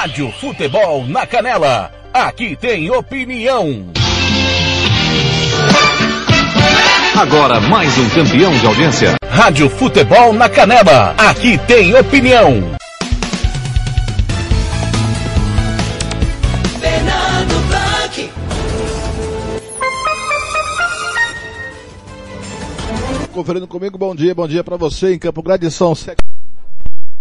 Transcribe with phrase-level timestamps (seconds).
[0.00, 1.90] Rádio Futebol na Canela.
[2.14, 3.84] Aqui tem opinião.
[7.16, 9.16] Agora mais um campeão de audiência.
[9.28, 11.16] Rádio Futebol na Canela.
[11.18, 12.62] Aqui tem opinião.
[23.32, 26.27] Conferindo comigo, bom dia, bom dia para você em Campo Grande, são sete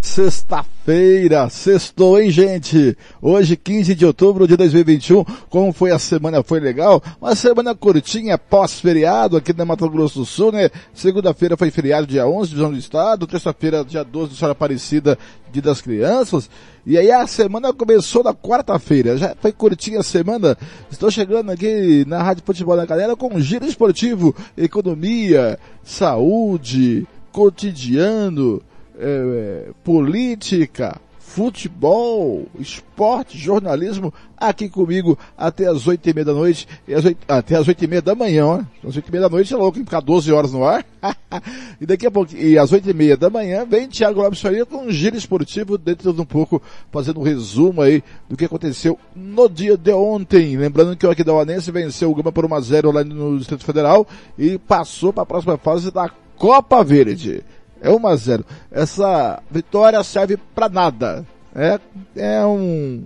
[0.08, 2.98] Sexta-feira, sextou, hein, gente?
[3.22, 5.24] Hoje, 15 de outubro de 2021.
[5.50, 6.42] Como foi a semana?
[6.42, 7.04] Foi legal?
[7.22, 10.70] Uma semana curtinha, pós-feriado aqui na Mato Grosso do Sul, né?
[10.94, 13.28] Segunda-feira foi feriado, dia 11, divisão do Estado.
[13.28, 15.20] Terça-feira, dia 12, Senhora Aparecida,
[15.52, 16.50] dia das crianças.
[16.86, 19.18] E aí a semana começou na quarta-feira.
[19.18, 20.58] Já foi curtinha a semana.
[20.90, 28.64] Estou chegando aqui na Rádio Futebol da Galera com giro esportivo, economia, saúde, cotidiano,
[28.98, 31.00] é, política,
[31.38, 37.18] futebol, esporte, jornalismo, aqui comigo até as oito e meia da noite, e as 8,
[37.28, 38.64] até as oito e meia da manhã, ó.
[38.88, 40.84] Às oito e meia da noite é louco, ficar 12 horas no ar.
[41.80, 44.66] e daqui a pouco, e às oito e meia da manhã, vem Thiago Lopes Faria
[44.66, 46.60] com um giro esportivo, dentro de um pouco,
[46.92, 50.58] fazendo um resumo aí do que aconteceu no dia de ontem.
[50.58, 54.08] Lembrando que o Aquidauanense venceu o Gama por 1 a 0 lá no Distrito Federal
[54.40, 57.44] e passou para a próxima fase da Copa Verde.
[57.82, 58.46] É 1 a 0.
[58.72, 61.26] Essa vitória serve para nada.
[61.56, 61.80] É,
[62.16, 63.04] é um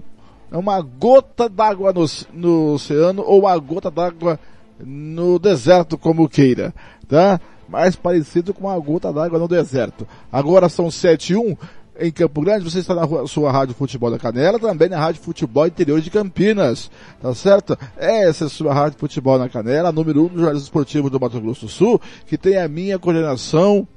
[0.52, 4.38] é uma gota d'água no, no oceano ou uma gota d'água
[4.78, 6.74] no deserto, como queira,
[7.08, 7.40] tá?
[7.70, 10.06] Mais parecido com uma gota d'água no deserto.
[10.30, 11.56] Agora são 7 e 1
[12.00, 15.68] em Campo Grande, você está na sua Rádio Futebol da Canela, também na Rádio Futebol
[15.68, 16.90] Interior de Campinas,
[17.22, 17.78] tá certo?
[17.96, 21.20] Essa é a sua Rádio Futebol na Canela, número 1 um do Jornalismo Esportivo do
[21.20, 23.88] Mato Grosso do Sul, que tem a minha coordenação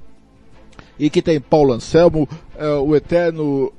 [0.99, 3.71] e que tem Paulo Anselmo, é, o eterno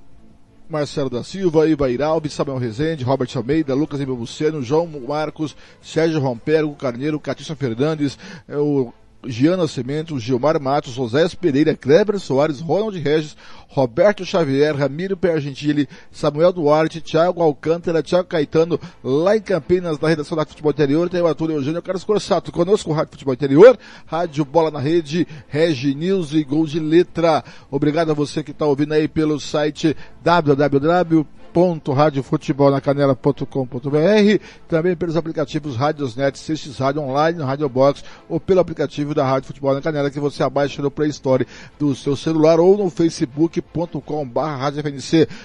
[0.68, 6.20] Marcelo da Silva, Iva Iralbi, Samuel Rezende, Robert Almeida, Lucas Emil Buceno, João Marcos, Sérgio
[6.20, 8.18] Rompergo, Carneiro, Catícia Fernandes,
[8.48, 8.92] é, o
[9.28, 13.36] Giana Cimento, Gilmar Matos, José Pereira, Kleber Soares, Ronald Regis,
[13.68, 20.36] Roberto Xavier, Ramiro Pergentili, Samuel Duarte, Thiago Alcântara, Thiago Caetano, lá em Campinas, na redação
[20.36, 24.70] da Futebol Interior, tem o Arthur Eugênio Carlos Corsato, conosco, Rádio Futebol Interior, Rádio Bola
[24.70, 27.44] na Rede, Regi News e Gol de Letra.
[27.70, 36.38] Obrigado a você que está ouvindo aí pelo site www www.radiofutebolnacanela.com.br, também pelos aplicativos Radiosnet,
[36.38, 40.42] Sextis Rádio Online, Radio Box ou pelo aplicativo da Rádio Futebol na Canela que você
[40.42, 41.46] abaixa no Play Store
[41.78, 44.70] do seu celular ou no facebook.com barra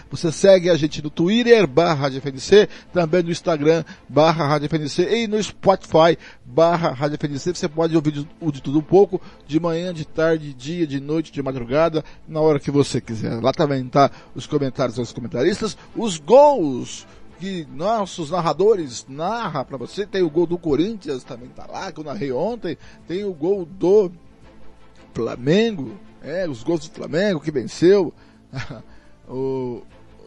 [0.09, 2.11] Você segue a gente no Twitter barra
[2.91, 4.59] também no Instagram barra
[5.09, 6.93] e no Spotify barra
[7.53, 10.99] Você pode ouvir de, de tudo um pouco, de manhã, de tarde, de dia, de
[10.99, 13.41] noite, de madrugada, na hora que você quiser.
[13.41, 17.05] Lá também tá os comentários dos comentaristas, os gols
[17.39, 20.05] que nossos narradores narram para você.
[20.05, 22.75] Tem o gol do Corinthians, também tá lá, que eu narrei ontem.
[23.07, 24.11] Tem o gol do
[25.13, 28.11] Flamengo, é, os gols do Flamengo que venceu
[29.29, 29.83] o,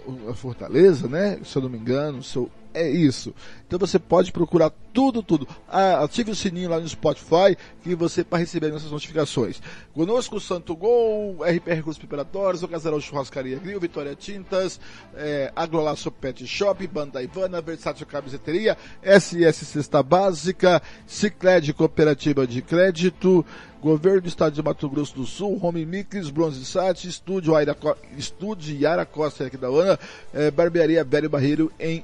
[0.06, 1.40] o, a Fortaleza, né?
[1.44, 3.34] Se eu não me engano, seu é isso.
[3.66, 5.48] Então você pode procurar tudo, tudo.
[5.68, 9.60] Ah, ative o sininho lá no Spotify que você para receber nossas notificações.
[9.92, 14.78] Conosco Santo Gol, RPR Cursos Preparatórios, o Casarão Churrascaria Grill, Vitória Tintas,
[15.14, 23.44] é, Agrolaço Pet Shop, Banda Ivana, Versátil Camiseteria, SS Cesta Básica, Cicred Cooperativa de Crédito,
[23.84, 27.76] Governo do Estado de Mato Grosso do Sul, Home Mix, Bronze Sat, Estúdio, Aira,
[28.16, 29.98] Estúdio Yara Costa em Aquidauana,
[30.32, 32.02] é, Barbearia Velho Barreiro em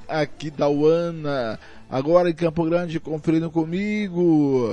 [0.60, 1.59] Aquidauana.
[1.88, 4.69] Agora em Campo Grande, conferindo comigo.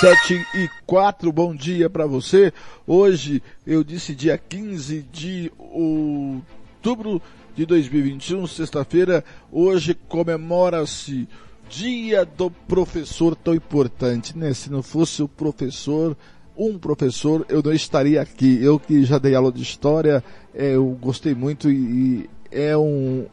[0.00, 2.52] 7 e 4, bom dia para você.
[2.86, 7.22] Hoje, eu disse dia 15 de outubro
[7.54, 9.24] de 2021, sexta-feira.
[9.52, 11.28] Hoje comemora-se
[11.68, 14.52] dia do professor tão importante, né?
[14.52, 16.16] Se não fosse o professor,
[16.56, 18.58] um professor, eu não estaria aqui.
[18.62, 20.22] Eu que já dei aula de história,
[20.52, 23.26] é, eu gostei muito e, e é um,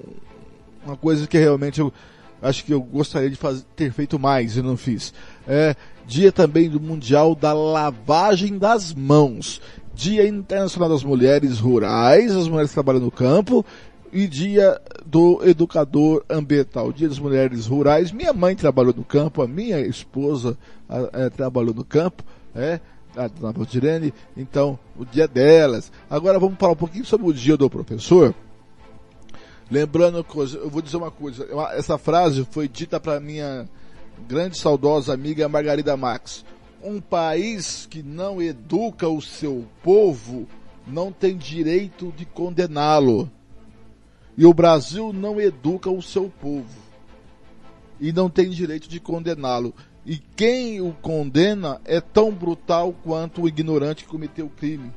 [0.85, 1.91] uma coisa que realmente eu
[2.41, 5.13] acho que eu gostaria de fazer, ter feito mais e não fiz.
[5.47, 5.75] É
[6.07, 9.61] dia também do Mundial da Lavagem das Mãos.
[9.93, 13.65] Dia Internacional das Mulheres Rurais, as mulheres que trabalham no campo,
[14.11, 18.11] e dia do educador ambiental, dia das mulheres rurais.
[18.11, 20.57] Minha mãe trabalhou no campo, a minha esposa
[20.89, 22.23] a, a, trabalhou no campo,
[22.53, 22.79] é,
[23.15, 25.91] a dona Valdirene, então o dia delas.
[26.09, 28.33] Agora vamos falar um pouquinho sobre o dia do professor.
[29.71, 33.69] Lembrando, eu vou dizer uma coisa, essa frase foi dita para minha
[34.27, 36.43] grande saudosa amiga Margarida Max.
[36.83, 40.45] Um país que não educa o seu povo
[40.85, 43.31] não tem direito de condená-lo.
[44.37, 46.81] E o Brasil não educa o seu povo.
[47.97, 49.73] E não tem direito de condená-lo.
[50.05, 54.91] E quem o condena é tão brutal quanto o ignorante que cometeu o crime.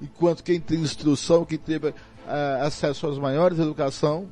[0.00, 1.92] Enquanto quem tem instrução, que teve
[2.26, 4.28] uh, acesso às maiores educação,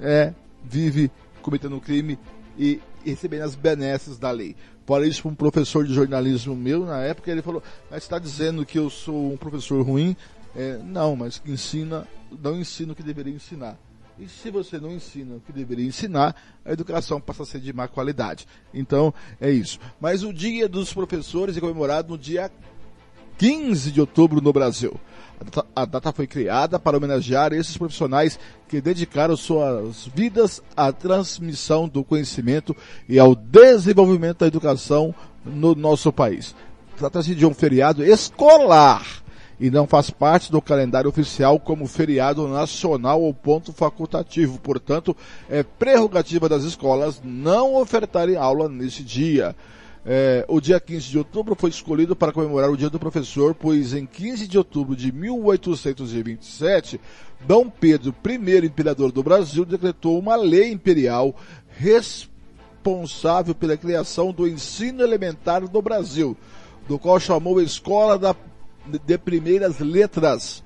[0.00, 0.32] é,
[0.64, 1.10] vive
[1.42, 2.18] cometendo crime
[2.58, 4.56] e recebendo as benesses da lei.
[4.84, 8.78] Por isso, um professor de jornalismo meu, na época, ele falou, mas está dizendo que
[8.78, 10.16] eu sou um professor ruim?
[10.54, 12.06] É, não, mas que ensina,
[12.42, 13.78] não ensina o que deveria ensinar.
[14.18, 17.72] E se você não ensina o que deveria ensinar, a educação passa a ser de
[17.72, 18.46] má qualidade.
[18.74, 19.78] Então, é isso.
[19.98, 22.50] Mas o Dia dos Professores é comemorado no dia
[23.38, 25.00] 15 de outubro no Brasil.
[25.74, 28.38] A data, foi criada para homenagear esses profissionais
[28.68, 32.76] que dedicaram suas vidas à transmissão do conhecimento
[33.08, 35.14] e ao desenvolvimento da educação
[35.44, 36.54] no nosso país.
[36.98, 39.22] Trata-se de um feriado escolar
[39.58, 44.58] e não faz parte do calendário oficial como feriado nacional ou ponto facultativo.
[44.58, 45.16] Portanto,
[45.48, 49.56] é prerrogativa das escolas não ofertarem aula nesse dia.
[50.04, 53.92] É, o dia 15 de outubro foi escolhido para comemorar o Dia do Professor, pois
[53.92, 56.98] em 15 de outubro de 1827,
[57.46, 61.36] Dom Pedro I, imperador do Brasil, decretou uma lei imperial
[61.68, 66.34] responsável pela criação do ensino elementar do Brasil,
[66.88, 68.34] do qual chamou Escola da,
[69.04, 70.64] de Primeiras Letras.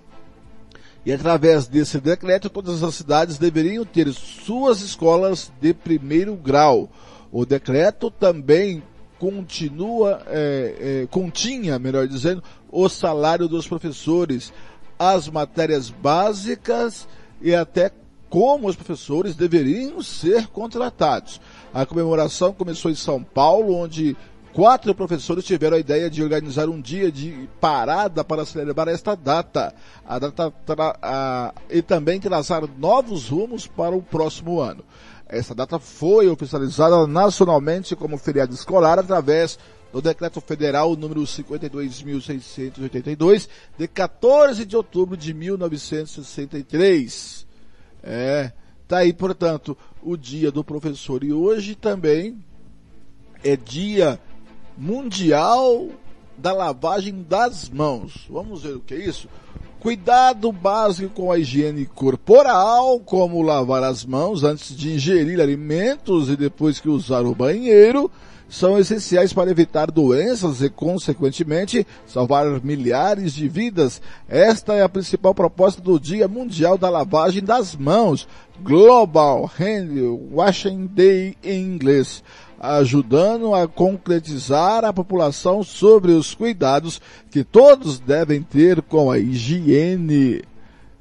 [1.04, 6.88] E através desse decreto, todas as cidades deveriam ter suas escolas de primeiro grau.
[7.30, 8.82] O decreto também
[9.24, 14.52] continua, é, é, continha, melhor dizendo, o salário dos professores,
[14.98, 17.08] as matérias básicas
[17.40, 17.90] e até
[18.28, 21.40] como os professores deveriam ser contratados.
[21.72, 24.14] A comemoração começou em São Paulo, onde
[24.52, 29.74] quatro professores tiveram a ideia de organizar um dia de parada para celebrar esta data,
[30.06, 30.52] a data
[31.00, 34.84] a, e também traçar novos rumos para o próximo ano.
[35.26, 39.58] Essa data foi oficializada nacionalmente como feriado escolar através
[39.92, 43.48] do Decreto Federal número 52.682,
[43.78, 47.46] de 14 de outubro de 1963.
[48.02, 48.50] É,
[48.88, 51.22] tá aí, portanto, o dia do professor.
[51.24, 52.44] E hoje também
[53.42, 54.20] é dia
[54.76, 55.88] mundial
[56.36, 58.26] da lavagem das mãos.
[58.28, 59.28] Vamos ver o que é isso?
[59.84, 66.36] Cuidado básico com a higiene corporal, como lavar as mãos antes de ingerir alimentos e
[66.36, 68.10] depois que usar o banheiro,
[68.48, 74.00] são essenciais para evitar doenças e, consequentemente, salvar milhares de vidas.
[74.26, 78.26] Esta é a principal proposta do Dia Mundial da Lavagem das Mãos,
[78.62, 79.90] Global Hand
[80.32, 82.24] Washing Day em inglês
[82.64, 87.00] ajudando a concretizar a população sobre os cuidados
[87.30, 90.42] que todos devem ter com a higiene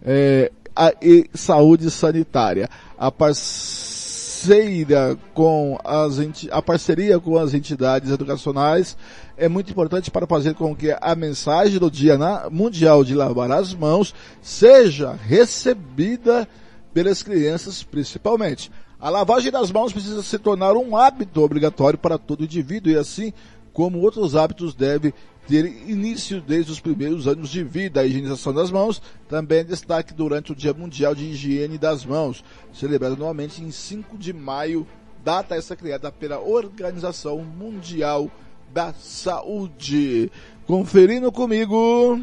[0.01, 2.69] é, a, e saúde sanitária.
[2.97, 6.19] A parceira com as
[6.51, 8.97] a parceria com as entidades educacionais
[9.37, 12.17] é muito importante para fazer com que a mensagem do Dia
[12.51, 16.45] Mundial de Lavar as Mãos seja recebida
[16.93, 18.69] pelas crianças principalmente.
[19.03, 23.33] A lavagem das mãos precisa se tornar um hábito obrigatório para todo indivíduo e assim
[23.73, 25.13] como outros hábitos deve
[25.45, 27.99] ter início desde os primeiros anos de vida.
[27.99, 32.45] A higienização das mãos também é destaque durante o Dia Mundial de Higiene das Mãos,
[32.71, 34.87] celebrado anualmente em 5 de maio,
[35.21, 38.31] data essa criada pela Organização Mundial
[38.73, 40.31] da Saúde.
[40.65, 42.21] Conferindo comigo.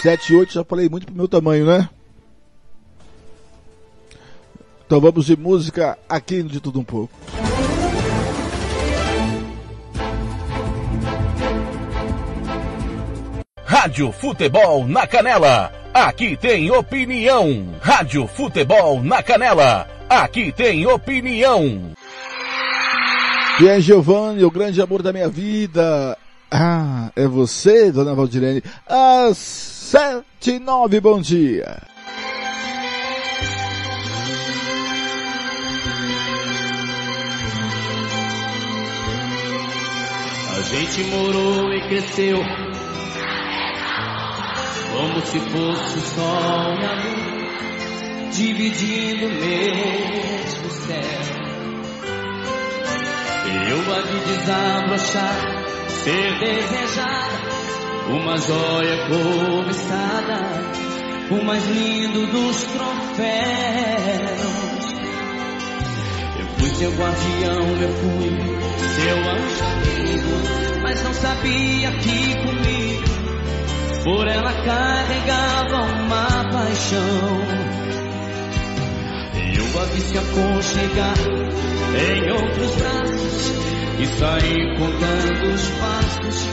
[0.00, 1.90] 7 e 8, já falei muito pro meu tamanho, né?
[4.88, 7.12] Então vamos de música aqui de tudo um pouco.
[13.66, 15.70] Rádio Futebol na Canela.
[15.92, 17.74] Aqui tem opinião.
[17.82, 19.86] Rádio Futebol na Canela.
[20.08, 21.92] Aqui tem opinião.
[23.60, 26.16] E é Giovanni, o grande amor da minha vida.
[26.50, 28.62] Ah, é você, dona Valdirene.
[28.86, 31.76] Às sete e nove, bom dia.
[40.62, 42.38] Gente morou e cresceu
[44.92, 47.28] como se fosse sol e a
[48.32, 51.38] dividindo o mesmo céu.
[53.70, 55.36] Eu a de desabrochar,
[55.88, 57.38] ser desejada,
[58.08, 60.38] uma joia cobiçada,
[61.30, 63.28] o mais lindo dos troféus.
[66.38, 73.18] Eu fui seu guardião, eu fui seu anjo amigo, mas não sabia que comigo
[74.04, 77.40] por ela carregava uma paixão.
[79.54, 81.14] Eu a vi se aconchegar
[81.94, 83.52] em outros braços
[83.98, 86.46] e saí contando os passos,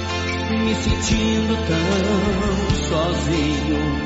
[0.50, 4.06] me sentindo tão sozinho.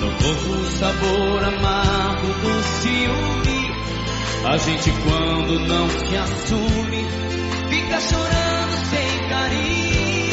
[0.00, 3.61] No corpo o sabor amargo do ciúme,
[4.44, 7.06] a gente quando não se assume,
[7.68, 10.32] fica chorando sem carinho.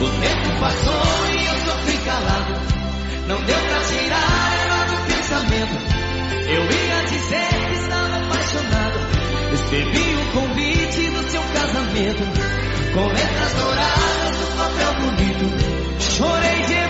[0.00, 2.54] O tempo passou e eu sofri calado,
[3.28, 6.02] não deu pra tirar ela do pensamento.
[6.48, 8.98] Eu ia dizer que estava apaixonado.
[9.52, 12.22] Recebi o convite do seu casamento.
[12.94, 15.44] Com letras douradas no papel bonito.
[16.00, 16.81] Chorei de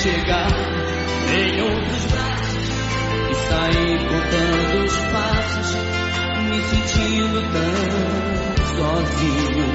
[0.00, 0.48] se aconchegar
[1.28, 2.68] em outros braços
[3.28, 5.76] e saí contando os passos,
[6.48, 7.74] me sentindo tão
[8.76, 9.68] sozinho.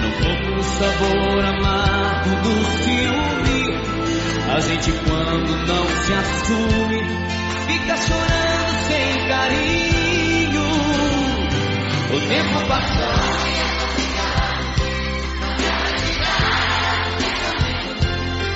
[0.00, 3.62] No corpo o sabor amargo do ciúme,
[4.52, 7.00] a gente quando não se assume,
[7.68, 10.66] fica chorando sem carinho.
[12.10, 13.81] O tempo passou.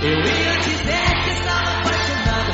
[0.06, 2.52] Eu ia dizer que estava apaixonada.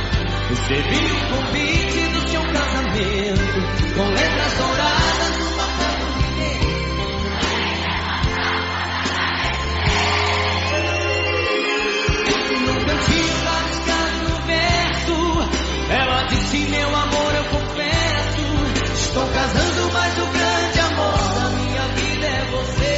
[0.48, 3.56] Recebi o convite do seu casamento.
[3.94, 6.02] Com letras douradas no papel
[12.64, 15.16] No cantinho rabiscado no verso.
[15.90, 18.46] Ela disse: Meu amor, eu confesso.
[18.94, 22.96] Estou casando, mas o grande amor da minha vida é você.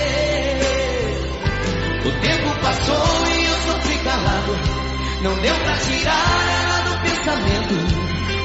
[2.07, 3.34] O tempo passou e
[5.23, 7.75] Não deu pra tirar ela do pensamento.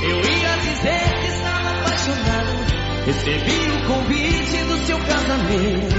[0.02, 2.70] Eu ia dizer que estava apaixonado.
[3.06, 5.96] Recebi o convite do seu casamento.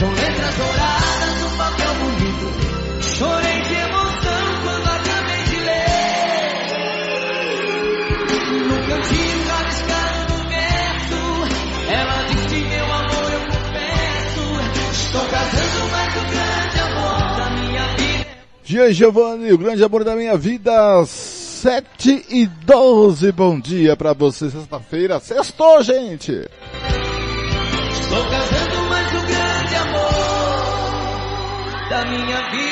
[0.00, 3.02] Com letras douradas no papel bonito.
[3.02, 3.85] Chorei de
[18.66, 20.72] Gian Giovanni, o grande amor da minha vida,
[21.06, 23.30] 7 e 12.
[23.30, 25.20] Bom dia pra você, sexta-feira.
[25.20, 26.32] Sextou, gente!
[27.92, 30.00] Estou casando, mas o grande amor
[31.90, 32.65] da minha vida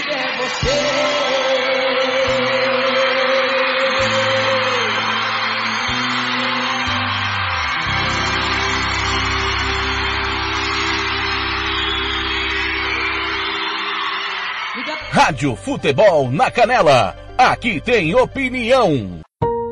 [15.15, 17.17] Rádio Futebol na Canela.
[17.39, 19.21] Aqui tem opinião.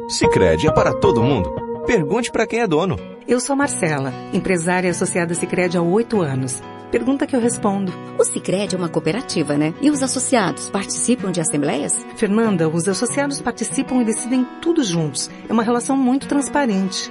[0.09, 1.53] Sicredi é para todo mundo.
[1.85, 2.97] Pergunte para quem é dono.
[3.27, 6.63] Eu sou Marcela, empresária associada Sicredi há oito anos.
[6.93, 7.93] Pergunta que eu respondo.
[8.21, 9.75] O Sicredi é uma cooperativa, né?
[9.81, 12.07] E os associados participam de assembleias?
[12.17, 15.29] Fernanda, os associados participam e decidem tudo juntos.
[15.49, 17.11] É uma relação muito transparente.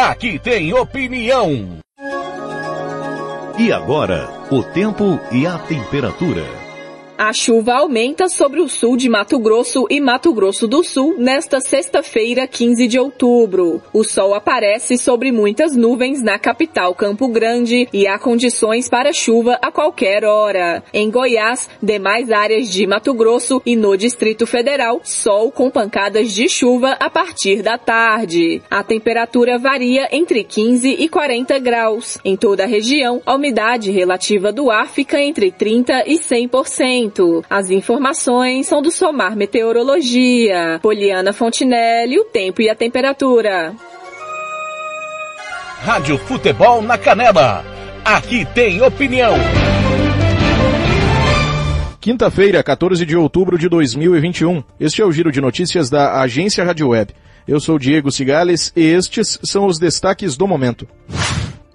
[0.00, 1.78] Aqui tem opinião.
[3.58, 6.59] E agora, o tempo e a temperatura.
[7.22, 11.60] A chuva aumenta sobre o sul de Mato Grosso e Mato Grosso do Sul nesta
[11.60, 13.82] sexta-feira, 15 de outubro.
[13.92, 19.58] O sol aparece sobre muitas nuvens na capital Campo Grande e há condições para chuva
[19.60, 20.82] a qualquer hora.
[20.94, 26.48] Em Goiás, demais áreas de Mato Grosso e no Distrito Federal, sol com pancadas de
[26.48, 28.62] chuva a partir da tarde.
[28.70, 32.16] A temperatura varia entre 15 e 40 graus.
[32.24, 37.09] Em toda a região, a umidade relativa do ar fica entre 30 e 100%.
[37.48, 40.78] As informações são do Somar Meteorologia.
[40.80, 43.74] Poliana Fontinelli, o tempo e a temperatura.
[45.82, 47.64] Rádio Futebol na Canela.
[48.04, 49.34] Aqui tem opinião.
[52.00, 54.62] Quinta-feira, 14 de outubro de 2021.
[54.78, 57.14] Este é o giro de notícias da Agência Rádio Web.
[57.46, 60.86] Eu sou Diego Cigales e estes são os destaques do momento.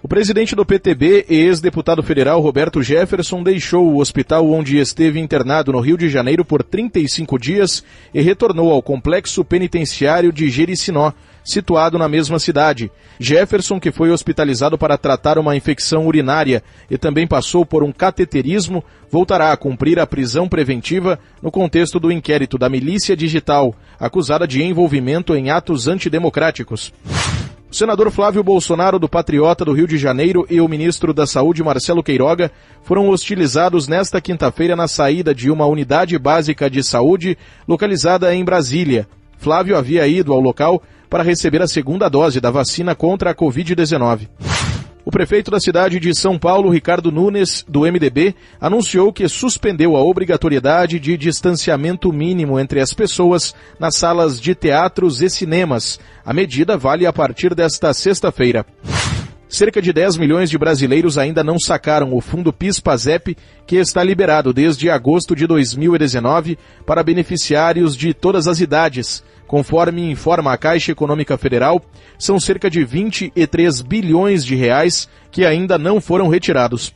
[0.05, 5.71] O presidente do PTB e ex-deputado federal Roberto Jefferson deixou o hospital onde esteve internado
[5.71, 7.83] no Rio de Janeiro por 35 dias
[8.13, 11.11] e retornou ao complexo penitenciário de Jericinó,
[11.43, 12.91] situado na mesma cidade.
[13.19, 18.83] Jefferson, que foi hospitalizado para tratar uma infecção urinária e também passou por um cateterismo,
[19.09, 24.61] voltará a cumprir a prisão preventiva no contexto do inquérito da Milícia Digital, acusada de
[24.61, 26.93] envolvimento em atos antidemocráticos.
[27.75, 31.61] O senador Flávio Bolsonaro, do Patriota do Rio de Janeiro, e o ministro da Saúde,
[31.61, 32.49] Marcelo Queiroga,
[32.83, 39.05] foram hostilizados nesta quinta-feira na saída de uma unidade básica de saúde localizada em Brasília.
[39.37, 44.29] Flávio havia ido ao local para receber a segunda dose da vacina contra a Covid-19.
[45.05, 50.03] O prefeito da cidade de São Paulo, Ricardo Nunes, do MDB, anunciou que suspendeu a
[50.03, 55.99] obrigatoriedade de distanciamento mínimo entre as pessoas nas salas de teatros e cinemas.
[56.25, 58.65] A medida vale a partir desta sexta-feira.
[59.47, 64.51] Cerca de 10 milhões de brasileiros ainda não sacaram o fundo PIS-PASEP, que está liberado
[64.51, 69.23] desde agosto de 2019 para beneficiários de todas as idades.
[69.47, 71.79] Conforme informa a Caixa Econômica Federal,
[72.17, 76.91] são cerca de 23 bilhões de reais que ainda não foram retirados.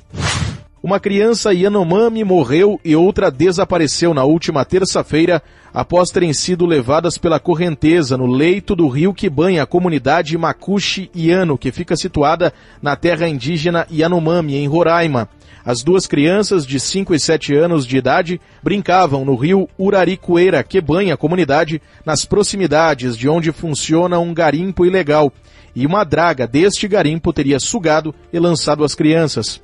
[0.81, 5.43] Uma criança Yanomami morreu e outra desapareceu na última terça-feira
[5.73, 11.11] após terem sido levadas pela correnteza no leito do rio que banha a comunidade Makushi
[11.13, 15.27] Yano, que fica situada na terra indígena Yanomami, em Roraima.
[15.65, 20.79] As duas crianças de 5 e 7 anos de idade brincavam no rio Uraricoeira, que
[20.79, 25.29] banha a comunidade, nas proximidades de onde funciona um garimpo ilegal.
[25.75, 29.61] E uma draga deste garimpo teria sugado e lançado as crianças.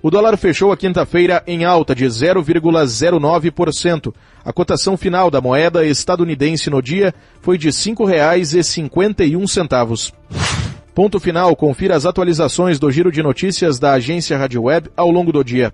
[0.00, 4.12] O dólar fechou a quinta-feira em alta de 0,09%.
[4.44, 10.12] A cotação final da moeda estadunidense no dia foi de R$ 5,51.
[10.94, 15.30] Ponto final, confira as atualizações do giro de notícias da agência Rádio Web ao longo
[15.32, 15.70] do dia.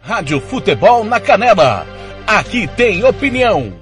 [0.00, 1.86] Rádio Futebol na Canela.
[2.26, 3.81] Aqui tem opinião.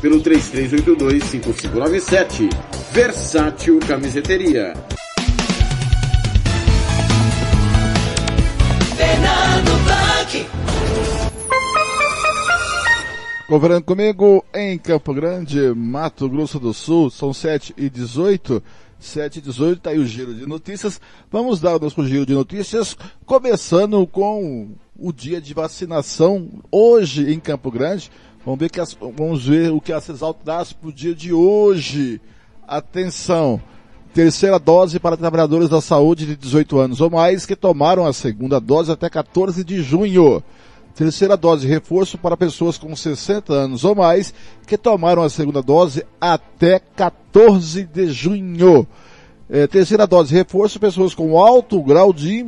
[0.00, 2.48] pelo 33825597.
[2.92, 4.72] Versátil Camiseteria.
[8.96, 10.46] Fernando Blanc.
[13.46, 18.62] Conferendo comigo em Campo Grande, Mato Grosso do Sul, são 7 e 18
[19.00, 21.00] 7 e 18, tá aí o giro de notícias.
[21.30, 27.40] Vamos dar o nosso giro de notícias, começando com o dia de vacinação hoje em
[27.40, 28.10] Campo Grande.
[28.44, 31.30] Vamos ver, que as, vamos ver o que a CESAL traz para o dia de
[31.30, 32.18] hoje.
[32.66, 33.60] Atenção!
[34.14, 38.58] Terceira dose para trabalhadores da saúde de 18 anos ou mais que tomaram a segunda
[38.58, 40.42] dose até 14 de junho.
[40.94, 44.32] Terceira dose reforço para pessoas com 60 anos ou mais
[44.66, 48.86] que tomaram a segunda dose até 14 de junho.
[49.50, 52.42] É, terceira dose reforço pessoas com alto grau de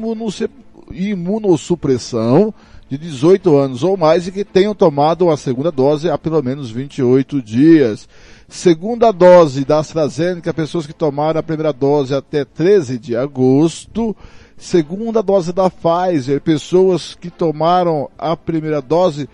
[0.91, 2.55] imunossupressão
[2.93, 6.71] de 18 anos ou mais e que tenham tomado a segunda dose há pelo menos
[6.71, 8.07] 28 dias.
[8.47, 14.15] Segunda dose da AstraZeneca, pessoas que tomaram a primeira dose até 13 de agosto.
[14.59, 19.27] Segunda dose da Pfizer, pessoas que tomaram a primeira dose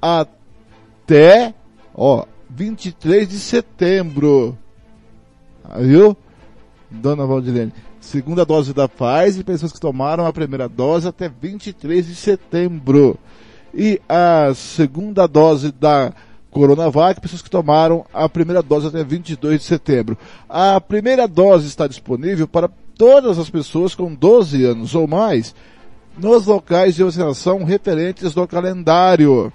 [0.00, 1.52] até,
[1.94, 4.56] ó, 23 de setembro.
[5.80, 6.16] Viu?
[6.90, 7.74] Dona Valdilene.
[8.02, 13.16] Segunda dose da Pfizer, pessoas que tomaram a primeira dose até 23 de setembro.
[13.72, 16.12] E a segunda dose da
[16.50, 20.18] Coronavac, pessoas que tomaram a primeira dose até 22 de setembro.
[20.48, 25.54] A primeira dose está disponível para todas as pessoas com 12 anos ou mais
[26.18, 29.52] nos locais de vacinação referentes do calendário.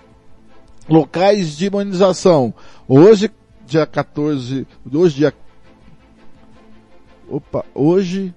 [0.87, 2.53] Locais de imunização.
[2.87, 3.29] Hoje,
[3.67, 5.33] dia 14, hoje dia
[7.29, 8.33] Opa, hoje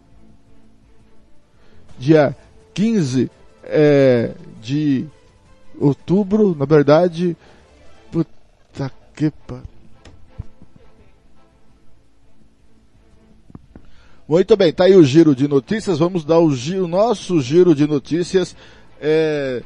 [2.01, 2.35] dia
[2.73, 3.31] 15
[3.63, 5.07] é, de
[5.79, 7.37] outubro, na verdade,
[8.11, 9.31] puta que.
[14.27, 15.99] Muito bem, tá aí o giro de notícias.
[15.99, 18.57] Vamos dar o, giro, o nosso giro de notícias
[19.01, 19.63] é,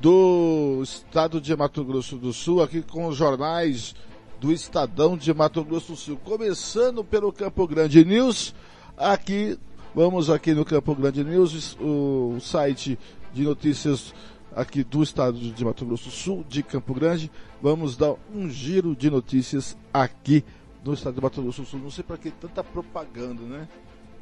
[0.00, 3.94] do estado de Mato Grosso do Sul, aqui com os jornais
[4.40, 6.20] do Estadão de Mato Grosso do Sul.
[6.24, 8.54] Começando pelo Campo Grande News,
[8.96, 9.58] aqui,
[9.96, 12.98] vamos aqui no Campo Grande News, o site
[13.32, 14.12] de notícias
[14.54, 17.30] aqui do estado de Mato Grosso do Sul, de Campo Grande.
[17.62, 20.44] Vamos dar um giro de notícias aqui
[20.84, 21.80] no estado de Mato Grosso do Sul.
[21.80, 23.66] Não sei para que tanta propaganda, né?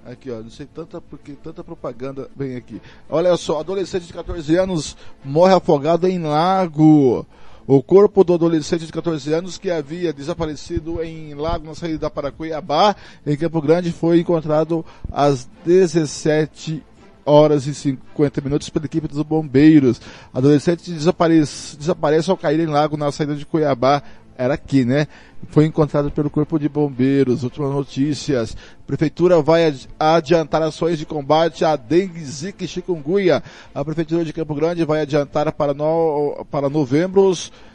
[0.07, 2.81] Aqui, ó, não sei tanta porque tanta propaganda vem aqui.
[3.11, 7.27] Olha só, adolescente de 14 anos morre afogado em lago.
[7.67, 12.11] O corpo do adolescente de 14 anos que havia desaparecido em lago na saída da
[12.11, 12.95] Paracuiabá,
[13.27, 16.83] em Campo Grande, foi encontrado às 17
[17.25, 19.99] horas e 50 minutos pela equipe dos bombeiros.
[20.33, 24.03] Adolescente desaparece, desaparece ao cair em lago na saída de Cuiabá.
[24.37, 25.07] Era aqui, né?
[25.49, 27.45] Foi encontrado pelo Corpo de Bombeiros.
[27.45, 28.57] Últimas notícias.
[28.87, 33.43] Prefeitura vai adiantar ações de combate à dengue, zika e chikungunya.
[33.75, 37.33] A Prefeitura de Campo Grande vai adiantar para, no, para novembro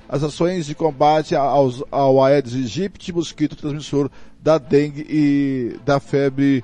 [0.09, 4.09] as ações de combate aos, ao Aedes aegypti, mosquito transmissor
[4.41, 6.63] da dengue e da febre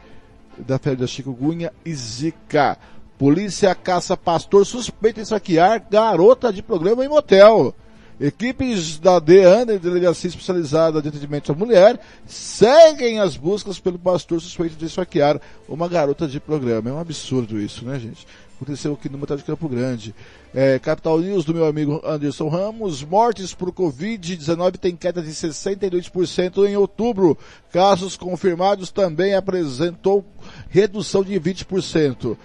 [0.57, 2.77] da febre da chikungunya e zika.
[3.17, 7.73] Polícia caça pastor suspeito de saquear garota de programa em motel.
[8.19, 14.75] Equipes da DEAN, Delegacia Especializada de Atendimento à Mulher, seguem as buscas pelo pastor suspeito
[14.75, 16.89] de esfaquear uma garota de programa.
[16.89, 18.25] É um absurdo isso, né, gente?
[18.55, 20.15] Aconteceu aqui no Motel de Campo Grande.
[20.53, 23.03] É, Capital News do meu amigo Anderson Ramos.
[23.03, 27.37] Mortes por Covid-19 tem queda de 62% em outubro.
[27.69, 30.23] Casos confirmados também apresentou
[30.69, 32.37] redução de 20%.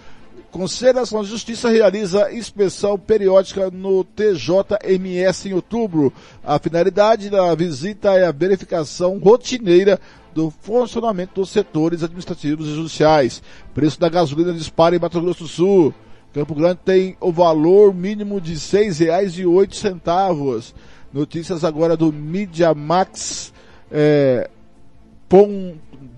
[0.51, 6.13] Conselho Nacional de Justiça realiza inspeção periódica no TJMS em outubro.
[6.45, 10.01] A finalidade da visita é a verificação rotineira
[10.35, 13.41] do funcionamento dos setores administrativos e judiciais.
[13.73, 15.95] Preço da gasolina dispara em Mato Grosso do Sul.
[16.35, 20.75] Campo Grande tem o valor mínimo de R$ 6,08.
[21.13, 23.53] Notícias agora do MediaMax,
[23.91, 24.49] é,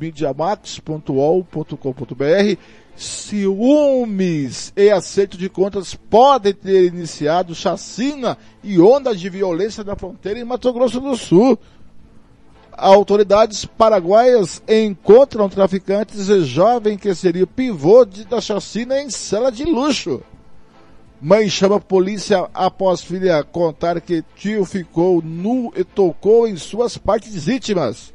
[0.01, 2.57] mediamax.ol.com.br
[3.03, 10.39] ciúmes e acerto de contas podem ter iniciado chacina e onda de violência na fronteira
[10.39, 11.59] em Mato Grosso do Sul.
[12.73, 19.53] Autoridades paraguaias encontram traficantes e jovem que seria o pivô de, da chacina em cela
[19.53, 20.23] de luxo.
[21.21, 26.97] Mãe chama a polícia após filha contar que tio ficou nu e tocou em suas
[26.97, 28.13] partes íntimas.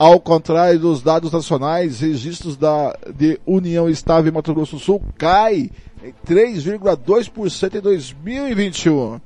[0.00, 5.02] Ao contrário dos dados nacionais, registros da, de União Estável em Mato Grosso do Sul
[5.18, 5.70] cai
[6.02, 9.20] em 3,2% em 2021.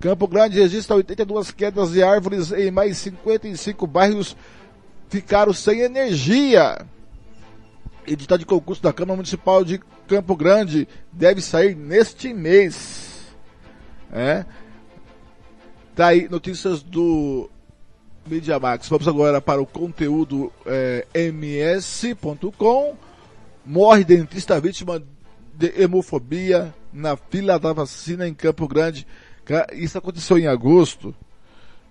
[0.00, 4.36] Campo Grande registra 82 quedas de árvores em mais 55 bairros
[5.08, 6.84] ficaram sem energia.
[8.04, 13.32] Edital de concurso da Câmara Municipal de Campo Grande deve sair neste mês.
[14.12, 14.44] É.
[15.94, 17.48] Tá aí notícias do
[18.26, 18.88] Media Max.
[18.88, 22.96] Vamos agora para o conteúdo é, ms.com.
[23.64, 25.02] Morre dentista vítima
[25.54, 29.06] de hemofobia na fila da vacina em Campo Grande.
[29.72, 31.14] Isso aconteceu em agosto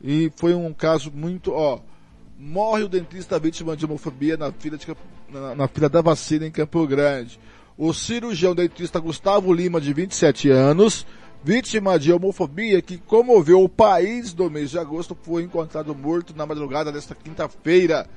[0.04, 1.80] e foi um caso muito, ó,
[2.38, 4.88] morre o dentista vítima de hemofobia na fila, de,
[5.30, 7.39] na, na fila da vacina em Campo Grande.
[7.78, 11.06] O cirurgião dentista Gustavo Lima, de 27 anos,
[11.43, 16.45] vítima de homofobia que comoveu o país do mês de agosto, foi encontrado morto na
[16.45, 18.08] madrugada desta quinta-feira,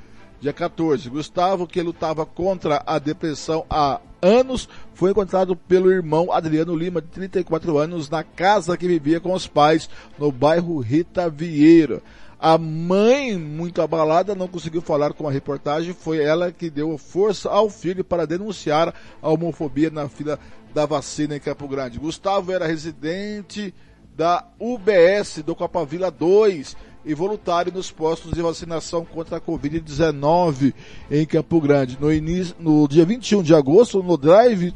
[0.41, 1.09] dia 14.
[1.09, 7.09] Gustavo, que lutava contra a depressão há anos, foi encontrado pelo irmão Adriano Lima, de
[7.09, 12.03] 34 anos, na casa que vivia com os pais, no bairro Rita Vieira.
[12.39, 15.93] A mãe, muito abalada, não conseguiu falar com a reportagem.
[15.93, 20.39] Foi ela que deu força ao filho para denunciar a homofobia na fila
[20.75, 21.99] da vacina em Campo Grande.
[21.99, 23.73] Gustavo era residente
[24.17, 30.73] da UBS do Copavila 2 e voluntário nos postos de vacinação contra a Covid-19
[31.11, 31.99] em Campo Grande.
[32.01, 34.75] No, início, no dia 21 de agosto, no drive,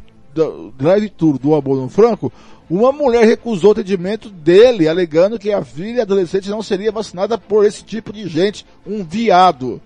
[0.76, 2.32] drive tour do Abono Franco,
[2.70, 7.64] uma mulher recusou o atendimento dele, alegando que a filha adolescente não seria vacinada por
[7.64, 9.80] esse tipo de gente, um viado.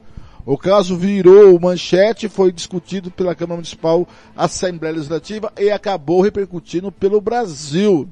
[0.44, 7.20] O caso virou manchete, foi discutido pela Câmara Municipal, Assembleia Legislativa e acabou repercutindo pelo
[7.20, 8.08] Brasil.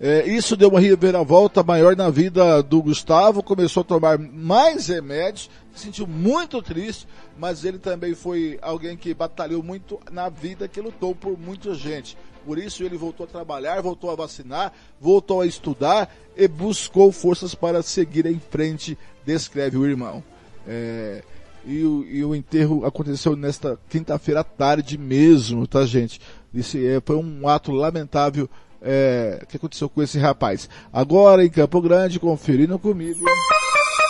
[0.00, 5.50] É, isso deu uma reviravolta maior na vida do Gustavo, começou a tomar mais remédios,
[5.74, 7.06] se sentiu muito triste,
[7.38, 12.16] mas ele também foi alguém que batalhou muito na vida, que lutou por muita gente.
[12.46, 17.56] Por isso ele voltou a trabalhar, voltou a vacinar, voltou a estudar e buscou forças
[17.56, 20.22] para seguir em frente, descreve o irmão.
[20.64, 21.24] É,
[21.64, 26.20] e, o, e, o, enterro aconteceu nesta quinta-feira à tarde mesmo, tá, gente?
[26.54, 28.48] Esse, é, foi um ato lamentável
[28.80, 30.68] é, que aconteceu com esse rapaz.
[30.92, 33.24] Agora em Campo Grande, conferindo comigo.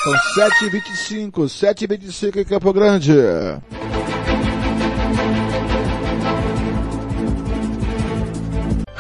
[0.05, 0.13] São
[0.45, 3.13] 7h25, 7h25 em Campo Grande.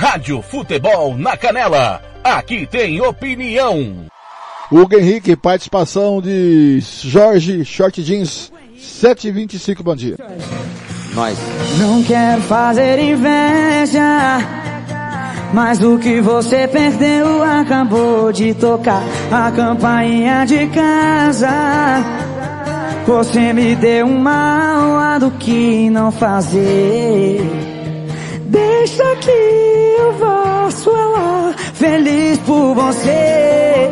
[0.08, 2.00] Rádio Futebol na Canela.
[2.22, 4.06] Aqui tem opinião.
[4.70, 10.16] Hugo Henrique, participação de Jorge Short Jeans, 7h25, bom dia.
[11.12, 11.36] Nós.
[11.76, 14.38] Não quero fazer inveja,
[15.52, 21.50] mas o que você perdeu acabou de tocar a campainha de casa.
[23.04, 27.75] Você me deu uma aula do que não fazer.
[28.48, 33.90] Deixa que eu posso ela feliz por você.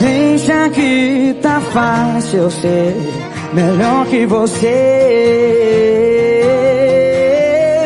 [0.00, 2.96] Deixa que tá fácil eu ser
[3.52, 4.66] melhor que você.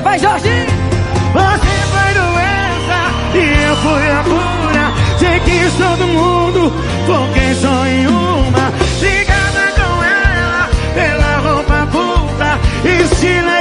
[0.03, 0.66] Vai, Jorge!
[1.35, 2.99] Você foi doença
[3.35, 4.92] e eu fui a cura.
[5.19, 6.73] Sei que todo mundo,
[7.07, 8.73] foquei só em uma.
[9.03, 12.59] Ligada com ela, pela roupa curta.
[13.03, 13.57] Estilo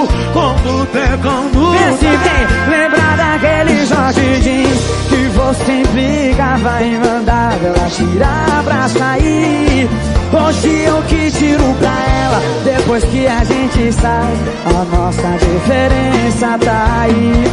[0.00, 1.78] estilo, conduta é conduta.
[1.78, 9.88] Pense bem, lembrar daquele Jorge Jeans que você implicava em mandar ela tirar pra sair.
[10.32, 14.34] Hoje eu que tiro pra ela, depois que a gente sai,
[14.66, 17.44] a nossa diferença tá aí.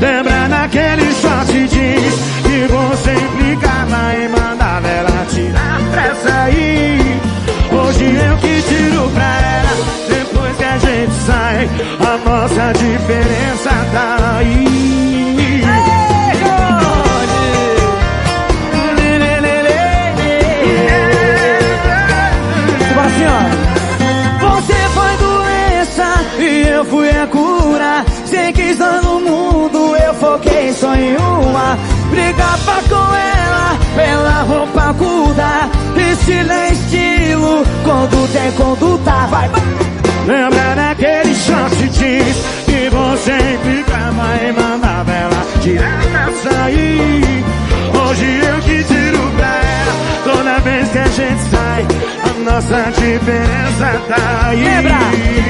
[0.00, 7.20] Lembra daquele short jeans que você implicava em mandar ela tirar pra sair.
[7.72, 9.99] Hoje eu que tiro pra ela,
[10.70, 15.60] a gente sai, a nossa diferença tá aí.
[23.00, 23.24] assim,
[24.40, 28.04] Você foi doença e eu fui a cura.
[28.26, 31.76] Sei que no mundo, eu foquei só em uma.
[32.10, 35.68] Brigava com ela pela roupa curta.
[36.12, 39.26] Estilo é estilo, conduta é conduta.
[39.26, 39.99] Vai, vai.
[40.30, 47.44] Lembra daquele short jeans que você implicava em mandava ela tirar pra sair.
[47.92, 51.86] Hoje eu que tiro pra ela toda vez que a gente sai.
[52.22, 54.62] A nossa diferença tá aí.
[54.62, 54.98] Lembra,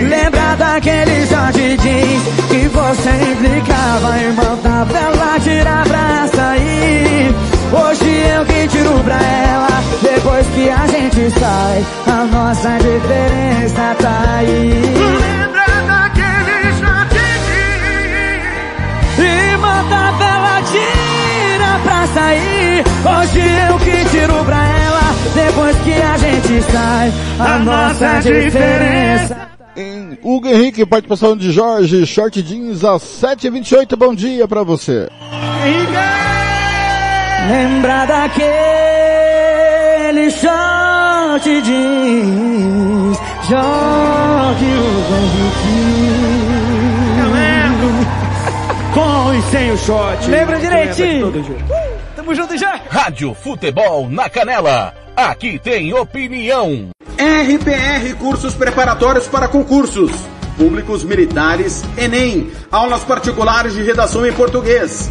[0.08, 7.59] lembra daquele Jorge Jeans que você implicava em mandava ela tirar pra sair.
[7.72, 9.68] Hoje eu que tiro pra ela,
[10.02, 14.70] depois que a gente sai, a nossa diferença tá aí.
[14.70, 17.14] Lembra daquele short
[17.46, 18.44] jeans
[19.18, 22.84] E mandava ela tirar pra sair.
[23.06, 29.48] Hoje eu que tiro pra ela, depois que a gente sai, a, nossa diferença.
[29.76, 35.08] Em Hugo Henrique, participação de Jorge Short Jeans às 7h28, bom dia pra você.
[37.48, 38.50] Lembra daquele
[40.30, 45.16] short jeans, Jorge Hugo
[47.18, 47.88] Eu lembro.
[48.92, 50.28] Com e sem o short.
[50.30, 51.32] Lembra direitinho?
[51.32, 51.64] jeito.
[52.14, 52.78] Tamo junto já.
[52.88, 54.92] Rádio Futebol na Canela.
[55.16, 56.90] Aqui tem opinião.
[57.16, 60.12] RPR Cursos Preparatórios para Concursos.
[60.56, 62.50] Públicos Militares, Enem.
[62.70, 65.10] Aulas particulares de redação em português.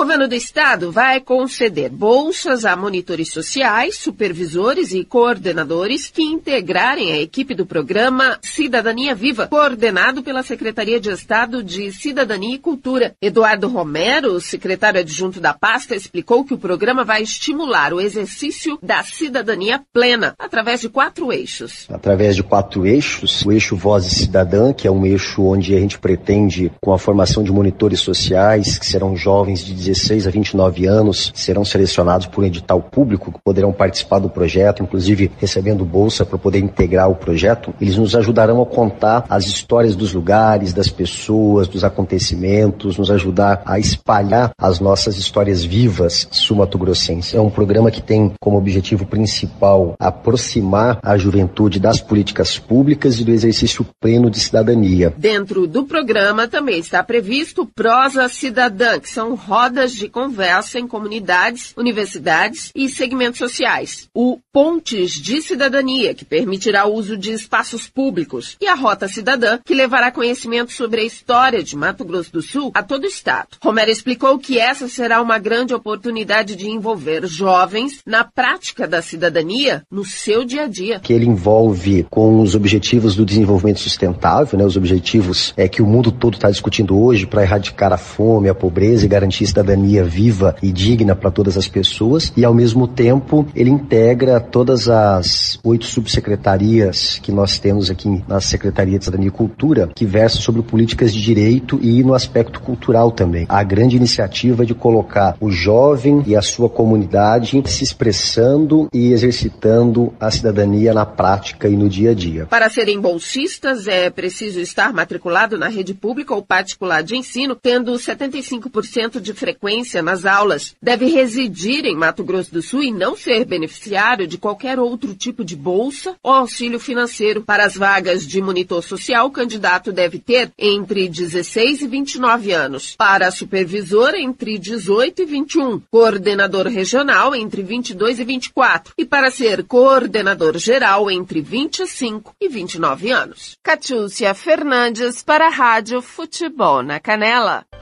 [0.00, 7.20] Governo do estado vai conceder bolsas a monitores sociais, supervisores e coordenadores que integrarem a
[7.20, 13.14] equipe do programa Cidadania Viva, coordenado pela Secretaria de Estado de Cidadania e Cultura.
[13.20, 19.02] Eduardo Romero, secretário adjunto da pasta, explicou que o programa vai estimular o exercício da
[19.04, 21.86] cidadania plena através de quatro eixos.
[21.90, 23.44] através de quatro eixos.
[23.44, 27.44] O eixo Voz Cidadã, que é um eixo onde a gente pretende, com a formação
[27.44, 32.44] de monitores sociais, que serão jovens de 16 16 a 29 anos serão selecionados por
[32.44, 37.74] edital público que poderão participar do projeto, inclusive recebendo bolsa para poder integrar o projeto.
[37.80, 43.62] Eles nos ajudarão a contar as histórias dos lugares, das pessoas, dos acontecimentos, nos ajudar
[43.66, 47.34] a espalhar as nossas histórias vivas sul-mato-grossenses.
[47.34, 53.24] É um programa que tem como objetivo principal aproximar a juventude das políticas públicas e
[53.24, 55.12] do exercício pleno de cidadania.
[55.16, 61.72] Dentro do programa também está previsto Prosa Cidadã, que são rodas de conversa em comunidades,
[61.76, 64.08] universidades e segmentos sociais.
[64.14, 68.56] O Pontes de Cidadania, que permitirá o uso de espaços públicos.
[68.60, 72.70] E a Rota Cidadã, que levará conhecimento sobre a história de Mato Grosso do Sul
[72.74, 73.48] a todo o estado.
[73.62, 79.82] Romero explicou que essa será uma grande oportunidade de envolver jovens na prática da cidadania
[79.90, 81.00] no seu dia a dia.
[81.00, 85.86] Que ele envolve com os objetivos do desenvolvimento sustentável, né, os objetivos é que o
[85.86, 89.69] mundo todo está discutindo hoje para erradicar a fome, a pobreza e garantir cidadania
[90.04, 92.32] viva e digna para todas as pessoas.
[92.36, 98.40] E ao mesmo tempo ele integra todas as oito subsecretarias que nós temos aqui na
[98.40, 103.10] Secretaria de Cidadania e Cultura, que versam sobre políticas de direito e no aspecto cultural
[103.10, 103.46] também.
[103.48, 110.12] A grande iniciativa de colocar o jovem e a sua comunidade se expressando e exercitando
[110.18, 112.46] a cidadania na prática e no dia a dia.
[112.46, 117.92] Para serem bolsistas, é preciso estar matriculado na rede pública ou particular de ensino, tendo
[117.92, 119.59] 75% de frequência
[120.02, 120.74] nas aulas.
[120.82, 125.44] Deve residir em Mato Grosso do Sul e não ser beneficiário de qualquer outro tipo
[125.44, 127.42] de bolsa ou auxílio financeiro.
[127.42, 132.94] Para as vagas de monitor social, o candidato deve ter entre 16 e 29 anos.
[132.96, 135.80] Para supervisor, entre 18 e 21.
[135.90, 138.94] Coordenador regional, entre 22 e 24.
[138.96, 143.56] E para ser coordenador geral, entre 25 e 29 anos.
[143.62, 147.69] Catiúcia Fernandes para a Rádio Futebol na Canela.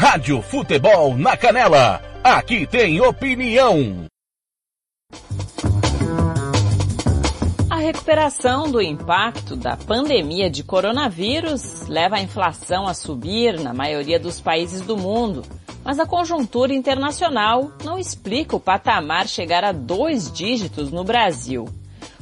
[0.00, 2.00] Rádio Futebol na Canela.
[2.22, 4.06] Aqui tem opinião.
[7.68, 14.20] A recuperação do impacto da pandemia de coronavírus leva a inflação a subir na maioria
[14.20, 15.42] dos países do mundo.
[15.82, 21.68] Mas a conjuntura internacional não explica o patamar chegar a dois dígitos no Brasil.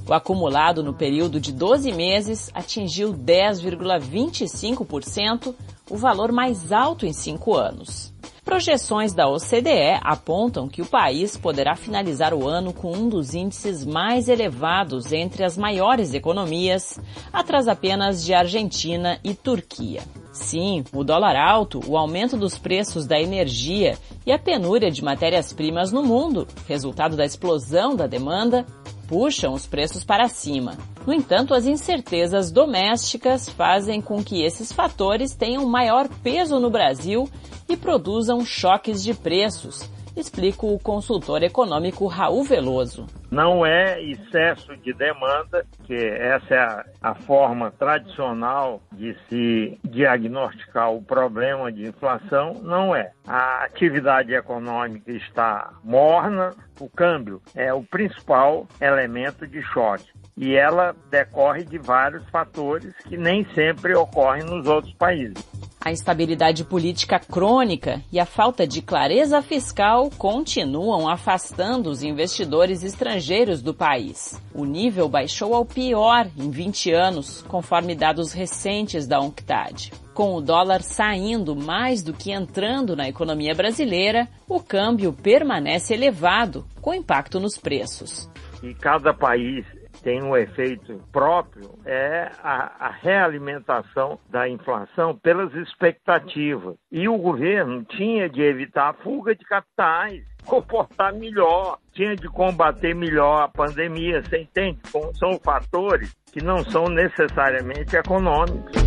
[0.09, 5.55] O acumulado no período de 12 meses atingiu 10,25%,
[5.91, 8.15] o valor mais alto em cinco anos.
[8.45, 13.85] Projeções da OCDE apontam que o país poderá finalizar o ano com um dos índices
[13.85, 16.97] mais elevados entre as maiores economias,
[17.33, 20.03] atrás apenas de Argentina e Turquia.
[20.33, 25.91] Sim, o dólar alto, o aumento dos preços da energia e a penúria de matérias-primas
[25.91, 28.65] no mundo, resultado da explosão da demanda,
[29.09, 30.77] puxam os preços para cima.
[31.07, 37.29] No entanto, as incertezas domésticas fazem com que esses fatores tenham maior peso no Brasil
[37.69, 43.07] e produzam choques de preços, explica o consultor econômico Raul Veloso.
[43.37, 50.91] Não é excesso de demanda, que essa é a, a, forma tradicional de se diagnosticar
[50.91, 53.13] o problema de inflação, não é.
[53.29, 60.11] A atividade econômica está morna, o câmbio é o principal elemento de choque.
[60.35, 65.45] E ela decorre de vários fatores que nem sempre ocorrem nos outros países.
[65.87, 73.26] A instabilidade política crônica e a falta de clareza fiscal continuam afastando os investidores estrangeiros
[73.63, 74.41] do país.
[74.55, 79.93] O nível baixou ao pior em 20 anos, conforme dados recentes da UNCTAD.
[80.15, 86.65] Com o dólar saindo mais do que entrando na economia brasileira, o câmbio permanece elevado,
[86.81, 88.31] com impacto nos preços.
[88.63, 89.67] E cada país
[90.07, 96.77] tem um efeito próprio é a, a, realimentação da inflação pelas expectativas.
[96.93, 102.95] E o governo tinha de evitar a fuga de capitais, comportar melhor, tinha de combater
[102.95, 104.23] melhor a pandemia.
[104.23, 104.79] Você entende?
[105.19, 108.87] São fatores que não são necessariamente econômicos.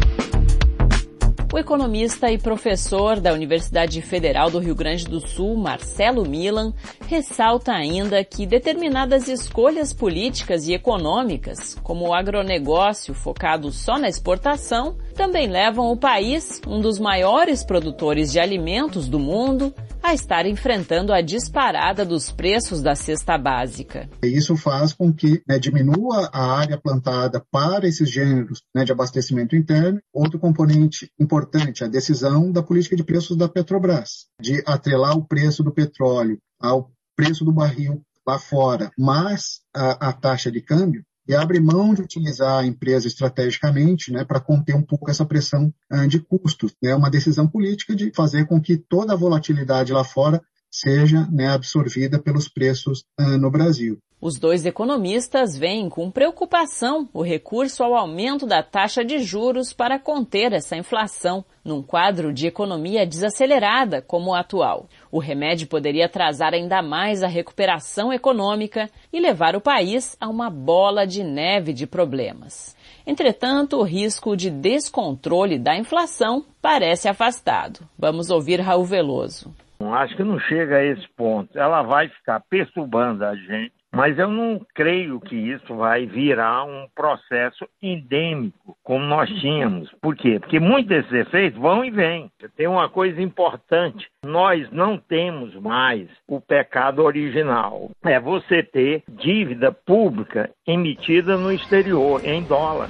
[1.51, 6.75] O economista e professor da Universidade Federal do Rio Grande do Sul, Marcelo Milan,
[7.07, 14.95] ressalta ainda que determinadas escolhas políticas e econômicas, como o agronegócio focado só na exportação,
[15.15, 21.13] também levam o país, um dos maiores produtores de alimentos do mundo, a estar enfrentando
[21.13, 24.09] a disparada dos preços da cesta básica.
[24.23, 29.55] Isso faz com que né, diminua a área plantada para esses gêneros né, de abastecimento
[29.55, 29.99] interno.
[30.13, 35.63] Outro componente importante, a decisão da política de preços da Petrobras, de atrelar o preço
[35.63, 41.35] do petróleo ao preço do barril lá fora, mas a, a taxa de câmbio, e
[41.35, 46.07] abre mão de utilizar a empresa estrategicamente né, para conter um pouco essa pressão uh,
[46.07, 46.75] de custos.
[46.83, 51.27] É né, uma decisão política de fazer com que toda a volatilidade lá fora seja
[51.31, 53.99] né, absorvida pelos preços uh, no Brasil.
[54.21, 59.97] Os dois economistas veem com preocupação o recurso ao aumento da taxa de juros para
[59.97, 64.89] conter essa inflação, num quadro de economia desacelerada como o atual.
[65.09, 70.49] O remédio poderia atrasar ainda mais a recuperação econômica e levar o país a uma
[70.49, 72.75] bola de neve de problemas.
[73.07, 77.87] Entretanto, o risco de descontrole da inflação parece afastado.
[77.97, 79.55] Vamos ouvir Raul Veloso.
[79.79, 81.57] Acho que não chega a esse ponto.
[81.57, 86.87] Ela vai ficar perturbando a gente mas eu não creio que isso vai virar um
[86.95, 89.91] processo endêmico, como nós tínhamos.
[90.01, 90.39] Por quê?
[90.39, 92.31] Porque muitos desses efeitos vão e vêm.
[92.55, 97.89] Tem uma coisa importante: nós não temos mais o pecado original.
[98.03, 102.89] É você ter dívida pública emitida no exterior, em dólar.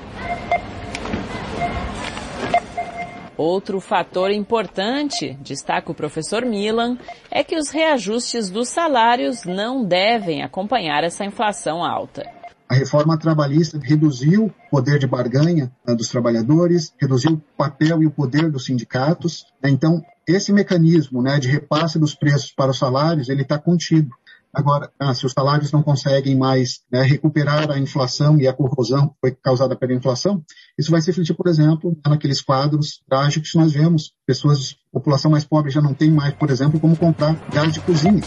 [3.39, 6.97] Outro fator importante, destaca o professor Milan,
[7.31, 12.29] é que os reajustes dos salários não devem acompanhar essa inflação alta.
[12.67, 18.07] A reforma trabalhista reduziu o poder de barganha né, dos trabalhadores, reduziu o papel e
[18.07, 19.45] o poder dos sindicatos.
[19.63, 24.09] Né, então, esse mecanismo né, de repasse dos preços para os salários, ele está contido.
[24.53, 29.09] Agora, ah, se os salários não conseguem mais né, recuperar a inflação e a corrosão
[29.09, 30.43] que foi causada pela inflação,
[30.77, 34.11] isso vai se refletir, por exemplo, naqueles quadros trágicos que nós vemos.
[34.25, 38.23] Pessoas, população mais pobre já não tem mais, por exemplo, como comprar gás de cozinha.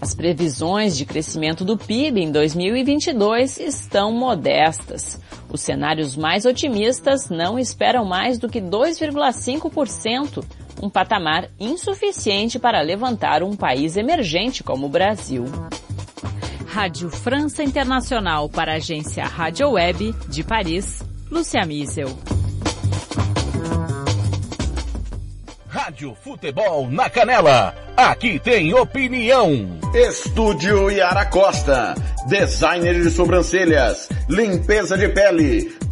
[0.00, 5.20] As previsões de crescimento do PIB em 2022 estão modestas.
[5.50, 10.42] Os cenários mais otimistas não esperam mais do que 2,5%,
[10.80, 15.44] um patamar insuficiente para levantar um país emergente como o Brasil.
[16.66, 22.16] Rádio França Internacional para a agência Rádio Web de Paris, Lúcia Miesel.
[25.68, 27.74] Rádio Futebol na Canela.
[27.96, 29.78] Aqui tem opinião.
[29.94, 31.94] Estúdio Yara Costa.
[32.26, 34.08] Designer de sobrancelhas.
[34.28, 35.76] Limpeza de pele.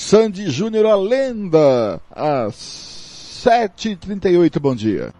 [0.00, 2.54] Sandy Júnior, a lenda, às
[3.44, 5.12] 7h38, bom dia.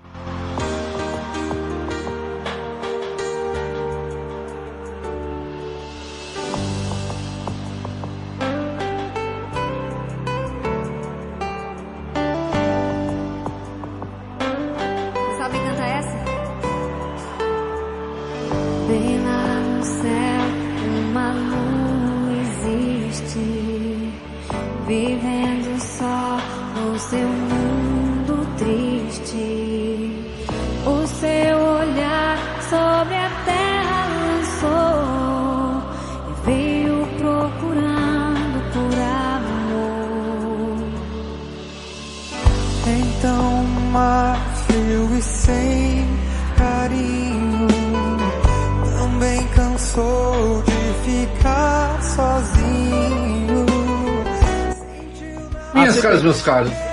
[56.23, 56.88] Meus caros.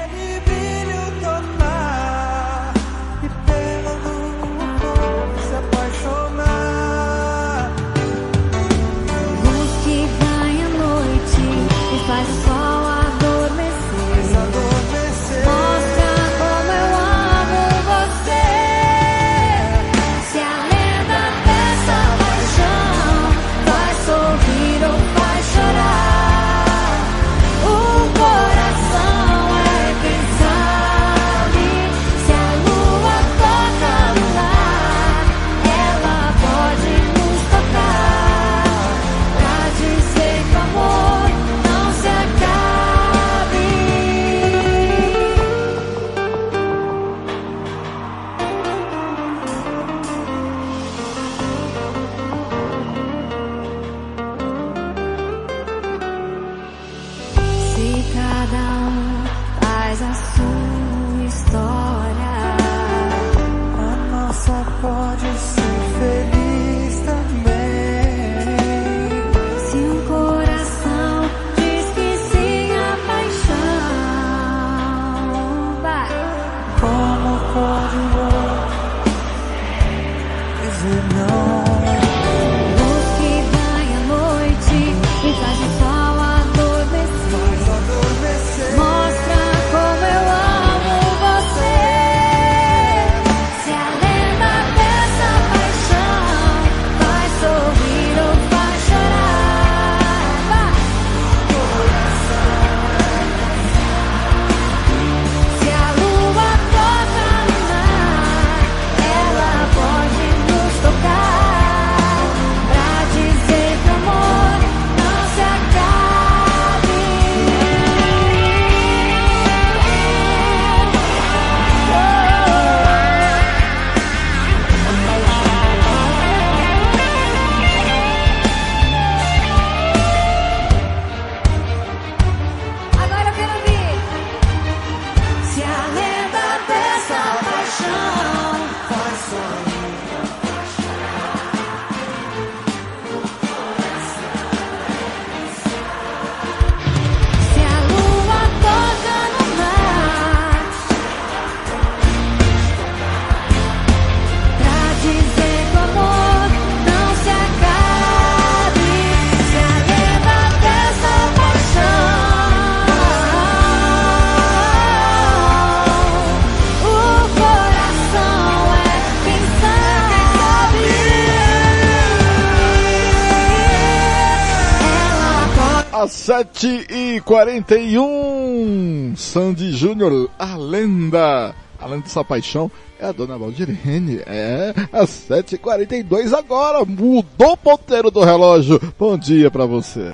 [176.36, 181.56] 7 e 41 Sandy Júnior, a lenda.
[181.80, 182.70] Além dessa paixão,
[183.00, 184.22] é a dona Valdirene.
[184.26, 186.84] É, às 7 e 42 agora.
[186.84, 188.82] Mudou o ponteiro do relógio.
[189.00, 190.14] Bom dia pra você.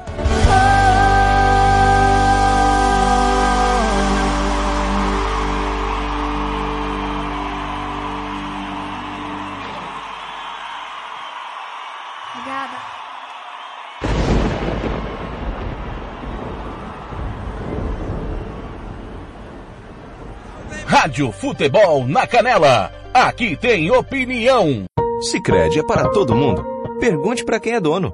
[21.01, 22.91] Rádio Futebol na Canela.
[23.11, 24.85] Aqui tem opinião.
[25.19, 26.63] Sicredi é para todo mundo.
[26.99, 28.13] Pergunte para quem é dono.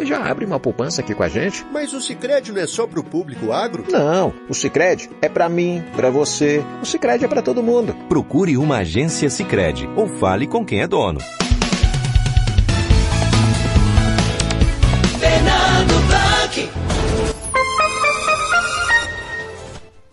[0.05, 1.65] já abre uma poupança aqui com a gente.
[1.71, 3.85] Mas o Sicredi não é só pro público agro?
[3.89, 6.63] Não, o Sicredi é para mim, para você.
[6.81, 7.95] O Sicredi é para todo mundo.
[8.07, 11.19] Procure uma agência Sicredi ou fale com quem é dono.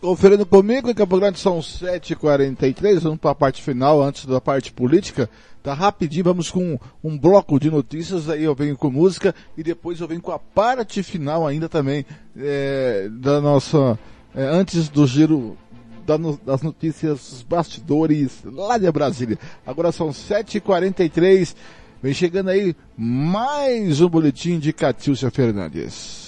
[0.01, 4.71] Conferindo comigo, em Campo Grande são 7h43, vamos para a parte final, antes da parte
[4.73, 5.29] política.
[5.61, 10.01] Tá rapidinho, vamos com um bloco de notícias, aí eu venho com música e depois
[10.01, 12.07] eu venho com a parte final ainda também
[12.39, 13.99] é, da nossa.
[14.37, 15.59] é, antes do giro
[16.07, 19.37] da no- das notícias, bastidores lá de Brasília.
[19.67, 21.57] Agora são 7h43,
[22.01, 26.28] vem chegando aí mais um boletim de Catiúcia Fernandes.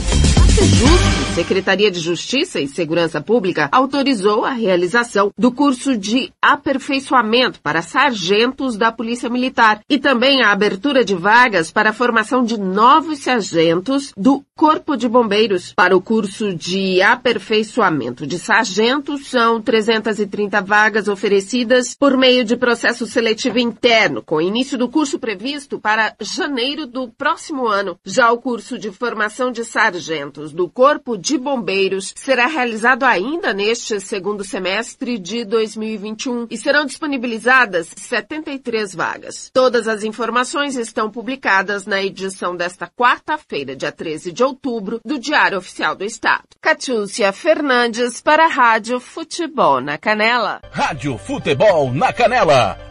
[1.33, 8.75] Secretaria de Justiça e Segurança Pública autorizou a realização do curso de aperfeiçoamento para sargentos
[8.75, 14.11] da Polícia Militar e também a abertura de vagas para a formação de novos sargentos
[14.17, 15.73] do Corpo de Bombeiros.
[15.73, 23.05] Para o curso de aperfeiçoamento de sargentos, são 330 vagas oferecidas por meio de processo
[23.05, 27.97] seletivo interno, com início do curso previsto para janeiro do próximo ano.
[28.05, 33.99] Já o curso de formação de sargentos do Corpo de Bombeiros será realizado ainda neste
[33.99, 39.51] segundo semestre de 2021 e serão disponibilizadas 73 vagas.
[39.53, 45.59] Todas as informações estão publicadas na edição desta quarta-feira, dia 13 de outubro, do Diário
[45.59, 46.43] Oficial do Estado.
[46.59, 50.61] Catiúcia Fernandes para a Rádio Futebol na Canela.
[50.71, 52.90] Rádio Futebol na Canela.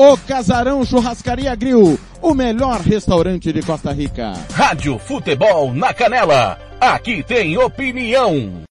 [0.00, 4.32] O Casarão Churrascaria Grill, o melhor restaurante de Costa Rica.
[4.52, 6.56] Rádio Futebol na Canela.
[6.80, 8.62] Aqui tem opinião.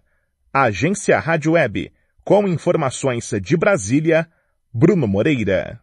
[0.54, 1.92] Agência Rádio Web,
[2.24, 4.30] com informações de Brasília,
[4.72, 5.83] Bruno Moreira.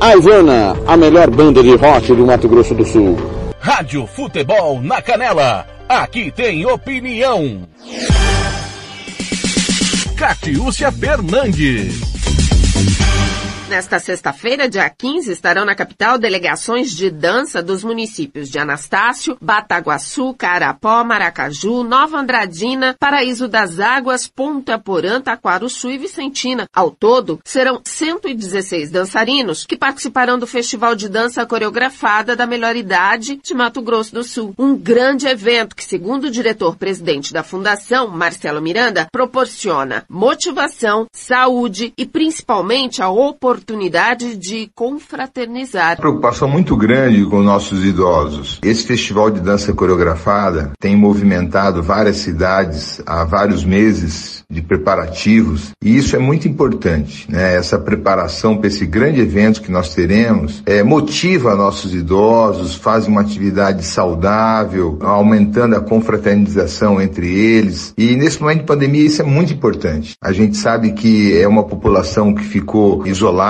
[0.00, 3.16] A Ivana, a melhor banda de rock do Mato Grosso do Sul.
[3.58, 5.66] Rádio Futebol na Canela.
[5.88, 7.66] Aqui tem opinião.
[10.16, 12.00] Catiúcia Fernandes.
[13.68, 20.32] Nesta sexta-feira, dia 15, estarão na capital delegações de dança dos municípios de Anastácio, Bataguaçu,
[20.34, 26.68] Carapó, Maracaju, Nova Andradina, Paraíso das Águas, Ponta Porã, Taquaruçu e Vicentina.
[26.72, 33.40] Ao todo, serão 116 dançarinos que participarão do Festival de Dança Coreografada da Melhor Idade
[33.42, 34.54] de Mato Grosso do Sul.
[34.56, 42.06] Um grande evento que, segundo o diretor-presidente da Fundação, Marcelo Miranda, proporciona motivação, saúde e
[42.06, 45.96] principalmente a oportunidade oportunidade de confraternizar.
[45.96, 48.60] Preocupação muito grande com nossos idosos.
[48.62, 55.96] Esse festival de dança coreografada tem movimentado várias cidades há vários meses de preparativos e
[55.96, 57.56] isso é muito importante, né?
[57.56, 63.22] Essa preparação para esse grande evento que nós teremos é, motiva nossos idosos, faz uma
[63.22, 69.52] atividade saudável, aumentando a confraternização entre eles e nesse momento de pandemia isso é muito
[69.52, 70.14] importante.
[70.22, 73.45] A gente sabe que é uma população que ficou isolada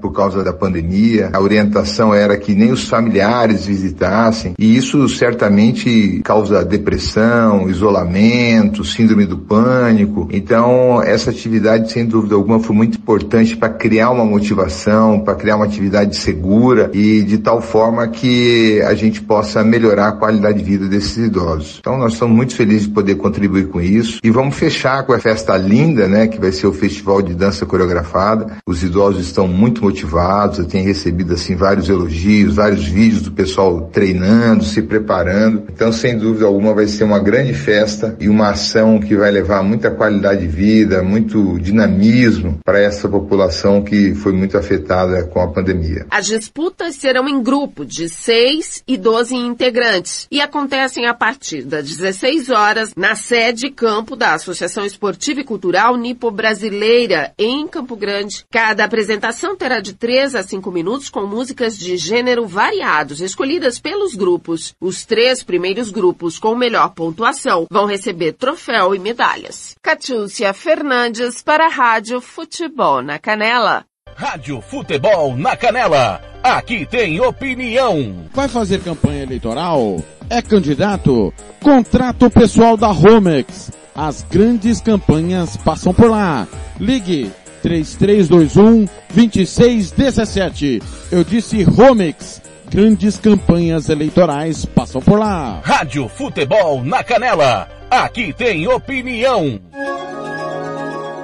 [0.00, 1.30] por causa da pandemia.
[1.32, 9.26] A orientação era que nem os familiares visitassem e isso certamente causa depressão, isolamento, síndrome
[9.26, 10.28] do pânico.
[10.32, 15.56] Então, essa atividade, sem dúvida alguma, foi muito importante para criar uma motivação, para criar
[15.56, 20.64] uma atividade segura e de tal forma que a gente possa melhorar a qualidade de
[20.64, 21.76] vida desses idosos.
[21.80, 25.18] Então, nós estamos muito felizes de poder contribuir com isso e vamos fechar com a
[25.18, 28.58] festa linda, né, que vai ser o Festival de Dança Coreografada.
[28.66, 33.88] Os idosos estão muito motivados, eu tenho recebido assim vários elogios, vários vídeos do pessoal
[33.92, 35.64] treinando, se preparando.
[35.72, 39.62] Então, sem dúvida alguma, vai ser uma grande festa e uma ação que vai levar
[39.62, 45.48] muita qualidade de vida, muito dinamismo para essa população que foi muito afetada com a
[45.48, 46.06] pandemia.
[46.10, 51.86] As disputas serão em grupo de 6 e 12 integrantes e acontecem a partir das
[51.86, 58.44] 16 horas na sede campo da Associação Esportiva e Cultural Nipo Brasileira, em Campo Grande.
[58.50, 64.14] Cada apresentação terá de 3 a 5 minutos com músicas de gênero variados, escolhidas pelos
[64.14, 64.74] grupos.
[64.78, 69.74] Os três primeiros grupos com melhor pontuação vão receber troféu e medalhas.
[69.82, 73.86] Catiúcia Fernandes para a Rádio Futebol na Canela.
[74.14, 76.20] Rádio Futebol na Canela.
[76.42, 78.26] Aqui tem opinião.
[78.34, 80.04] Vai fazer campanha eleitoral?
[80.28, 81.32] É candidato?
[81.62, 83.70] Contrato o pessoal da Romex.
[83.94, 86.46] As grandes campanhas passam por lá.
[86.78, 87.32] Ligue
[87.68, 90.82] 3321 2617.
[91.12, 92.40] Eu disse Romex.
[92.70, 95.60] Grandes campanhas eleitorais passam por lá.
[95.64, 97.68] Rádio Futebol na Canela.
[97.90, 99.58] Aqui tem opinião.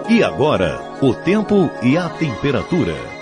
[0.09, 3.14] E agora, o tempo e a temperatura.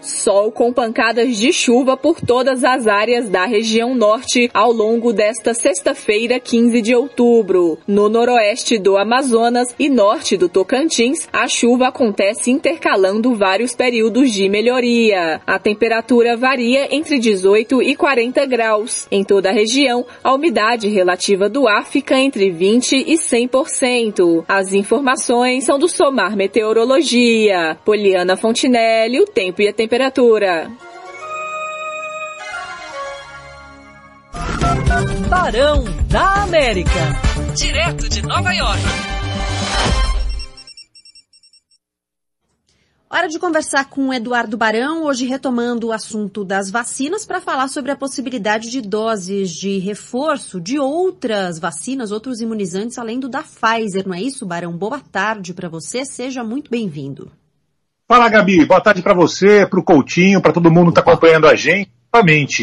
[0.00, 5.52] Sol com pancadas de chuva por todas as áreas da região norte ao longo desta
[5.52, 7.78] sexta-feira, 15 de outubro.
[7.86, 14.48] No noroeste do Amazonas e norte do Tocantins, a chuva acontece intercalando vários períodos de
[14.48, 15.40] melhoria.
[15.46, 19.06] A temperatura varia entre 18 e 40 graus.
[19.10, 24.44] Em toda a região, a umidade relativa do ar fica entre 20 e 100%.
[24.48, 27.76] As informações são do Somar Meteorologia.
[27.84, 30.70] Poliana Fontinelli, o tempo e a temperatura temperatura.
[35.28, 36.90] Barão da América.
[37.56, 38.80] Direto de Nova York.
[43.10, 47.66] Hora de conversar com o Eduardo Barão, hoje retomando o assunto das vacinas para falar
[47.66, 53.42] sobre a possibilidade de doses de reforço de outras vacinas, outros imunizantes, além do da
[53.42, 54.70] Pfizer, não é isso, Barão?
[54.70, 57.32] Boa tarde para você, seja muito bem-vindo.
[58.10, 58.64] Fala, Gabi.
[58.64, 61.88] Boa tarde para você, para o Coutinho, para todo mundo que está acompanhando a gente.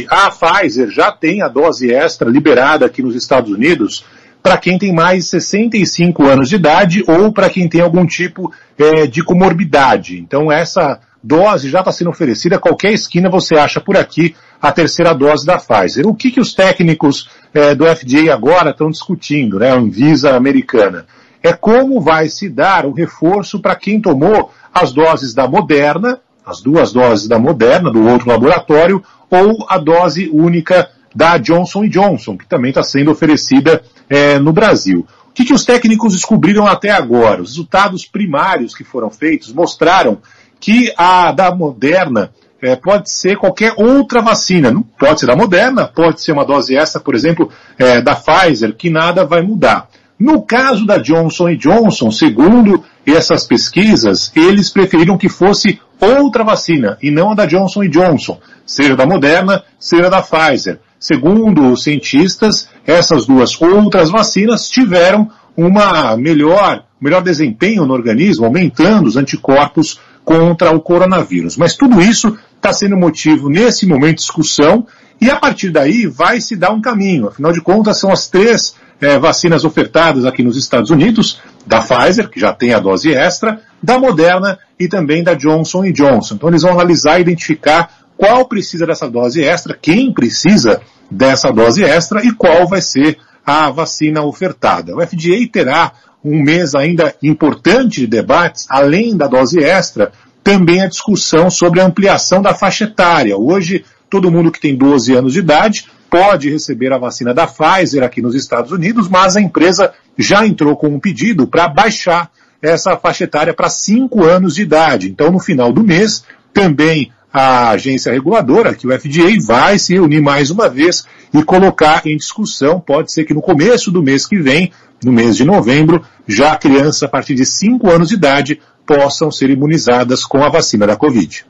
[0.09, 4.03] A Pfizer já tem a dose extra liberada aqui nos Estados Unidos
[4.43, 8.51] para quem tem mais de 65 anos de idade ou para quem tem algum tipo
[8.77, 10.19] é, de comorbidade.
[10.19, 12.59] Então, essa dose já está sendo oferecida.
[12.59, 16.05] Qualquer esquina você acha por aqui a terceira dose da Pfizer.
[16.05, 21.05] O que, que os técnicos é, do FDA agora estão discutindo, né, a Anvisa americana?
[21.41, 24.51] É como vai se dar o reforço para quem tomou
[24.82, 30.30] as doses da Moderna, as duas doses da Moderna, do outro laboratório, ou a dose
[30.30, 35.05] única da Johnson Johnson, que também está sendo oferecida é, no Brasil.
[35.30, 37.41] O que, que os técnicos descobriram até agora?
[37.41, 40.19] Os resultados primários que foram feitos mostraram
[40.59, 44.71] que a da Moderna é, pode ser qualquer outra vacina.
[44.71, 48.75] Não pode ser da Moderna, pode ser uma dose essa, por exemplo, é, da Pfizer,
[48.75, 49.89] que nada vai mudar.
[50.19, 57.09] No caso da Johnson Johnson, segundo essas pesquisas, eles preferiram que fosse outra vacina e
[57.09, 60.79] não a da Johnson Johnson, seja da Moderna, seja da Pfizer.
[60.99, 69.07] Segundo os cientistas, essas duas outras vacinas tiveram uma melhor, melhor desempenho no organismo, aumentando
[69.07, 71.55] os anticorpos contra o coronavírus.
[71.55, 74.85] Mas tudo isso está sendo motivo, nesse momento, de discussão,
[75.21, 77.27] e a partir daí vai se dar um caminho.
[77.27, 82.30] Afinal de contas, são as três é, vacinas ofertadas aqui nos Estados Unidos, da Pfizer,
[82.30, 86.36] que já tem a dose extra, da Moderna e também da Johnson Johnson.
[86.36, 91.84] Então eles vão analisar e identificar qual precisa dessa dose extra, quem precisa dessa dose
[91.84, 94.95] extra e qual vai ser a vacina ofertada.
[94.95, 95.91] O FDA terá
[96.24, 100.11] um mês ainda importante de debates, além da dose extra,
[100.43, 103.38] também a discussão sobre a ampliação da faixa etária.
[103.38, 108.03] Hoje, todo mundo que tem 12 anos de idade pode receber a vacina da Pfizer
[108.03, 112.97] aqui nos Estados Unidos, mas a empresa já entrou com um pedido para baixar essa
[112.97, 115.09] faixa etária para 5 anos de idade.
[115.09, 120.22] Então, no final do mês, também a agência reguladora, que o FDA, vai se reunir
[120.22, 124.39] mais uma vez e colocar em discussão, pode ser que no começo do mês que
[124.39, 124.72] vem,
[125.03, 129.49] no mês de novembro, já crianças a partir de 5 anos de idade possam ser
[129.49, 131.45] imunizadas com a vacina da Covid.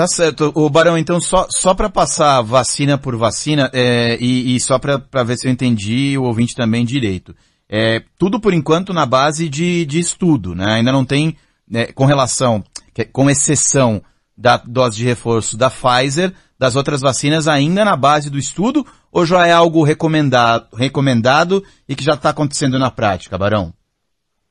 [0.00, 0.50] Tá certo.
[0.54, 5.22] O Barão, então, só, só para passar vacina por vacina, é, e, e, só para
[5.22, 7.36] ver se eu entendi o ouvinte também direito.
[7.68, 10.76] É, tudo por enquanto na base de, de estudo, né?
[10.76, 11.36] Ainda não tem,
[11.68, 12.64] né, com relação,
[13.12, 14.00] com exceção
[14.34, 19.26] da dose de reforço da Pfizer, das outras vacinas ainda na base do estudo, ou
[19.26, 23.70] já é algo recomendado, recomendado e que já está acontecendo na prática, Barão?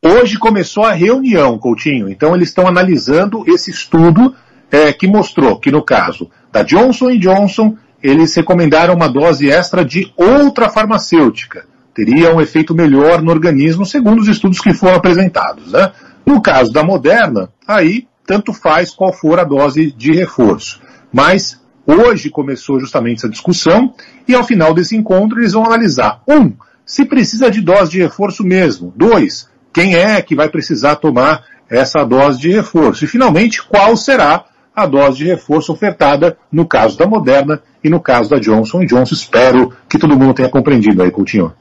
[0.06, 2.08] Hoje começou a reunião, Coutinho.
[2.08, 4.36] Então eles estão analisando esse estudo
[4.72, 10.12] é, que mostrou que no caso da Johnson Johnson eles recomendaram uma dose extra de
[10.16, 11.66] outra farmacêutica.
[11.94, 15.72] Teria um efeito melhor no organismo, segundo os estudos que foram apresentados.
[15.72, 15.92] Né?
[16.26, 20.80] No caso da Moderna, aí tanto faz qual for a dose de reforço.
[21.12, 23.94] Mas hoje começou justamente essa discussão
[24.28, 26.54] e ao final desse encontro eles vão analisar, um,
[26.86, 28.94] se precisa de dose de reforço mesmo.
[28.96, 33.06] Dois, quem é que vai precisar tomar essa dose de reforço.
[33.06, 34.46] E finalmente, qual será
[34.84, 39.14] a dose de reforço ofertada no caso da Moderna e no caso da Johnson Johnson.
[39.14, 41.54] Espero que todo mundo tenha compreendido aí, Coutinho.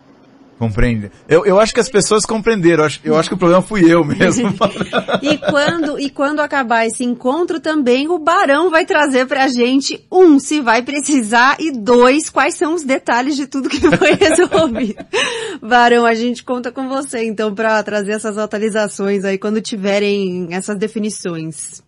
[0.59, 1.13] Compreende.
[1.29, 2.83] Eu, eu acho que as pessoas compreenderam.
[2.83, 4.53] Eu acho, eu acho que o problema fui eu mesmo.
[5.23, 10.41] e quando e quando acabar esse encontro também o Barão vai trazer pra gente um
[10.41, 15.05] se vai precisar e dois quais são os detalhes de tudo que foi resolvido.
[15.63, 20.77] Barão, a gente conta com você então para trazer essas atualizações aí quando tiverem essas
[20.77, 21.87] definições.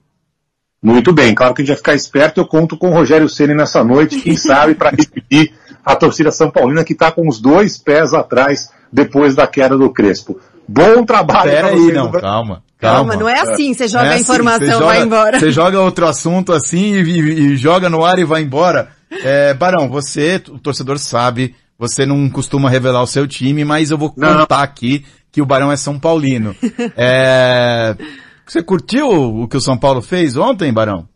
[0.83, 2.41] Muito bem, claro que a gente vai ficar esperto.
[2.41, 5.53] Eu conto com o Rogério Ceni nessa noite, quem sabe, para repetir
[5.85, 9.91] a torcida São Paulina que está com os dois pés atrás depois da queda do
[9.91, 10.41] Crespo.
[10.66, 11.51] Bom trabalho.
[11.51, 12.62] Pera aí, não, calma.
[12.78, 13.11] Calma.
[13.11, 15.39] calma, não é assim, você joga é a assim, informação e vai embora.
[15.39, 18.89] Você joga outro assunto assim e, e, e, joga no ar e vai embora.
[19.11, 23.99] É, Barão, você, o torcedor sabe, você não costuma revelar o seu time, mas eu
[23.99, 24.62] vou contar não.
[24.62, 26.55] aqui que o Barão é São Paulino.
[26.97, 27.95] É,
[28.51, 31.09] você curtiu o que o São Paulo fez ontem, Barão?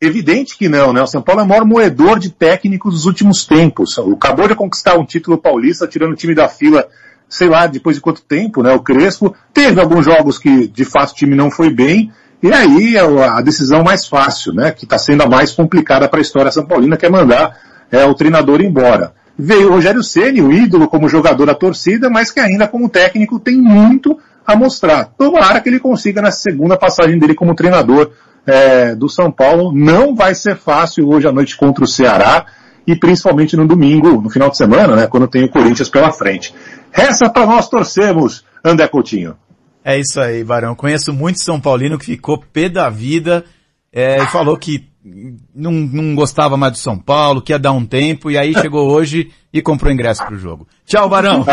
[0.00, 1.02] Evidente que não, né?
[1.02, 3.98] O São Paulo é o maior moedor de técnicos dos últimos tempos.
[3.98, 6.88] Acabou de conquistar um título paulista, tirando o time da fila,
[7.28, 8.72] sei lá, depois de quanto tempo, né?
[8.72, 12.10] O Crespo teve alguns jogos que, de fato, o time não foi bem.
[12.42, 14.72] E aí é a decisão mais fácil, né?
[14.72, 17.54] Que está sendo a mais complicada para a história São Paulina, que é mandar
[17.90, 19.12] é, o treinador embora.
[19.38, 23.38] Veio o Rogério Ceni, o ídolo como jogador da torcida, mas que ainda como técnico
[23.38, 25.06] tem muito a mostrar.
[25.16, 28.12] Tomara que ele consiga nessa segunda passagem dele como treinador
[28.46, 29.72] é, do São Paulo.
[29.72, 32.46] Não vai ser fácil hoje à noite contra o Ceará
[32.86, 36.54] e principalmente no domingo, no final de semana, né, quando tem o Corinthians pela frente.
[36.90, 39.36] Resta para nós torcermos, André Coutinho.
[39.84, 40.74] É isso aí, Barão.
[40.74, 43.44] Conheço muito São Paulino que ficou pé da vida
[43.92, 44.88] é, e falou que
[45.54, 48.88] não, não gostava mais do São Paulo, que ia dar um tempo, e aí chegou
[48.88, 50.66] hoje e comprou ingresso para o jogo.
[50.86, 51.44] Tchau, Barão.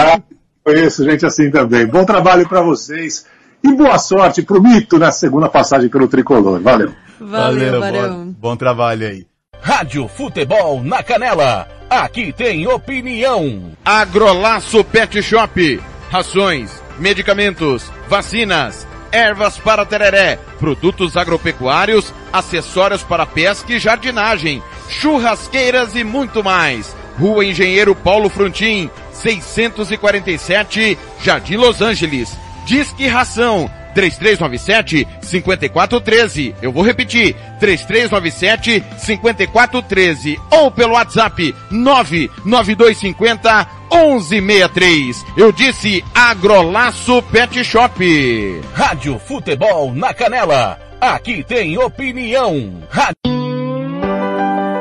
[0.64, 1.86] Conheço gente assim também.
[1.86, 3.26] Bom trabalho para vocês
[3.64, 6.60] e boa sorte pro Mito na segunda passagem pelo Tricolor.
[6.62, 6.94] Valeu.
[7.20, 9.28] Valeu, Valeu bom, bom trabalho aí.
[9.62, 11.68] Rádio Futebol na Canela.
[11.90, 13.72] Aqui tem opinião.
[13.84, 15.82] Agrolaço Pet Shop.
[16.10, 26.04] Rações, medicamentos, vacinas, ervas para tereré, produtos agropecuários, acessórios para pesca e jardinagem, churrasqueiras e
[26.04, 26.96] muito mais.
[27.20, 28.90] Rua Engenheiro Paulo Frontin,
[29.20, 32.38] 647, Jardim Los Angeles.
[32.66, 36.56] Disque Ração 3397 5413.
[36.62, 45.26] Eu vou repetir, 3397 5413 ou pelo WhatsApp 99250 1163.
[45.36, 48.62] Eu disse Agrolaço Pet Shop.
[48.74, 50.80] Rádio Futebol na Canela.
[51.02, 52.84] Aqui tem opinião.
[52.90, 53.40] Rádio...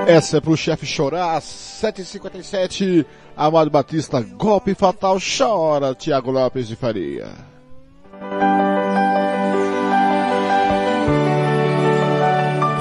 [0.07, 3.05] Essa é pro chefe chorar, 7h57.
[3.39, 7.28] Amado Batista, golpe fatal, chora, Tiago Lopes de Faria.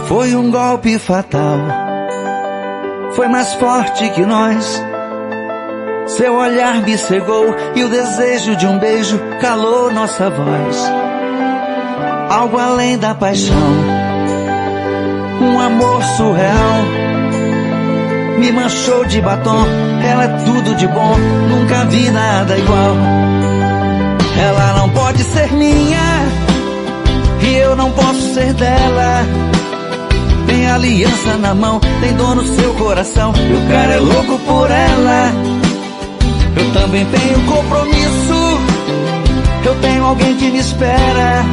[0.08, 1.60] Foi um golpe fatal,
[3.14, 4.82] foi mais forte que nós.
[6.08, 10.91] Seu olhar me cegou e o desejo de um beijo calou nossa voz.
[12.32, 13.55] Algo além da paixão,
[15.39, 17.16] um amor surreal
[18.38, 19.66] me manchou de batom.
[20.04, 21.16] Ela é tudo de bom,
[21.50, 22.96] nunca vi nada igual.
[24.40, 26.28] Ela não pode ser minha,
[27.42, 29.26] e eu não posso ser dela.
[30.46, 34.70] Tem aliança na mão, tem dor no seu coração, e o cara é louco por
[34.70, 35.32] ela.
[36.56, 38.60] Eu também tenho compromisso,
[39.66, 41.44] eu tenho alguém que me espera.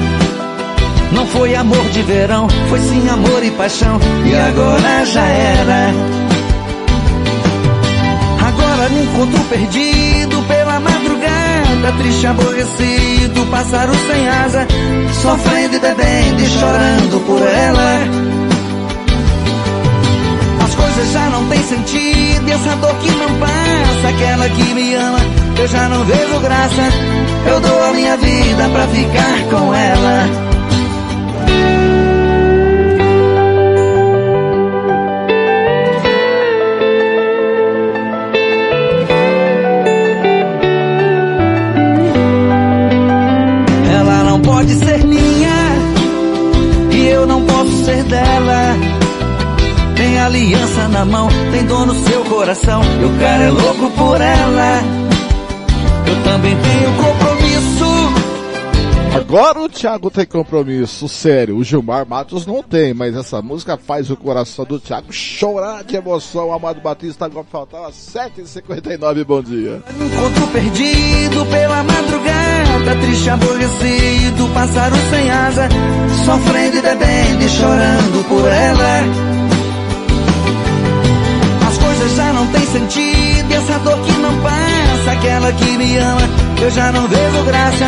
[1.12, 6.23] Não foi amor de verão, foi sim amor e paixão, e agora já era
[8.88, 14.66] me encontro perdido pela madrugada, triste, aborrecido, pássaro sem asa,
[15.22, 17.98] sofrendo e bebendo e chorando por ela.
[20.64, 24.94] As coisas já não têm sentido, e essa dor que não passa, aquela que me
[24.94, 25.18] ama,
[25.58, 26.82] eu já não vejo graça.
[27.46, 30.53] Eu dou a minha vida pra ficar com ela.
[50.94, 52.82] Na mão, tem dor no seu coração.
[53.00, 54.80] E o cara é louco por ela.
[56.06, 58.34] Eu também tenho compromisso.
[59.16, 61.56] Agora o Thiago tem compromisso sério.
[61.56, 65.96] O Gilmar Matos não tem, mas essa música faz o coração do Thiago chorar de
[65.96, 66.52] emoção.
[66.52, 69.24] Amado Batista, agora faltava 7h59.
[69.24, 69.82] Bom dia.
[69.88, 75.68] Encontro perdido pela madrugada, triste, aborrecido, pássaro sem asa,
[76.24, 79.33] sofrendo e bebendo e chorando por ela.
[82.54, 86.20] Têm sentido, e essa dor que não passa, aquela que me ama,
[86.62, 87.86] eu já não vejo graça.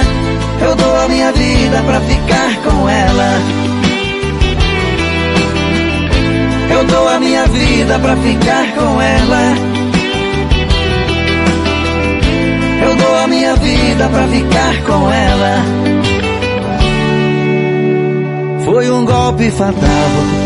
[0.61, 3.41] Eu dou a minha vida pra ficar com ela.
[6.71, 9.55] Eu dou a minha vida pra ficar com ela.
[12.83, 15.65] Eu dou a minha vida pra ficar com ela.
[18.65, 20.46] Foi um golpe fatal.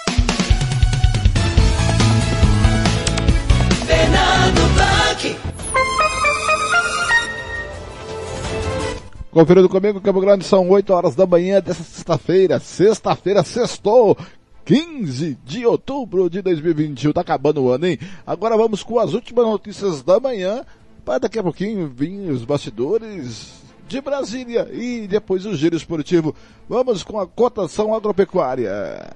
[9.31, 12.59] Conferindo comigo, Campo Grande, são 8 horas da manhã dessa sexta-feira.
[12.59, 14.17] Sexta-feira, sextou.
[14.65, 17.13] 15 de outubro de 2021.
[17.13, 17.97] Tá acabando o ano, hein?
[18.27, 20.63] Agora vamos com as últimas notícias da manhã.
[21.05, 26.35] Para daqui a pouquinho vir os bastidores de Brasília e depois o giro esportivo.
[26.67, 29.09] Vamos com a cotação agropecuária.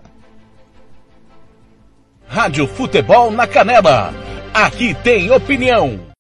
[2.26, 4.13] Rádio Futebol na Canela.
[4.53, 6.14] Aqui tem opinião.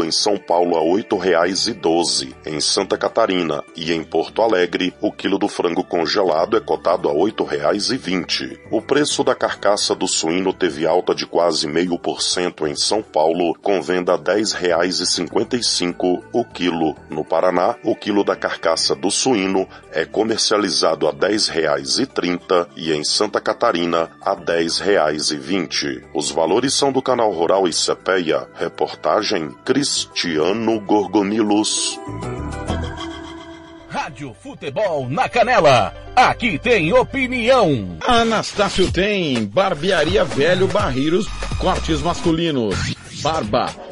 [0.05, 2.35] em São Paulo a R$ 8,12.
[2.45, 7.13] Em Santa Catarina e em Porto Alegre, o quilo do frango congelado é cotado a
[7.13, 8.59] R$ 8,20.
[8.71, 13.03] O preço da carcaça do suíno teve alta de quase meio por cento em São
[13.03, 16.97] Paulo, com venda a R$ 10,55 o quilo.
[17.09, 23.05] No Paraná, o quilo da carcaça do suíno é comercializado a R$ 10,30 e em
[23.05, 26.05] Santa Catarina a R$ 10,20.
[26.15, 29.12] Os valores são do canal Rural e Cepeia, reportagem
[29.63, 32.01] Cristiano Gorgonilos.
[33.91, 35.95] Rádio Futebol na Canela.
[36.17, 37.99] Aqui tem opinião.
[38.07, 41.27] Anastácio tem barbearia velho barreiros
[41.59, 42.75] cortes masculinos.
[43.23, 43.67] Barba,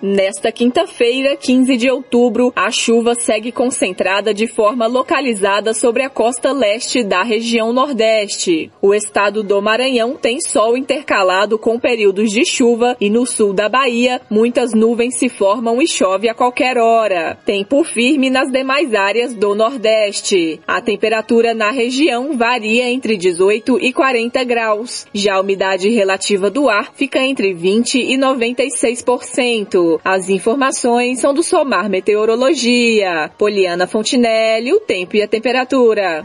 [0.00, 6.52] Nesta quinta-feira, 15 de outubro, a chuva segue concentrada de forma localizada sobre a costa
[6.52, 8.70] leste da região Nordeste.
[8.80, 13.68] O estado do Maranhão tem sol intercalado com períodos de chuva e no sul da
[13.68, 17.36] Bahia, muitas nuvens se formam e chove a qualquer hora.
[17.44, 20.60] Tempo firme nas demais áreas do Nordeste.
[20.64, 25.06] A temperatura na região varia entre 18 e 40 graus.
[25.12, 29.87] Já a umidade relativa do ar fica entre 20 e 96%.
[30.04, 33.30] As informações são do Somar Meteorologia.
[33.38, 36.24] Poliana Fontinelli, o tempo e a temperatura.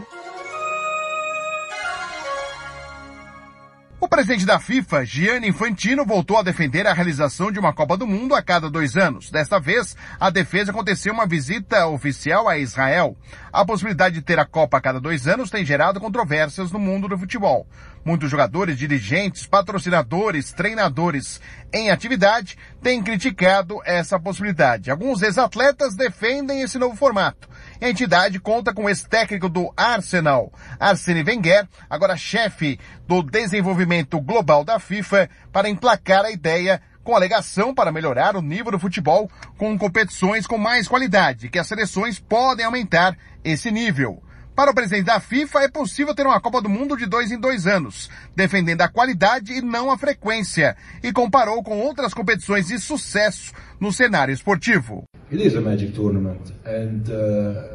[4.04, 8.06] O presidente da FIFA, Gianni Infantino, voltou a defender a realização de uma Copa do
[8.06, 9.30] Mundo a cada dois anos.
[9.30, 13.16] Desta vez, a defesa aconteceu uma visita oficial a Israel.
[13.50, 17.08] A possibilidade de ter a Copa a cada dois anos tem gerado controvérsias no mundo
[17.08, 17.66] do futebol.
[18.04, 21.40] Muitos jogadores, dirigentes, patrocinadores, treinadores
[21.72, 24.90] em atividade têm criticado essa possibilidade.
[24.90, 27.48] Alguns ex-atletas defendem esse novo formato.
[27.80, 34.64] A entidade conta com o ex-técnico do Arsenal, Arsene Wenger, agora chefe do desenvolvimento global
[34.64, 39.78] da FIFA, para emplacar a ideia com alegação para melhorar o nível do futebol com
[39.78, 44.22] competições com mais qualidade, que as seleções podem aumentar esse nível.
[44.54, 47.38] Para o presidente da FIFA, é possível ter uma Copa do Mundo de dois em
[47.38, 52.78] dois anos, defendendo a qualidade e não a frequência, e comparou com outras competições de
[52.78, 55.04] sucesso no cenário esportivo.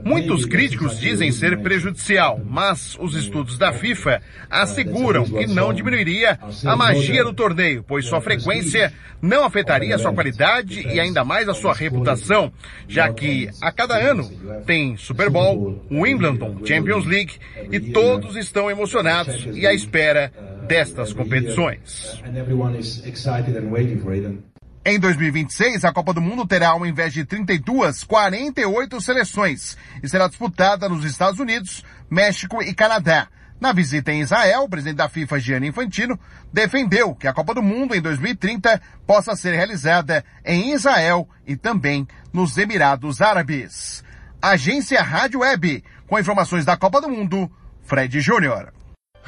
[0.04, 6.76] Muitos críticos dizem ser prejudicial, mas os estudos da FIFA asseguram que não diminuiria a
[6.76, 11.74] magia do torneio, pois sua frequência não afetaria sua qualidade e ainda mais a sua
[11.74, 12.52] reputação,
[12.88, 14.30] já que a cada ano
[14.66, 17.34] tem Super Bowl, Wimbledon, Champions League
[17.72, 20.32] e todos estão emocionados e à espera
[20.68, 22.22] destas competições.
[24.86, 30.28] Em 2026, a Copa do Mundo terá, ao invés de 32, 48 seleções e será
[30.28, 33.28] disputada nos Estados Unidos, México e Canadá.
[33.60, 36.18] Na visita em Israel, o presidente da FIFA, Gianni Infantino,
[36.52, 42.08] defendeu que a Copa do Mundo em 2030 possa ser realizada em Israel e também
[42.32, 44.02] nos Emirados Árabes.
[44.42, 47.52] Agência Rádio Web, com informações da Copa do Mundo,
[47.84, 48.79] Fred Júnior.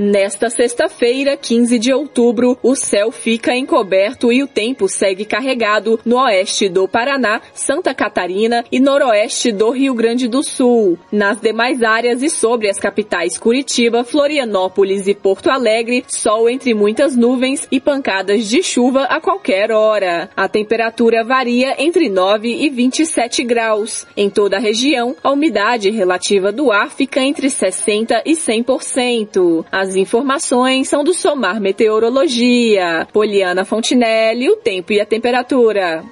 [0.00, 6.22] Nesta sexta-feira, 15 de outubro, o céu fica encoberto e o tempo segue carregado no
[6.22, 10.96] oeste do Paraná, Santa Catarina e noroeste do Rio Grande do Sul.
[11.10, 17.16] Nas demais áreas e sobre as capitais Curitiba, Florianópolis e Porto Alegre, sol entre muitas
[17.16, 20.30] nuvens e pancadas de chuva a qualquer hora.
[20.36, 24.06] A temperatura varia entre 9 e 27 graus.
[24.16, 29.64] Em toda a região, a umidade relativa do ar fica entre 60 e 100%.
[29.72, 33.08] As as informações são do Somar Meteorologia.
[33.10, 36.04] Poliana Fontinelli, o tempo e a temperatura.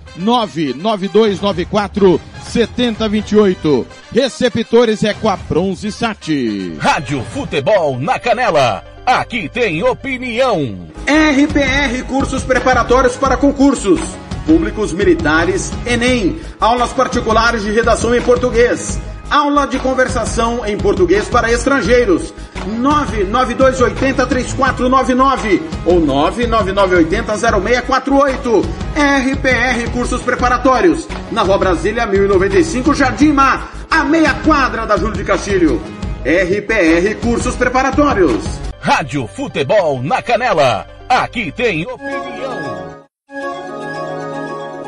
[0.17, 3.87] 99294 7028.
[4.13, 6.77] Receptores é com a Bronze Sat.
[6.79, 8.83] Rádio Futebol na Canela.
[9.05, 10.87] Aqui tem opinião.
[11.05, 13.99] RPR Cursos Preparatórios para Concursos.
[14.45, 16.39] Públicos Militares, Enem.
[16.59, 18.99] Aulas particulares de redação em português.
[19.29, 22.33] Aula de conversação em português para estrangeiros.
[22.65, 28.65] 992803499 ou 999800648.
[28.95, 31.07] RPR Cursos Preparatórios.
[31.31, 35.81] Na Rua Brasília 1095, Jardim Mar, a meia quadra da Júlio de Castilho.
[36.23, 38.43] RPR Cursos Preparatórios.
[38.79, 40.85] Rádio Futebol na Canela.
[41.09, 43.01] Aqui tem opinião.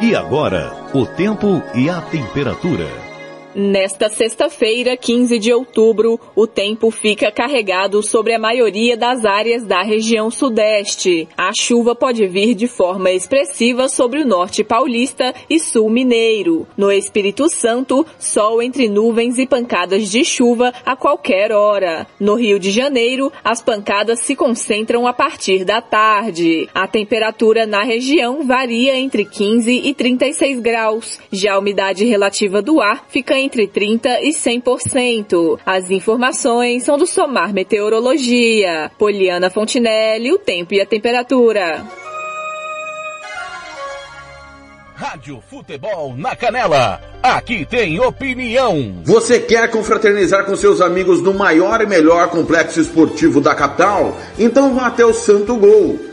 [0.02, 3.13] E agora, o tempo e a temperatura.
[3.56, 9.84] Nesta sexta-feira, 15 de outubro, o tempo fica carregado sobre a maioria das áreas da
[9.84, 11.28] região sudeste.
[11.38, 16.66] A chuva pode vir de forma expressiva sobre o norte paulista e sul mineiro.
[16.76, 22.08] No Espírito Santo, sol entre nuvens e pancadas de chuva a qualquer hora.
[22.20, 26.68] No Rio de Janeiro, as pancadas se concentram a partir da tarde.
[26.74, 31.20] A temperatura na região varia entre 15 e 36 graus.
[31.32, 35.60] Já a umidade relativa do ar fica entre 30% e 100%.
[35.66, 38.92] As informações são do Somar Meteorologia.
[38.98, 41.84] Poliana Fontinelli, o tempo e a temperatura.
[44.96, 47.02] Rádio Futebol na Canela.
[47.22, 49.02] Aqui tem opinião.
[49.04, 54.18] Você quer confraternizar com seus amigos no maior e melhor complexo esportivo da capital?
[54.40, 56.13] Então vá até o Santo Gol.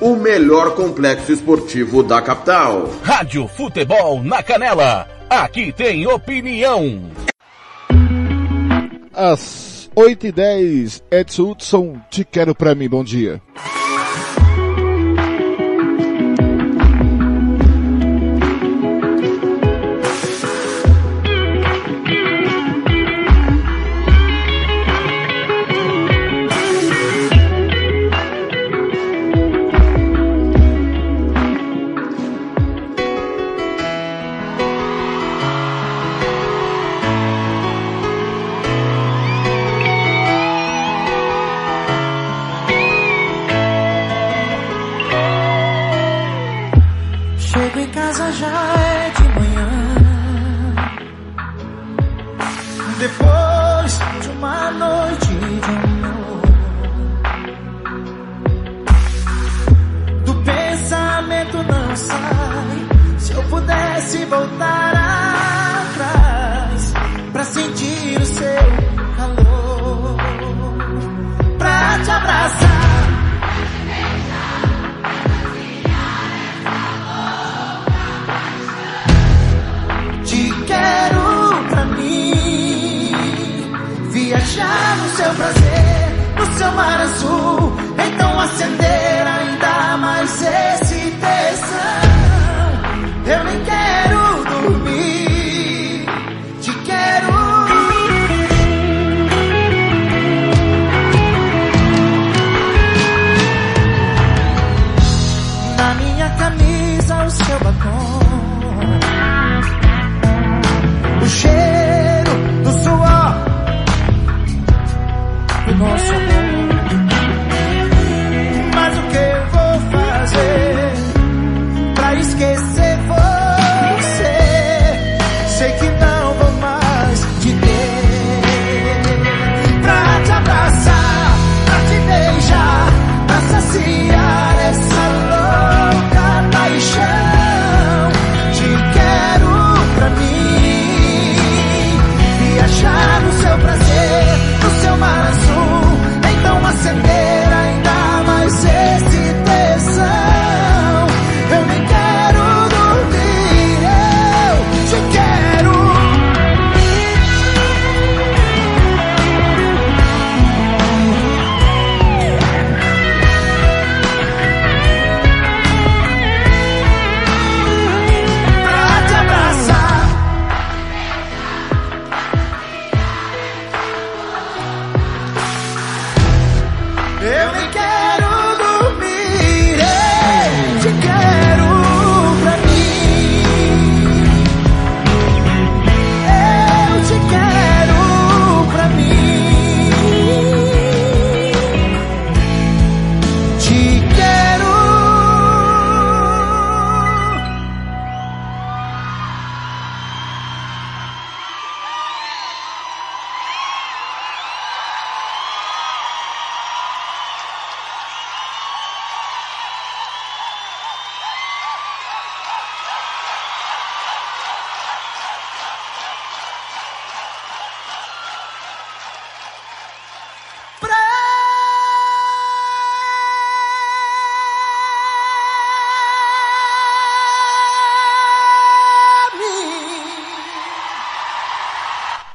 [0.00, 2.88] o melhor complexo esportivo da capital.
[3.02, 5.06] Rádio Futebol na Canela.
[5.28, 7.10] Aqui tem opinião.
[9.12, 13.40] Às 8 e 10 Edson Hudson, te quero pra mim, bom dia.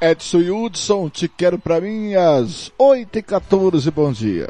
[0.05, 4.49] Edson Hudson, te quero pra mim às 8h14, bom dia.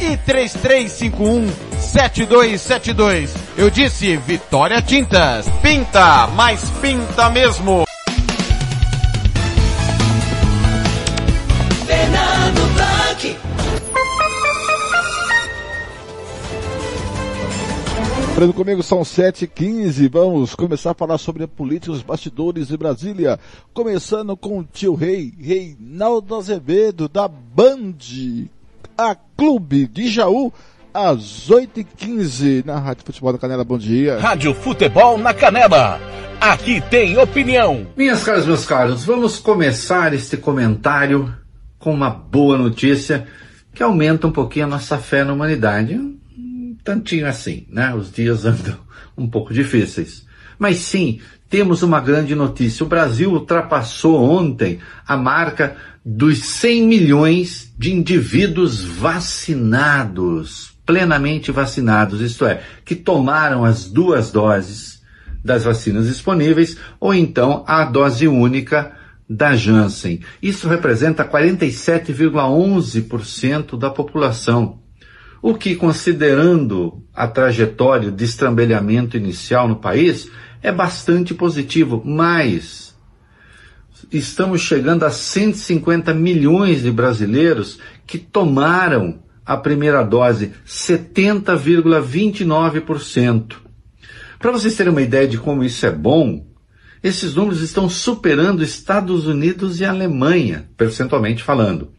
[0.00, 1.48] e 3351
[1.80, 3.34] 7272.
[3.56, 5.48] Eu disse Vitória Tintas.
[5.62, 7.84] Pinta, mas pinta mesmo.
[11.86, 13.36] Fernando Blanc.
[18.28, 20.10] Lembrando comigo, são 7h15.
[20.10, 23.40] Vamos começar a falar sobre a política dos bastidores de Brasília.
[23.72, 27.96] Começando com o tio Rei, Reinaldo Azevedo, da Band,
[28.96, 30.52] a Clube de Jaú,
[30.92, 33.64] às 8h15 na Rádio Futebol da Canela.
[33.64, 34.18] Bom dia.
[34.18, 36.00] Rádio Futebol na Canela.
[36.40, 37.86] Aqui tem opinião.
[37.96, 41.34] Minhas caras, meus caros, vamos começar este comentário
[41.78, 43.26] com uma boa notícia
[43.74, 46.16] que aumenta um pouquinho a nossa fé na humanidade
[46.86, 47.92] tantinho assim, né?
[47.92, 48.78] Os dias andam
[49.18, 50.24] um pouco difíceis.
[50.56, 52.84] Mas sim, temos uma grande notícia.
[52.84, 62.44] O Brasil ultrapassou ontem a marca dos 100 milhões de indivíduos vacinados, plenamente vacinados, isto
[62.46, 65.02] é, que tomaram as duas doses
[65.44, 68.92] das vacinas disponíveis ou então a dose única
[69.28, 70.20] da Janssen.
[70.40, 74.78] Isso representa 47,11% da população.
[75.42, 80.28] O que, considerando a trajetória de estrambelhamento inicial no país,
[80.62, 82.96] é bastante positivo, mas
[84.10, 93.56] estamos chegando a 150 milhões de brasileiros que tomaram a primeira dose, 70,29%.
[94.38, 96.46] Para vocês terem uma ideia de como isso é bom,
[97.02, 101.90] esses números estão superando Estados Unidos e Alemanha, percentualmente falando,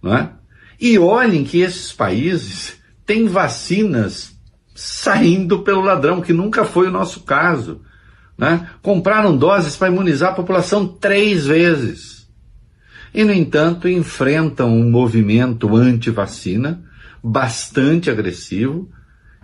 [0.00, 0.32] não é?
[0.80, 4.32] E olhem que esses países tem vacinas
[4.74, 7.82] saindo pelo ladrão, que nunca foi o nosso caso.
[8.42, 8.68] Né?
[8.82, 12.28] Compraram doses para imunizar a população três vezes.
[13.14, 16.82] E, no entanto, enfrentam um movimento anti-vacina
[17.22, 18.90] bastante agressivo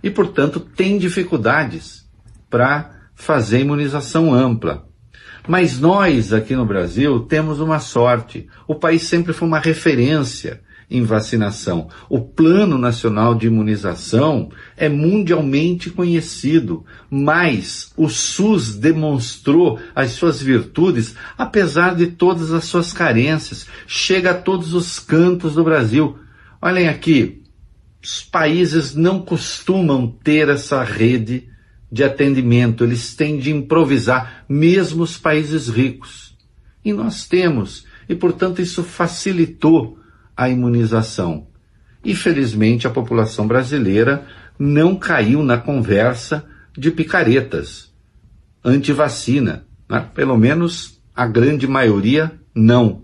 [0.03, 2.05] e, portanto, têm dificuldades
[2.49, 4.85] para fazer imunização ampla.
[5.47, 8.49] Mas nós, aqui no Brasil, temos uma sorte.
[8.67, 10.59] O país sempre foi uma referência
[10.89, 11.89] em vacinação.
[12.09, 21.15] O Plano Nacional de Imunização é mundialmente conhecido, mas o SUS demonstrou as suas virtudes
[21.37, 23.67] apesar de todas as suas carências.
[23.85, 26.17] Chega a todos os cantos do Brasil.
[26.61, 27.43] Olhem aqui,
[28.01, 31.47] os países não costumam ter essa rede
[31.91, 36.37] de atendimento, eles têm de improvisar, mesmo os países ricos.
[36.83, 39.98] E nós temos, e portanto isso facilitou
[40.39, 41.47] a imunização.
[42.01, 44.25] E felizmente a população brasileira
[44.57, 46.45] não caiu na conversa
[46.77, 47.93] de picaretas
[48.63, 49.65] anti-vacina.
[49.89, 50.05] Né?
[50.15, 53.03] Pelo menos a grande maioria não.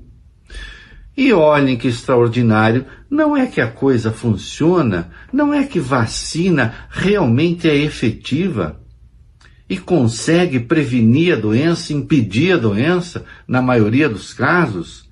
[1.18, 7.70] E olhem que extraordinário, não é que a coisa funciona, não é que vacina realmente
[7.70, 8.82] é efetiva
[9.68, 15.05] e consegue prevenir a doença, impedir a doença, na maioria dos casos.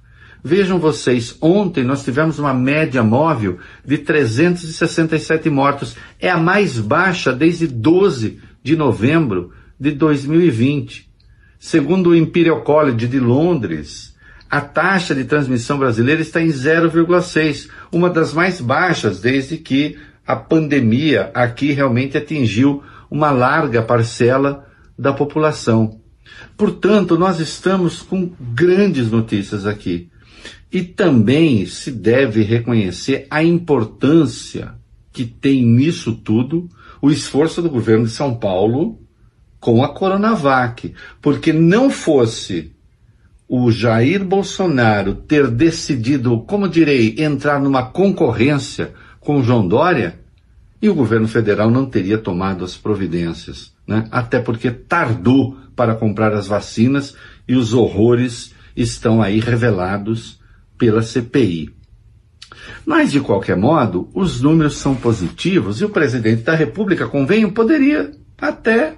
[0.45, 5.95] Vejam vocês, ontem nós tivemos uma média móvel de 367 mortos.
[6.19, 11.09] É a mais baixa desde 12 de novembro de 2020.
[11.57, 14.13] Segundo o Imperial College de Londres,
[14.49, 19.97] a taxa de transmissão brasileira está em 0,6, uma das mais baixas desde que
[20.27, 24.67] a pandemia aqui realmente atingiu uma larga parcela
[24.99, 26.01] da população.
[26.57, 30.11] Portanto, nós estamos com grandes notícias aqui.
[30.73, 34.73] E também se deve reconhecer a importância
[35.11, 36.67] que tem nisso tudo
[36.99, 38.99] o esforço do governo de São Paulo
[39.59, 42.73] com a Coronavac, porque não fosse
[43.47, 50.19] o Jair Bolsonaro ter decidido, como direi, entrar numa concorrência com João Dória,
[50.81, 54.05] e o governo federal não teria tomado as providências, né?
[54.11, 57.15] até porque tardou para comprar as vacinas
[57.47, 60.41] e os horrores estão aí revelados
[60.83, 61.73] pela CPI.
[62.85, 68.11] Mas, de qualquer modo, os números são positivos e o presidente da República, convenho, poderia
[68.37, 68.97] até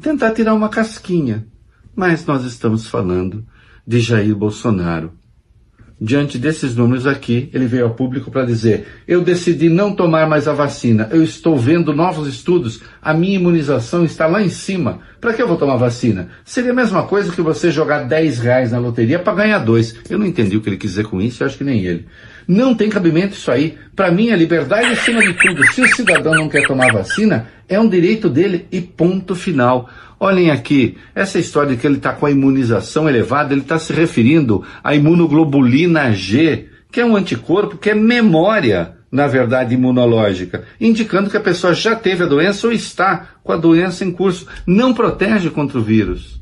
[0.00, 1.44] tentar tirar uma casquinha.
[1.96, 3.44] Mas nós estamos falando
[3.84, 5.14] de Jair Bolsonaro.
[5.98, 10.46] Diante desses números aqui, ele veio ao público para dizer: eu decidi não tomar mais
[10.46, 15.00] a vacina, eu estou vendo novos estudos, a minha imunização está lá em cima.
[15.18, 16.28] Para que eu vou tomar vacina?
[16.44, 19.96] Seria a mesma coisa que você jogar 10 reais na loteria para ganhar dois.
[20.10, 22.06] Eu não entendi o que ele quis dizer com isso, eu acho que nem ele.
[22.46, 23.76] Não tem cabimento isso aí.
[23.94, 25.66] Para mim, a liberdade é acima de tudo.
[25.72, 29.90] Se o cidadão não quer tomar vacina, é um direito dele e ponto final.
[30.18, 33.92] Olhem aqui, essa história de que ele está com a imunização elevada, ele está se
[33.92, 41.28] referindo à imunoglobulina G, que é um anticorpo, que é memória, na verdade, imunológica, indicando
[41.28, 44.46] que a pessoa já teve a doença ou está com a doença em curso.
[44.66, 46.40] Não protege contra o vírus.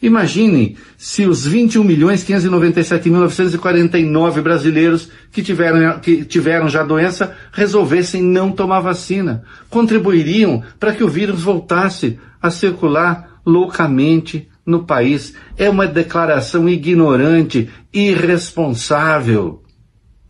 [0.00, 8.22] Imaginem se os 21 milhões 597.949 brasileiros que tiveram, que tiveram já a doença resolvessem
[8.22, 9.42] não tomar vacina.
[9.68, 15.34] Contribuiriam para que o vírus voltasse a circular loucamente no país.
[15.56, 19.62] É uma declaração ignorante, irresponsável.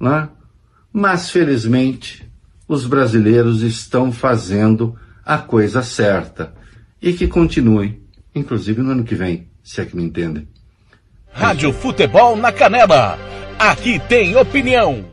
[0.01, 0.29] Né?
[0.93, 2.31] Mas, felizmente,
[2.67, 6.55] os brasileiros estão fazendo a coisa certa.
[7.01, 8.03] E que continue,
[8.35, 10.49] inclusive no ano que vem se é que me entendem.
[11.31, 13.19] Rádio Futebol na Canela.
[13.59, 15.05] Aqui tem opinião.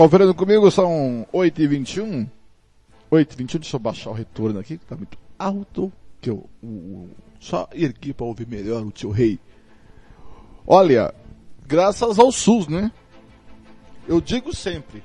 [0.00, 2.26] Conferindo comigo, são 8h21.
[3.12, 5.92] 8h21, deixa eu baixar o retorno aqui, que tá muito alto.
[6.22, 6.48] Que eu,
[7.38, 9.38] só ir aqui para ouvir melhor o tio Rei.
[10.66, 11.14] Olha,
[11.66, 12.90] graças ao SUS, né?
[14.08, 15.02] Eu digo sempre,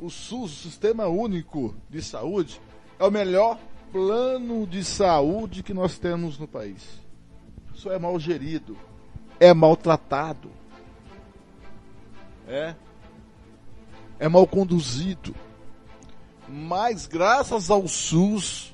[0.00, 2.60] o SUS, o Sistema Único de Saúde,
[3.00, 3.58] é o melhor
[3.90, 7.00] plano de saúde que nós temos no país.
[7.74, 8.78] Isso é mal gerido,
[9.40, 10.48] é maltratado,
[12.46, 12.76] é,
[14.22, 15.34] é mal conduzido.
[16.48, 18.72] Mas graças ao SUS,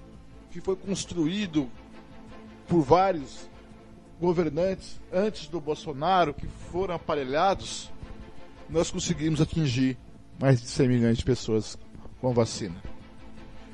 [0.51, 1.71] que foi construído
[2.69, 3.49] por vários
[4.21, 7.91] governantes antes do Bolsonaro, que foram aparelhados,
[8.69, 9.97] nós conseguimos atingir
[10.39, 11.79] mais de 100 milhões de pessoas
[12.21, 12.77] com vacina.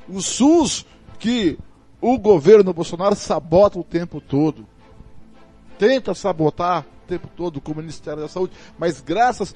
[0.08, 0.86] O SUS,
[1.18, 1.58] que
[2.00, 4.64] o governo Bolsonaro sabota o tempo todo,
[5.76, 9.52] tenta sabotar o tempo todo com o Ministério da Saúde, mas graças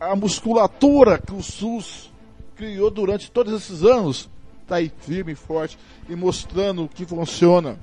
[0.00, 2.12] à musculatura que o SUS
[2.54, 4.28] criou durante todos esses anos,
[4.62, 5.78] está aí firme e forte
[6.08, 7.78] e mostrando que funciona.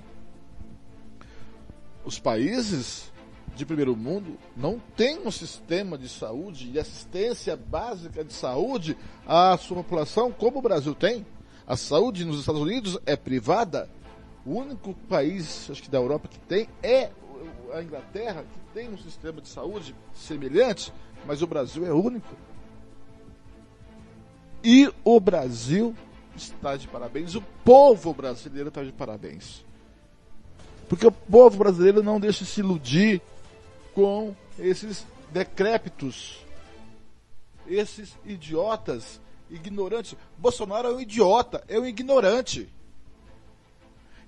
[2.05, 3.11] Os países
[3.55, 9.55] de primeiro mundo não tem um sistema de saúde e assistência básica de saúde à
[9.57, 11.25] sua população como o Brasil tem.
[11.65, 13.89] A saúde nos Estados Unidos é privada.
[14.45, 17.09] O único país, acho que da Europa, que tem é
[17.73, 20.91] a Inglaterra, que tem um sistema de saúde semelhante,
[21.25, 22.35] mas o Brasil é único.
[24.63, 25.95] E o Brasil
[26.35, 29.65] está de parabéns, o povo brasileiro está de parabéns.
[30.87, 33.21] Porque o povo brasileiro não deixa se iludir
[33.93, 36.45] com esses decrépitos,
[37.67, 39.19] esses idiotas,
[39.49, 40.15] ignorantes.
[40.37, 42.69] Bolsonaro é um idiota, é um ignorante.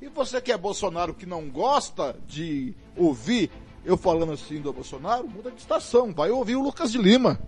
[0.01, 3.49] E você que é Bolsonaro que não gosta de ouvir
[3.85, 7.39] eu falando assim do Bolsonaro, muda de estação, vai ouvir o Lucas de Lima.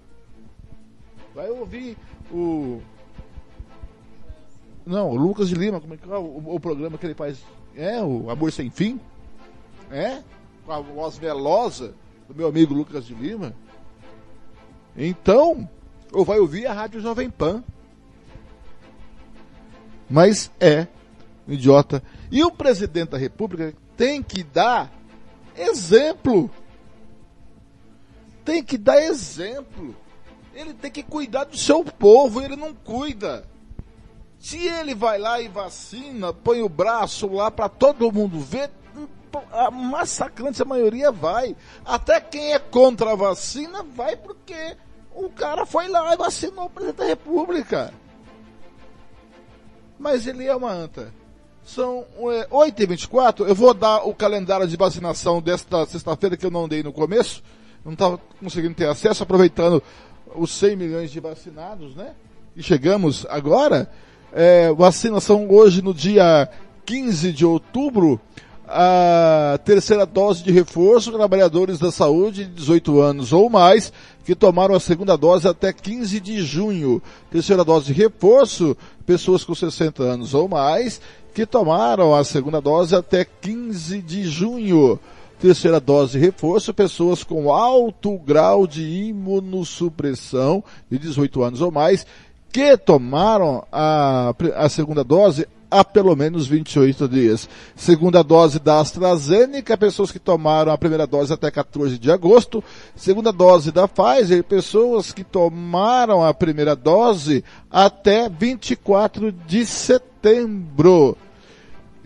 [1.33, 1.97] Vai ouvir
[2.31, 2.79] o.
[4.85, 7.43] Não, o Lucas de Lima, como é que é o, o programa que ele faz?
[7.75, 8.99] É, o Amor Sem Fim?
[9.91, 10.21] É?
[10.65, 11.93] Com a voz velosa
[12.27, 13.53] do meu amigo Lucas de Lima.
[14.95, 15.67] Então,
[16.11, 17.63] ou vai ouvir a Rádio Jovem Pan.
[20.09, 20.87] Mas é
[21.47, 22.01] um idiota.
[22.31, 24.91] E o presidente da República tem que dar
[25.57, 26.49] exemplo.
[28.45, 29.95] Tem que dar exemplo.
[30.53, 33.45] Ele tem que cuidar do seu povo, ele não cuida.
[34.39, 38.71] Se ele vai lá e vacina, põe o braço lá para todo mundo ver,
[39.51, 41.55] a massacrante a maioria vai.
[41.85, 44.77] Até quem é contra a vacina vai porque
[45.13, 47.93] o cara foi lá e vacinou o presidente da república.
[49.99, 51.11] Mas ele é uma anta.
[51.67, 56.65] São é, 8h24, eu vou dar o calendário de vacinação desta sexta-feira que eu não
[56.65, 57.43] dei no começo.
[57.83, 59.83] não estava conseguindo ter acesso, aproveitando
[60.33, 62.13] os 100 milhões de vacinados, né?
[62.55, 63.91] E chegamos agora,
[64.31, 66.49] é, vacinação hoje no dia
[66.85, 68.17] 15 de outubro,
[68.67, 73.93] a terceira dose de reforço trabalhadores da saúde de 18 anos ou mais
[74.25, 77.01] que tomaram a segunda dose até 15 de junho.
[77.31, 78.75] Terceira dose de reforço,
[79.05, 80.99] pessoas com 60 anos ou mais
[81.33, 84.99] que tomaram a segunda dose até 15 de junho.
[85.39, 92.05] Terceira dose de reforço, pessoas com alto grau de imunossupressão de 18 anos ou mais
[92.51, 97.49] que tomaram a, a segunda dose há pelo menos 28 dias.
[97.75, 102.63] Segunda dose da AstraZeneca, pessoas que tomaram a primeira dose até 14 de agosto.
[102.95, 111.17] Segunda dose da Pfizer, pessoas que tomaram a primeira dose até 24 de setembro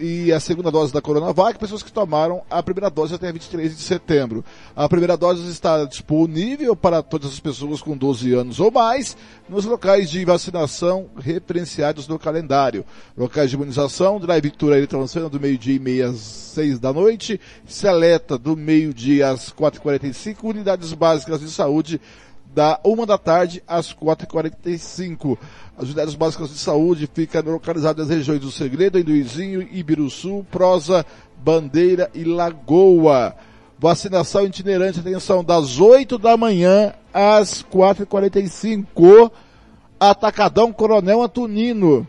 [0.01, 3.83] e a segunda dose da Coronavac, pessoas que tomaram a primeira dose até 23 de
[3.83, 4.43] setembro.
[4.75, 9.15] A primeira dose está disponível para todas as pessoas com 12 anos ou mais
[9.47, 12.83] nos locais de vacinação referenciados no calendário.
[13.15, 18.57] Locais de imunização, Drive-Tour Eletrônica do meio-dia e meia às 6 da noite, Seleta do
[18.57, 22.01] meio-dia às 4h45, unidades básicas de saúde
[22.53, 25.37] da uma da tarde às 4h45.
[25.77, 31.05] As unidades básicas de saúde ficam localizadas nas regiões do Segredo, Induizinho, Ibiruçu, Prosa,
[31.37, 33.35] Bandeira e Lagoa.
[33.79, 39.31] Vacinação itinerante, atenção, das 8 da manhã às 4h45.
[39.99, 42.07] Atacadão Coronel Antonino.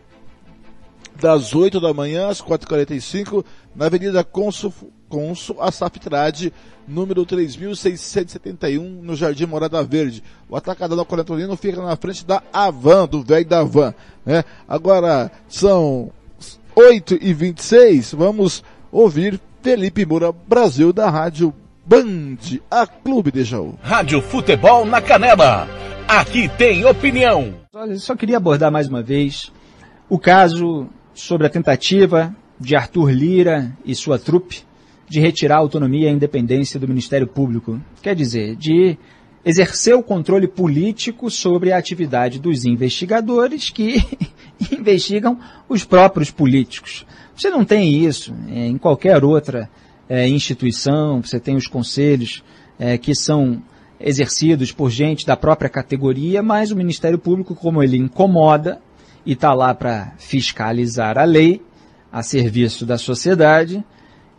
[1.15, 3.45] Das 8 da manhã às 4h45,
[3.75, 4.73] na Avenida Consul,
[5.13, 6.51] Consul Asaftrade,
[6.87, 10.23] número 3671, no Jardim Morada Verde.
[10.49, 13.93] O atacadão da Colentorino fica na frente da Avan, do velho da Avan.
[14.25, 14.43] Né?
[14.67, 16.09] Agora são
[16.75, 21.53] 8 e 26 vamos ouvir Felipe Moura Brasil da Rádio
[21.85, 22.37] Band,
[22.71, 23.77] a Clube de Jaú.
[23.83, 25.67] Rádio Futebol na Canela.
[26.07, 27.53] Aqui tem opinião.
[27.71, 29.51] Olha, só queria abordar mais uma vez
[30.09, 34.63] o caso sobre a tentativa de Arthur Lira e sua trupe
[35.13, 37.79] de retirar a autonomia e a independência do Ministério Público.
[38.01, 38.97] Quer dizer, de
[39.45, 44.03] exercer o controle político sobre a atividade dos investigadores que
[44.73, 45.37] investigam
[45.69, 47.05] os próprios políticos.
[47.35, 49.69] Você não tem isso é, em qualquer outra
[50.09, 52.43] é, instituição, você tem os conselhos
[52.79, 53.61] é, que são
[53.99, 58.81] exercidos por gente da própria categoria, mas o Ministério Público, como ele incomoda
[59.23, 61.61] e está lá para fiscalizar a lei,
[62.11, 63.85] a serviço da sociedade,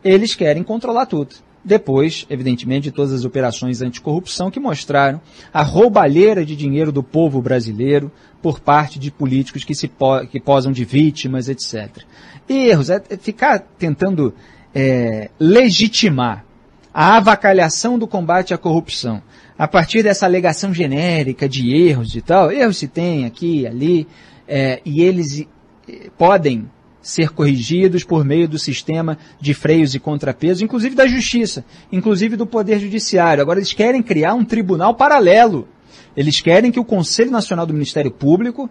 [0.04, 1.36] eles querem controlar tudo.
[1.64, 5.20] Depois, evidentemente, de todas as operações anticorrupção que mostraram
[5.52, 8.12] a roubalheira de dinheiro do povo brasileiro
[8.42, 12.04] por parte de políticos que se po que posam de vítimas, etc.
[12.46, 14.34] Erros, é, é ficar tentando
[14.74, 16.44] é, legitimar
[16.92, 19.22] a avacalhação do combate à corrupção
[19.58, 24.06] a partir dessa alegação genérica de erros e tal, erros se tem aqui ali,
[24.48, 25.46] é, e eles
[25.88, 26.68] é, podem
[27.04, 31.62] ser corrigidos por meio do sistema de freios e contrapesos, inclusive da justiça,
[31.92, 33.42] inclusive do poder judiciário.
[33.42, 35.68] Agora eles querem criar um tribunal paralelo.
[36.16, 38.70] Eles querem que o Conselho Nacional do Ministério Público,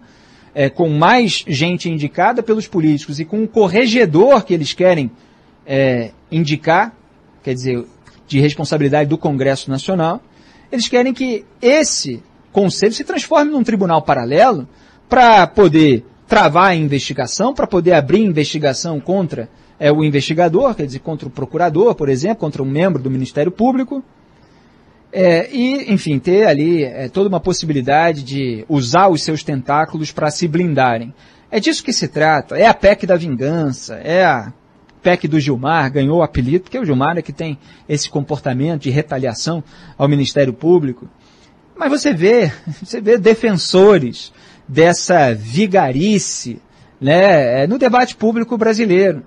[0.52, 5.12] é, com mais gente indicada pelos políticos e com um corregedor que eles querem
[5.64, 6.92] é, indicar,
[7.40, 7.86] quer dizer,
[8.26, 10.20] de responsabilidade do Congresso Nacional,
[10.72, 12.20] eles querem que esse
[12.50, 14.68] conselho se transforme num tribunal paralelo
[15.08, 19.48] para poder travar a investigação, para poder abrir investigação contra
[19.78, 23.52] é, o investigador, quer dizer, contra o procurador, por exemplo, contra um membro do Ministério
[23.52, 24.02] Público.
[25.12, 30.30] É, e, enfim, ter ali é, toda uma possibilidade de usar os seus tentáculos para
[30.30, 31.14] se blindarem.
[31.50, 32.56] É disso que se trata.
[32.56, 34.52] É a PEC da vingança, é a
[35.02, 38.90] PEC do Gilmar, ganhou o apelido, porque o Gilmar é que tem esse comportamento de
[38.90, 39.62] retaliação
[39.96, 41.08] ao Ministério Público.
[41.76, 42.50] Mas você vê,
[42.82, 44.32] você vê defensores
[44.68, 46.60] dessa vigarice
[47.00, 49.22] né, é, no debate público brasileiro.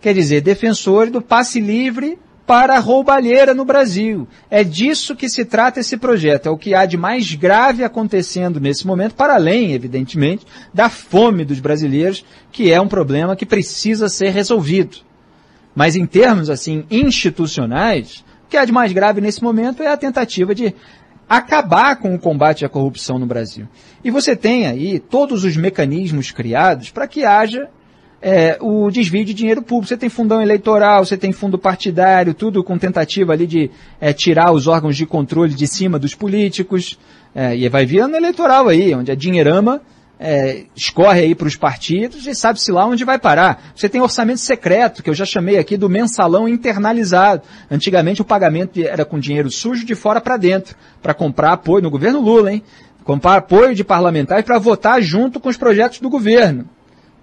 [0.00, 4.26] Quer dizer, defensor do passe livre para a roubalheira no Brasil.
[4.50, 6.46] É disso que se trata esse projeto.
[6.46, 10.44] É o que há de mais grave acontecendo nesse momento, para além, evidentemente,
[10.74, 14.96] da fome dos brasileiros, que é um problema que precisa ser resolvido.
[15.76, 19.96] Mas em termos, assim, institucionais, o que há de mais grave nesse momento é a
[19.96, 20.74] tentativa de
[21.30, 23.68] acabar com o combate à corrupção no Brasil.
[24.02, 27.68] E você tem aí todos os mecanismos criados para que haja
[28.20, 29.86] é, o desvio de dinheiro público.
[29.86, 33.70] Você tem fundão eleitoral, você tem fundo partidário, tudo com tentativa ali de
[34.00, 36.98] é, tirar os órgãos de controle de cima dos políticos.
[37.32, 39.80] É, e vai vir ano eleitoral aí, onde a dinheirama
[40.22, 43.72] é, escorre aí para os partidos e sabe-se lá onde vai parar.
[43.74, 47.42] Você tem orçamento secreto, que eu já chamei aqui do mensalão internalizado.
[47.70, 51.90] Antigamente o pagamento era com dinheiro sujo de fora para dentro, para comprar apoio no
[51.90, 52.62] governo Lula, hein?
[53.02, 56.68] Comprar apoio de parlamentares para votar junto com os projetos do governo,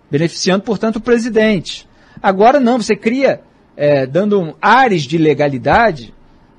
[0.10, 1.88] beneficiando, portanto, o presidente.
[2.22, 3.42] Agora não, você cria,
[3.76, 6.16] é, dando ares de legalidade,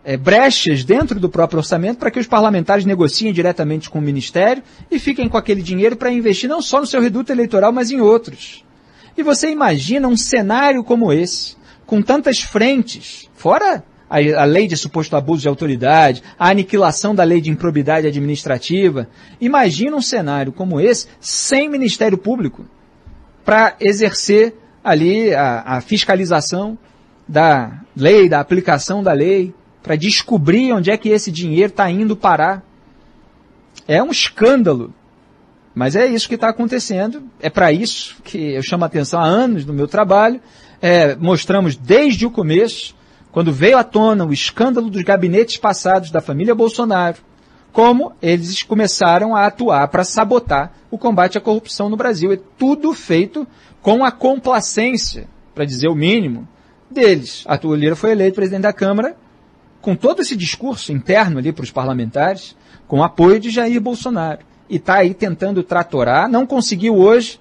[0.09, 4.62] é, brechas dentro do próprio orçamento para que os parlamentares negociem diretamente com o Ministério
[4.90, 8.01] e fiquem com aquele dinheiro para investir não só no seu reduto eleitoral, mas em
[8.01, 8.64] outros.
[9.18, 14.78] E você imagina um cenário como esse, com tantas frentes, fora a, a, lei de
[14.78, 19.10] suposto abuso de autoridade, a aniquilação da lei de improbidade administrativa.
[19.39, 22.64] Imagina um cenário como esse sem Ministério Público
[23.44, 26.78] para exercer ali a, a fiscalização
[27.28, 29.52] da lei, da aplicação da lei,
[29.89, 32.62] para descobrir onde é que esse dinheiro está indo parar.
[33.86, 34.93] É um escândalo.
[35.74, 37.23] Mas é isso que está acontecendo.
[37.40, 40.43] É para isso que eu chamo a atenção há anos no meu trabalho.
[40.82, 42.94] É, mostramos desde o começo,
[43.32, 47.16] quando veio à tona o escândalo dos gabinetes passados da família Bolsonaro,
[47.73, 52.31] como eles começaram a atuar para sabotar o combate à corrupção no Brasil.
[52.31, 53.48] É tudo feito
[53.81, 56.47] com a complacência, para dizer o mínimo,
[56.90, 57.43] deles.
[57.47, 59.16] Arthur Lira foi eleito presidente da Câmara
[59.81, 62.57] com todo esse discurso interno ali para os parlamentares,
[62.87, 64.41] com apoio de Jair Bolsonaro.
[64.69, 67.41] E está aí tentando tratorar, não conseguiu hoje.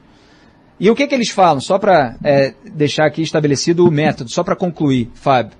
[0.80, 1.60] E o que, que eles falam?
[1.60, 5.58] Só para é, deixar aqui estabelecido o método, só para concluir, Fábio.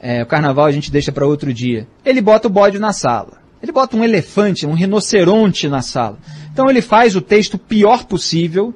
[0.00, 1.86] É, o carnaval a gente deixa para outro dia.
[2.04, 3.42] Ele bota o bode na sala.
[3.62, 6.18] Ele bota um elefante, um rinoceronte na sala.
[6.52, 8.74] Então ele faz o texto pior possível,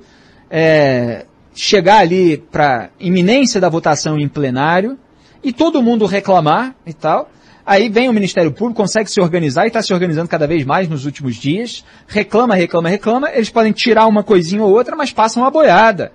[0.48, 4.96] é, chegar ali para iminência da votação em plenário,
[5.42, 7.28] e todo mundo reclamar e tal.
[7.66, 10.88] Aí vem o Ministério Público, consegue se organizar e está se organizando cada vez mais
[10.88, 11.84] nos últimos dias.
[12.06, 13.30] Reclama, reclama, reclama.
[13.32, 16.12] Eles podem tirar uma coisinha ou outra, mas passam uma boiada.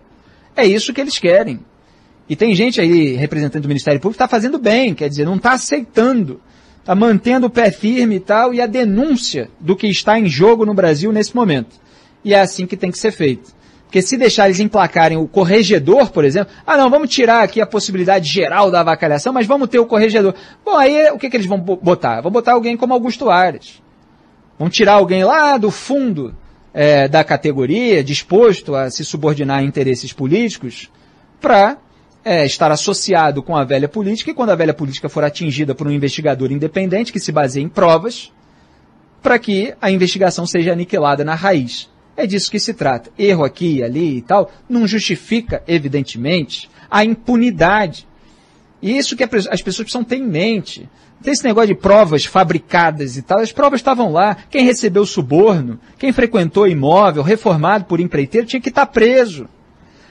[0.56, 1.60] É isso que eles querem.
[2.30, 5.36] E tem gente aí, representante do Ministério Público, que está fazendo bem, quer dizer, não
[5.36, 6.40] está aceitando.
[6.80, 10.65] Está mantendo o pé firme e tal, e a denúncia do que está em jogo
[10.65, 11.76] no Brasil nesse momento.
[12.23, 13.53] E é assim que tem que ser feito.
[13.91, 17.65] Porque se deixar eles emplacarem o corregedor, por exemplo, ah não, vamos tirar aqui a
[17.65, 20.34] possibilidade geral da avacalhação, mas vamos ter o corregedor.
[20.63, 22.22] Bom, aí o que, que eles vão botar?
[22.22, 23.84] Vão botar alguém como Augusto Ares.
[24.57, 26.34] Vão tirar alguém lá do fundo
[26.73, 30.89] é, da categoria, disposto a se subordinar a interesses políticos,
[31.41, 31.76] para
[32.23, 35.85] é, estar associado com a velha política, e quando a velha política for atingida por
[35.85, 38.31] um investigador independente que se baseie em provas,
[39.22, 41.91] para que a investigação seja aniquilada na raiz.
[42.15, 43.09] É disso que se trata.
[43.17, 48.07] Erro aqui e ali e tal não justifica, evidentemente, a impunidade.
[48.81, 50.89] E isso que as pessoas precisam ter em mente.
[51.21, 53.39] Tem esse negócio de provas fabricadas e tal.
[53.39, 54.35] As provas estavam lá.
[54.49, 59.47] Quem recebeu suborno, quem frequentou imóvel reformado por empreiteiro tinha que estar tá preso.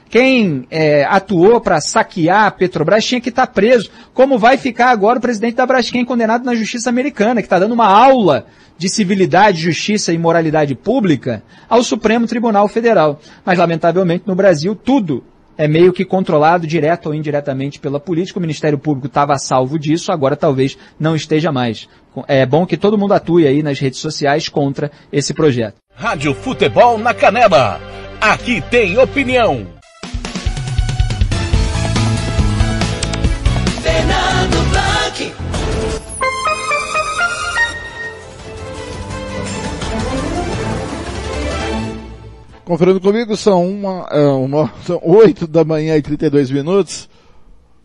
[0.08, 3.90] Quem é, atuou para saquear a Petrobras tinha que estar tá preso.
[4.12, 7.72] Como vai ficar agora o presidente da Braskem condenado na justiça americana, que está dando
[7.72, 8.46] uma aula
[8.80, 13.20] de civilidade, justiça e moralidade pública ao Supremo Tribunal Federal.
[13.44, 15.22] Mas, lamentavelmente, no Brasil, tudo
[15.58, 18.38] é meio que controlado direto ou indiretamente pela política.
[18.38, 21.90] O Ministério Público estava salvo disso, agora talvez não esteja mais.
[22.26, 25.74] É bom que todo mundo atue aí nas redes sociais contra esse projeto.
[25.94, 27.78] Rádio Futebol na Canela.
[28.18, 29.79] Aqui tem opinião.
[42.70, 47.10] Conferindo comigo, são uma, é, uma são 8 da manhã e 32 minutos.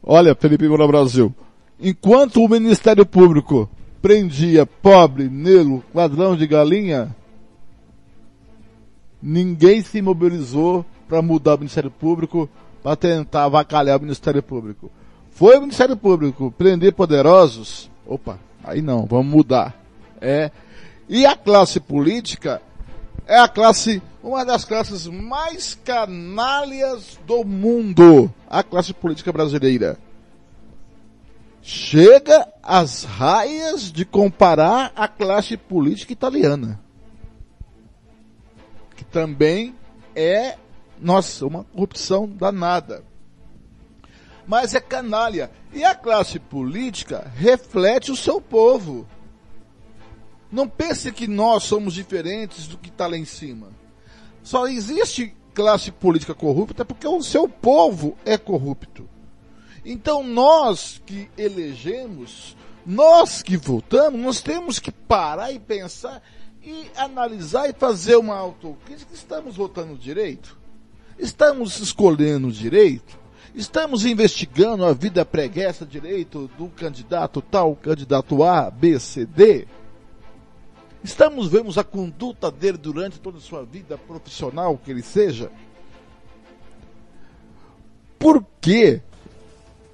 [0.04, 1.34] Olha, Felipe Moura Brasil.
[1.80, 3.68] Enquanto o Ministério Público
[4.00, 7.16] prendia pobre, negro, ladrão de galinha,
[9.20, 12.48] ninguém se mobilizou para mudar o Ministério Público,
[12.84, 14.92] para tentar avacalhar o Ministério Público.
[15.32, 19.84] Foi o Ministério Público prender poderosos, opa, aí não, vamos mudar.
[20.22, 20.52] É.
[21.10, 22.62] E a classe política
[23.28, 29.98] é a classe, uma das classes mais canalhas do mundo, a classe política brasileira.
[31.62, 36.80] Chega às raias de comparar a classe política italiana.
[38.96, 39.76] Que também
[40.16, 40.58] é,
[41.02, 43.04] nossa, uma corrupção danada.
[44.48, 45.50] Mas é canalha.
[45.74, 49.08] E a classe política reflete o seu povo.
[50.52, 53.70] Não pense que nós somos diferentes do que está lá em cima.
[54.44, 59.10] Só existe classe política corrupta porque o seu povo é corrupto.
[59.84, 62.56] Então nós que elegemos,
[62.86, 66.22] nós que votamos, nós temos que parar e pensar
[66.62, 69.14] e analisar e fazer uma autocrítica.
[69.14, 70.58] Estamos votando direito?
[71.18, 73.18] Estamos escolhendo direito?
[73.54, 79.66] Estamos investigando a vida preguiça direito do candidato tal, candidato A, B, C, D?
[81.06, 85.52] Estamos vendo a conduta dele durante toda a sua vida profissional, que ele seja?
[88.18, 89.00] Por que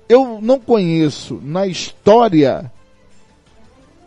[0.08, 2.72] eu não conheço na história,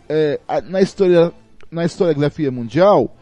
[0.09, 1.31] é, na história,
[1.70, 3.14] na historiografia mundial,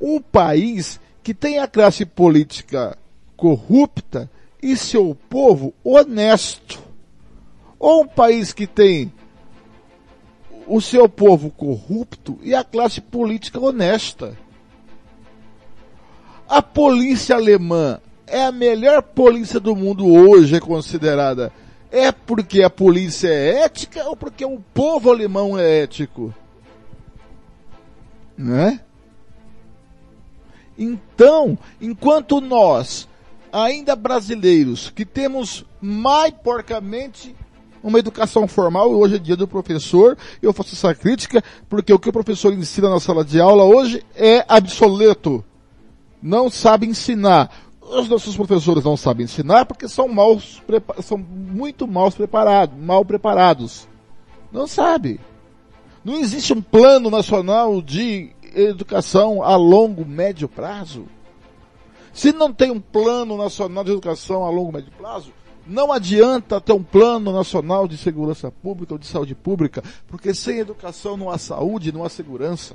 [0.00, 2.98] um país que tem a classe política
[3.36, 4.28] corrupta
[4.60, 6.82] e seu povo honesto.
[7.78, 9.12] Ou um país que tem
[10.68, 14.36] o seu povo corrupto e a classe política honesta.
[16.48, 21.52] A polícia alemã é a melhor polícia do mundo hoje, é considerada.
[21.90, 26.34] É porque a polícia é ética ou porque o povo alemão é ético?
[28.36, 28.80] Né?
[30.76, 33.08] Então, enquanto nós
[33.50, 37.34] ainda brasileiros que temos mais porcamente
[37.82, 42.08] uma educação formal, hoje é dia do professor, eu faço essa crítica, porque o que
[42.08, 45.44] o professor ensina na sala de aula hoje é obsoleto.
[46.22, 47.50] Não sabe ensinar.
[47.80, 50.62] Os nossos professores não sabem ensinar porque são, maus,
[51.02, 53.88] são muito mal preparados, mal preparados.
[54.52, 55.18] Não sabe.
[56.04, 61.06] Não existe um plano nacional de educação a longo, médio prazo.
[62.12, 65.32] Se não tem um plano nacional de educação a longo, médio prazo,
[65.68, 70.58] não adianta ter um plano nacional de segurança pública ou de saúde pública, porque sem
[70.58, 72.74] educação não há saúde, não há segurança.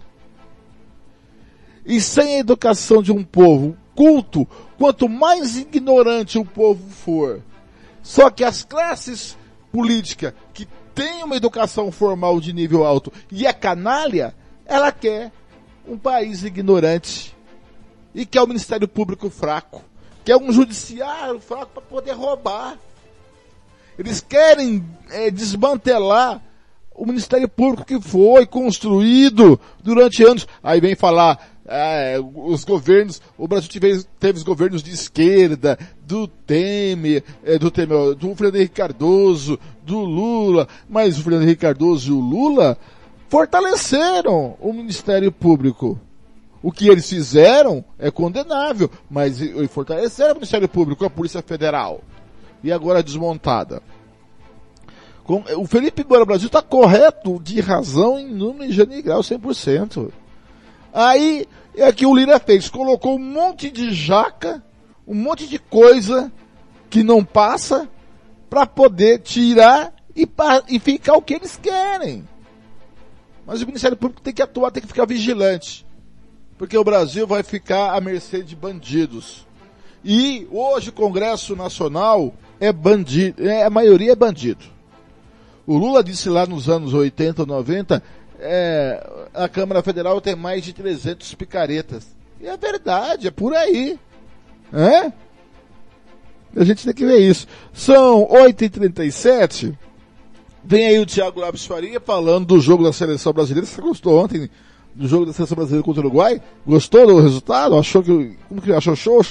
[1.86, 4.48] E sem a educação de um povo culto,
[4.78, 7.42] quanto mais ignorante o povo for,
[8.02, 9.38] só que as classes
[9.72, 15.32] políticas que têm uma educação formal de nível alto e é canalha, ela quer
[15.88, 17.36] um país ignorante
[18.14, 19.84] e quer o Ministério Público fraco,
[20.24, 22.78] quer um judiciário fraco para poder roubar.
[23.98, 26.42] Eles querem é, desmantelar
[26.96, 30.48] o Ministério Público que foi construído durante anos.
[30.64, 36.28] Aí vem falar é, os governos, o Brasil teve, teve os governos de esquerda, do
[36.28, 42.12] Temer, é, do Temer, do Fernando Henrique Cardoso, do Lula, mas o Fernando Henrique Cardoso
[42.12, 42.78] e o Lula
[43.30, 46.00] fortaleceram o Ministério Público.
[46.64, 49.38] O que eles fizeram é condenável, mas
[49.70, 52.00] fortaleceram o Ministério Público, a Polícia Federal.
[52.64, 53.84] E agora desmontada.
[55.26, 60.10] Com, o Felipe Moura Brasil está correto de razão em número de grau 100%.
[60.94, 61.46] Aí
[61.76, 64.64] é que o Lira fez, colocou um monte de jaca,
[65.06, 66.32] um monte de coisa
[66.90, 67.90] que não passa
[68.50, 70.26] para poder tirar e,
[70.70, 72.26] e ficar o que eles querem.
[73.46, 75.83] Mas o Ministério Público tem que atuar, tem que ficar vigilante
[76.58, 79.46] porque o Brasil vai ficar à mercê de bandidos.
[80.04, 84.66] E hoje o Congresso Nacional é bandido, é, a maioria é bandido.
[85.66, 88.04] O Lula disse lá nos anos 80, 90,
[88.40, 92.06] é, a Câmara Federal tem mais de 300 picaretas.
[92.42, 93.98] E é verdade, é por aí.
[94.74, 95.12] É?
[96.56, 97.48] A gente tem que ver isso.
[97.72, 99.76] São 8h37.
[100.64, 103.66] Vem aí o Thiago Lopes Faria falando do jogo da seleção brasileira.
[103.66, 104.50] Você gostou ontem
[104.96, 106.42] do jogo da seleção brasileira contra o Uruguai?
[106.66, 107.76] Gostou do resultado?
[107.76, 109.22] Achou que, como que achou show?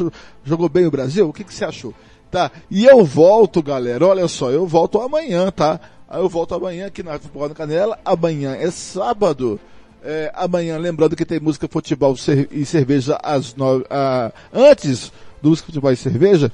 [0.45, 1.29] Jogou bem o Brasil?
[1.29, 1.95] O que que você achou?
[2.31, 2.51] Tá.
[2.71, 4.07] E eu volto, galera.
[4.07, 5.79] Olha só, eu volto amanhã, tá?
[6.13, 7.99] Eu volto amanhã aqui na Futebol na Canela.
[8.05, 9.61] Amanhã é sábado.
[10.05, 12.17] É, amanhã, lembrando que tem música, futebol
[12.51, 16.51] e cerveja às nove, a, antes do música, futebol e cerveja.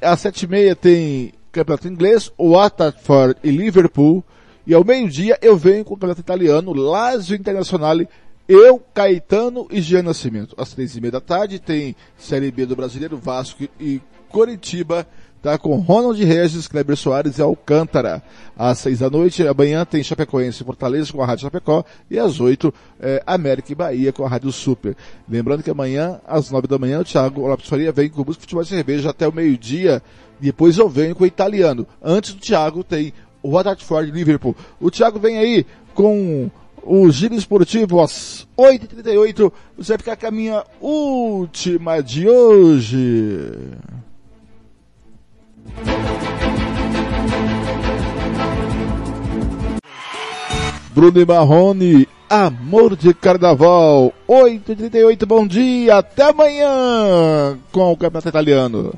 [0.00, 4.22] Às sete e meia tem campeonato inglês, o Watford e Liverpool.
[4.66, 8.08] E ao meio-dia eu venho com o campeonato italiano, Lazio Internazionale
[8.48, 10.54] eu, Caetano e Jean Nascimento.
[10.58, 14.00] Às três e meia da tarde tem Série B do Brasileiro, Vasco e
[14.30, 15.06] Coritiba,
[15.42, 15.58] tá?
[15.58, 18.22] Com Ronald Regis, Kleber Soares e Alcântara.
[18.56, 22.40] Às seis da noite, amanhã tem Chapecoense e Fortaleza com a Rádio Chapecó e às
[22.40, 24.96] oito, é, América e Bahia com a Rádio Super.
[25.28, 28.40] Lembrando que amanhã, às nove da manhã, o Thiago Lopes Faria vem com o Busco
[28.40, 30.02] Futebol e Cerveja até o meio-dia.
[30.40, 31.86] Depois eu venho com o italiano.
[32.02, 33.12] Antes do Thiago tem
[33.42, 34.56] o Watford Liverpool.
[34.80, 36.50] O Thiago vem aí com
[36.88, 39.52] o Giro Esportivo às 8h38.
[39.76, 43.38] Você vai ficar com a minha última de hoje.
[50.94, 58.94] Bruno Marrone, Amor de Carnaval, 8h38, bom dia, até amanhã com o Campeonato Italiano.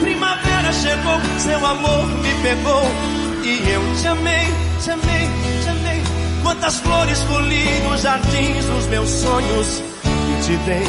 [0.00, 3.19] Primavera chegou, seu amor me pegou
[3.50, 4.46] e eu te amei,
[4.82, 5.28] te amei,
[5.62, 6.02] te amei.
[6.42, 10.86] Quantas flores colhi nos jardins dos meus sonhos e te dei.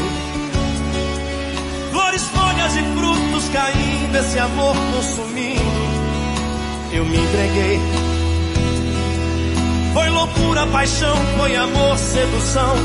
[1.91, 5.61] Flores, folhas e frutos caindo, esse amor consumindo.
[6.93, 7.79] Eu me entreguei.
[9.93, 12.75] Foi loucura, paixão, foi amor, sedução.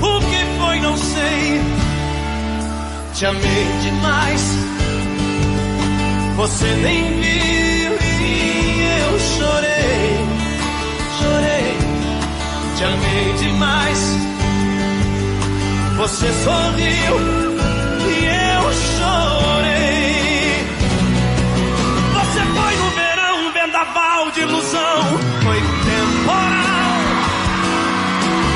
[0.00, 1.60] O que foi, não sei.
[3.14, 4.42] Te amei demais.
[6.36, 7.75] Você nem viu
[12.76, 13.98] Te amei demais.
[15.96, 17.14] Você sorriu
[18.04, 20.16] e eu chorei.
[22.12, 25.02] Você foi no verão, vendaval de ilusão.
[25.42, 27.00] Foi temporal.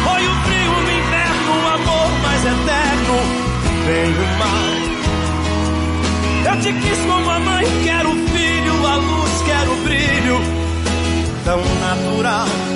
[0.04, 3.16] Foi o frio no inverno, o amor mais eterno.
[3.86, 4.70] Vem o mal.
[6.44, 10.40] Eu te quis como a mãe, quero o filho, a luz, quero o brilho.
[11.42, 12.69] Tão natural.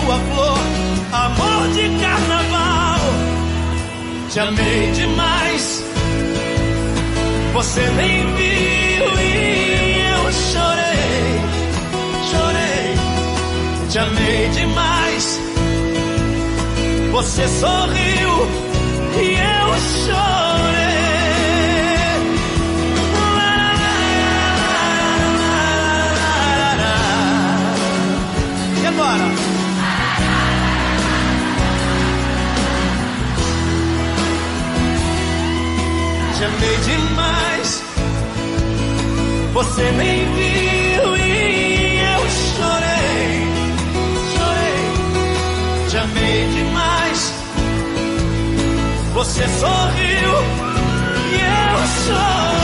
[0.00, 0.58] Espinho, a flor,
[1.12, 3.00] amor de carnaval.
[4.30, 5.84] Te amei demais,
[7.52, 11.40] você nem viu e eu chorei,
[12.30, 13.88] chorei.
[13.88, 15.40] Te amei demais,
[17.12, 18.46] você sorriu
[19.20, 20.49] e eu chorei.
[36.40, 37.82] Te amei demais,
[39.52, 43.44] você nem viu e eu chorei,
[44.32, 45.90] chorei.
[45.90, 47.34] Te amei demais,
[49.12, 50.32] você sorriu
[51.30, 52.59] e eu chorei.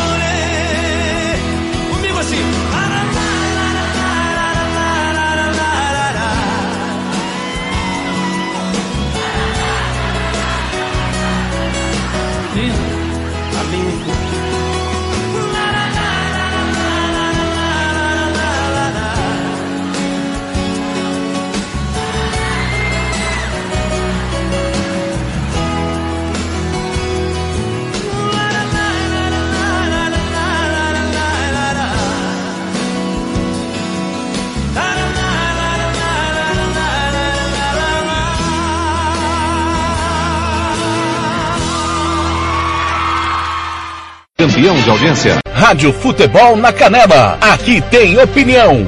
[44.38, 45.38] Campeão de audiência.
[45.50, 47.38] Rádio Futebol na Canela.
[47.40, 48.86] Aqui tem opinião.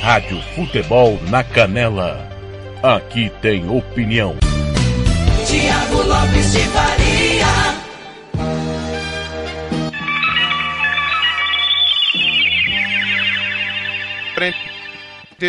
[0.00, 2.24] Rádio Futebol na Canela.
[2.80, 4.36] Aqui tem opinião.
[5.44, 7.48] Tiago Lopes de Faria.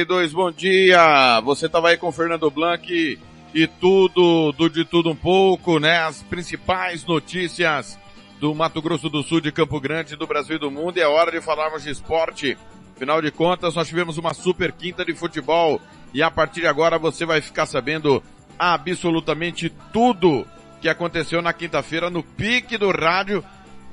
[0.07, 1.40] dois, bom dia.
[1.41, 3.20] Você estava aí com o Fernando Blanc
[3.53, 5.99] e tudo, do de tudo um pouco, né?
[5.99, 7.97] As principais notícias
[8.39, 10.97] do Mato Grosso do Sul, de Campo Grande, do Brasil e do mundo.
[10.97, 12.57] E é hora de falarmos de esporte.
[12.95, 15.81] Afinal de contas, nós tivemos uma super quinta de futebol
[16.13, 18.21] e a partir de agora você vai ficar sabendo
[18.57, 20.45] absolutamente tudo
[20.81, 23.43] que aconteceu na quinta-feira no pique do rádio.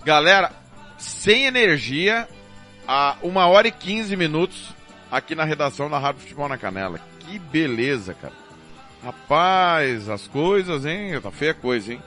[0.05, 0.53] Galera,
[0.99, 2.29] sem energia,
[2.87, 4.75] a uma hora e quinze minutos
[5.11, 7.01] aqui na redação da Rádio Futebol na Canela.
[7.21, 8.46] Que beleza, cara.
[9.07, 11.21] Rapaz, as coisas, hein?
[11.21, 12.03] Tá feia coisa, hein?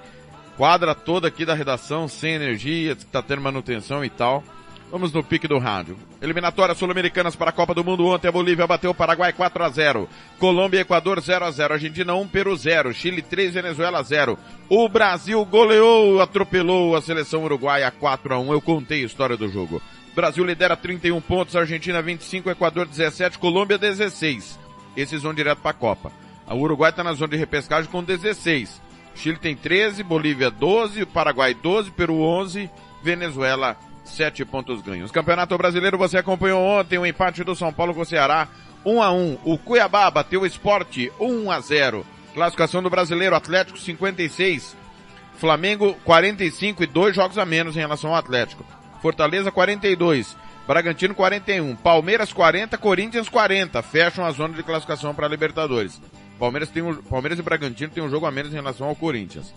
[0.57, 4.43] Quadra toda aqui da redação, sem energia, tá tendo manutenção e tal.
[4.91, 5.97] Vamos no pique do rádio.
[6.21, 8.05] Eliminatórias sul-americanas para a Copa do Mundo.
[8.05, 10.09] Ontem a Bolívia bateu o Paraguai 4 a 0.
[10.39, 11.76] Colômbia e Equador 0 a 0.
[11.76, 12.93] Argentina 1, Peru 0.
[12.93, 14.38] Chile 3, Venezuela 0.
[14.67, 18.51] O Brasil goleou, atropelou a seleção uruguaia 4 a 1.
[18.51, 19.81] Eu contei a história do jogo.
[20.13, 24.59] Brasil lidera 31 pontos, Argentina 25, Equador 17, Colômbia 16.
[24.97, 26.11] Esses vão direto para a Copa.
[26.49, 28.81] O Uruguai está na zona de repescagem com 16.
[29.15, 32.69] Chile tem 13, Bolívia 12, Paraguai 12, Peru 11,
[33.03, 35.11] Venezuela 7 pontos ganhos.
[35.11, 38.47] Campeonato Brasileiro você acompanhou ontem o empate do São Paulo com o Ceará
[38.85, 39.38] 1 a 1.
[39.43, 42.05] O Cuiabá bateu o Esporte 1 a 0.
[42.34, 44.76] Classificação do Brasileiro Atlético 56,
[45.38, 48.65] Flamengo 45 e dois jogos a menos em relação ao Atlético.
[49.01, 55.99] Fortaleza 42, Bragantino 41, Palmeiras 40, Corinthians 40, fecham a zona de classificação para Libertadores.
[56.40, 59.53] Palmeiras, tem um, Palmeiras e Bragantino tem um jogo a menos em relação ao Corinthians.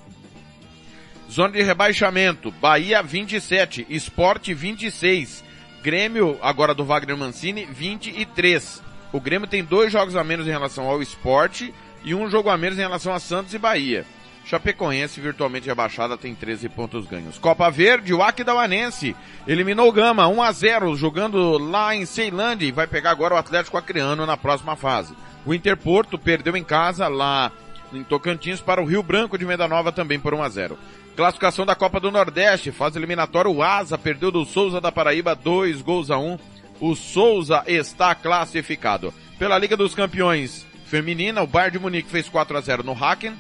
[1.31, 5.43] Zona de rebaixamento, Bahia 27, Esporte 26,
[5.83, 8.83] Grêmio, agora do Wagner Mancini, 23.
[9.13, 11.73] O Grêmio tem dois jogos a menos em relação ao Esporte
[12.05, 14.05] e um jogo a menos em relação a Santos e Bahia.
[14.45, 17.39] Chapecoense, virtualmente rebaixada, tem 13 pontos ganhos.
[17.39, 19.15] Copa Verde, o Aquidauanense
[19.47, 23.39] eliminou o Gama 1 a 0 jogando lá em Ceilândia e vai pegar agora o
[23.39, 25.15] Atlético Acreano na próxima fase.
[25.45, 27.51] O Interporto perdeu em casa lá
[27.93, 30.79] em Tocantins para o Rio Branco de Meda Nova também por 1 a 0.
[31.17, 35.83] Classificação da Copa do Nordeste, fase eliminatória, o Asa perdeu do Souza da Paraíba 2
[35.83, 36.39] gols a 1.
[36.81, 39.13] O Souza está classificado.
[39.39, 43.35] Pela Liga dos Campeões Feminina, o Bayern de Munique fez 4 a 0 no Hacken.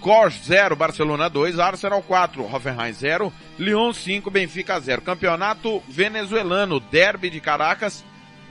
[0.00, 5.02] Kors 0, Barcelona 2, Arsenal 4, Hoffenheim 0, Lyon 5, Benfica 0.
[5.02, 8.04] Campeonato venezuelano, Derby de Caracas,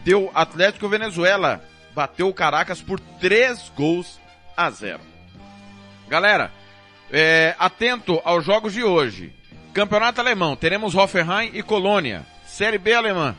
[0.04, 1.64] deu Atlético Venezuela,
[1.98, 4.20] bateu o Caracas por 3 gols
[4.56, 5.00] a 0.
[6.08, 6.52] Galera,
[7.12, 9.34] é, atento aos jogos de hoje.
[9.74, 12.24] Campeonato alemão, teremos Hoffenheim e Colônia.
[12.46, 13.36] Série B alemã.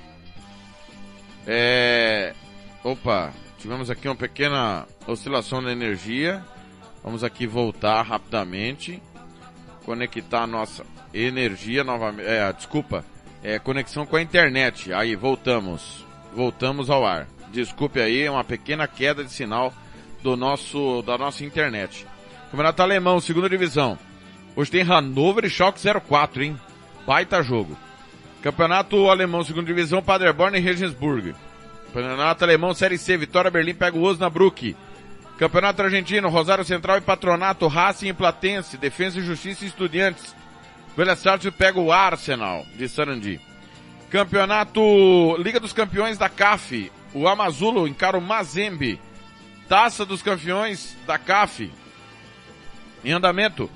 [1.47, 2.35] É,
[2.83, 6.45] opa, tivemos aqui uma pequena oscilação da energia.
[7.05, 9.01] Vamos aqui voltar rapidamente.
[9.85, 12.27] Conectar a nossa energia novamente.
[12.27, 13.05] É, desculpa.
[13.41, 14.93] É, conexão com a internet.
[14.93, 16.05] Aí, voltamos.
[16.35, 17.29] Voltamos ao ar.
[17.53, 19.73] Desculpe aí, é uma pequena queda de sinal
[20.23, 22.07] do nosso, da nossa internet.
[22.51, 23.99] Campeonato Alemão, segunda divisão.
[24.55, 26.61] Hoje tem Hannover e Schalke 04, hein?
[27.07, 27.77] Baita jogo.
[28.43, 31.35] Campeonato Alemão, segunda divisão, Paderborn e Regensburg.
[31.93, 34.77] Campeonato Alemão, Série C, Vitória Berlim pega o Osnabrück.
[35.39, 40.35] Campeonato Argentino, Rosário Central e Patronato, Racing e Platense, Defesa e Justiça e Estudiantes.
[40.97, 43.41] Velha Sartre pega o Arsenal de Sarandi.
[44.11, 49.01] Campeonato Liga dos Campeões da CAF, o Amazulo encara o Mazembe.
[49.69, 51.71] Taça dos Campeões da CAF.
[53.05, 53.71] Em andamento,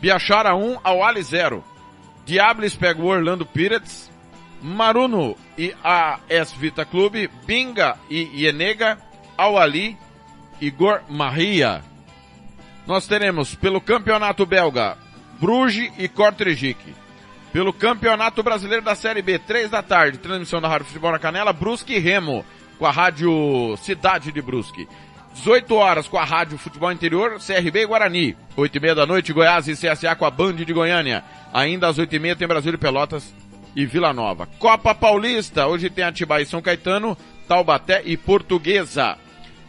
[0.00, 1.64] Biachara 1 ao Ali 0.
[2.24, 4.10] Diables pega o Orlando Pirates.
[4.60, 8.98] Maruno e a S Vita Clube, Binga e Ienega,
[9.36, 9.96] Ali,
[10.60, 11.84] Igor Maria.
[12.86, 14.98] Nós teremos pelo Campeonato Belga,
[15.40, 16.76] Bruges e Kortrijk.
[17.52, 21.52] Pelo Campeonato Brasileiro da Série B, 3 da tarde, transmissão da Rádio Futebol na Canela,
[21.52, 22.44] Brusque e Remo,
[22.78, 24.88] com a Rádio Cidade de Brusque.
[25.34, 28.36] 18 horas com a Rádio Futebol Interior, CRB e Guarani.
[28.56, 31.22] 8 e meia da noite, Goiás e CSA com a Band de Goiânia.
[31.52, 33.32] Ainda às 8 e meia tem Brasil e Pelotas
[33.74, 34.48] e Vila Nova.
[34.58, 39.16] Copa Paulista, hoje tem Atibaia e São Caetano, Taubaté e Portuguesa.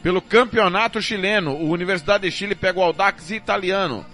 [0.02, 4.06] Pelo Campeonato Chileno, o Universidade de Chile pega o Audax Italiano.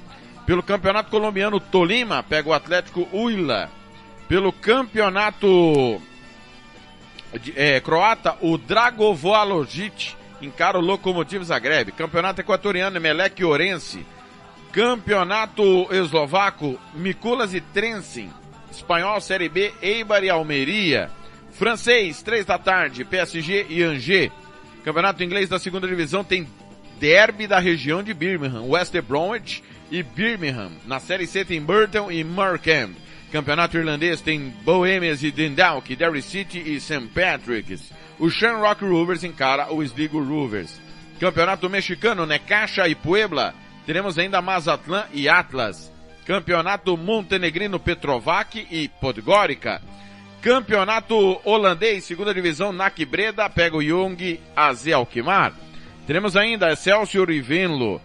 [0.46, 3.70] Pelo Campeonato Colombiano, Tolima pega o Atlético Huila.
[4.28, 6.02] Pelo Campeonato
[7.56, 11.91] é, Croata, o Dragovoalogic encara o Lokomotiv Zagreb.
[11.91, 14.06] Campeonato Equatoriano, Emelec Orense.
[14.72, 18.30] Campeonato Eslovaco, Mikulas e Trensin.
[18.72, 21.10] Espanhol, Série B, Eibar e Almeria.
[21.52, 24.31] Francês, três da tarde, PSG e Angers.
[24.84, 26.47] Campeonato Inglês da segunda divisão tem
[26.99, 30.72] derby da região de Birmingham, West Bromwich e Birmingham.
[30.85, 32.91] Na Série C tem Burton e Markham.
[33.36, 37.10] Campeonato Irlandês tem Bohemians e Dundalk, Derry City e St.
[37.14, 37.91] Patrick's.
[38.18, 40.80] O Shamrock Rovers encara o Sligo Rovers.
[41.20, 43.53] Campeonato Mexicano, Necaxa e Puebla.
[43.86, 45.91] Teremos ainda Mazatlán e Atlas.
[46.26, 49.82] Campeonato Montenegrino Petrovac e Podgorica.
[50.41, 55.52] Campeonato Holandês, segunda divisão, NAC Breda, pega o Jung AZ Alkmaar.
[56.07, 57.99] Teremos ainda Excelsior e Venlo.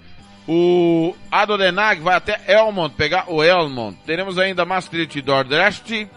[0.49, 3.97] O Adodenag vai até Elmont pegar o Elmont.
[4.05, 6.09] Teremos ainda Maastricht Dordrecht.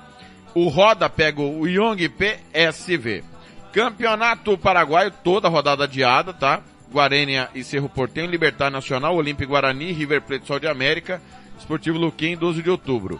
[0.56, 3.24] O Roda pega o Young PSV.
[3.72, 6.62] Campeonato Paraguaio, toda rodada adiada, tá?
[6.92, 11.20] Guarênia e Cerro Portenho, Libertar Nacional, Olímpico Guarani, River Plate Sol de América,
[11.58, 13.20] Esportivo Luquim, 12 de outubro.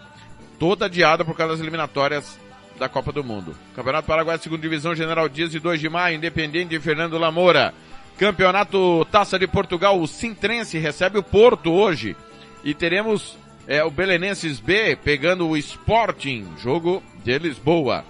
[0.60, 2.40] Toda adiada por causa das eliminatórias
[2.78, 3.56] da Copa do Mundo.
[3.76, 7.74] Campeonato Paraguai, segunda divisão, General Dias de 2 de maio, Independente de Fernando Lamoura.
[8.18, 12.16] Campeonato Taça de Portugal, o Sintrense recebe o Porto hoje.
[12.64, 13.38] E teremos
[13.68, 18.06] é, o Belenenses B pegando o Sporting, jogo de Lisboa.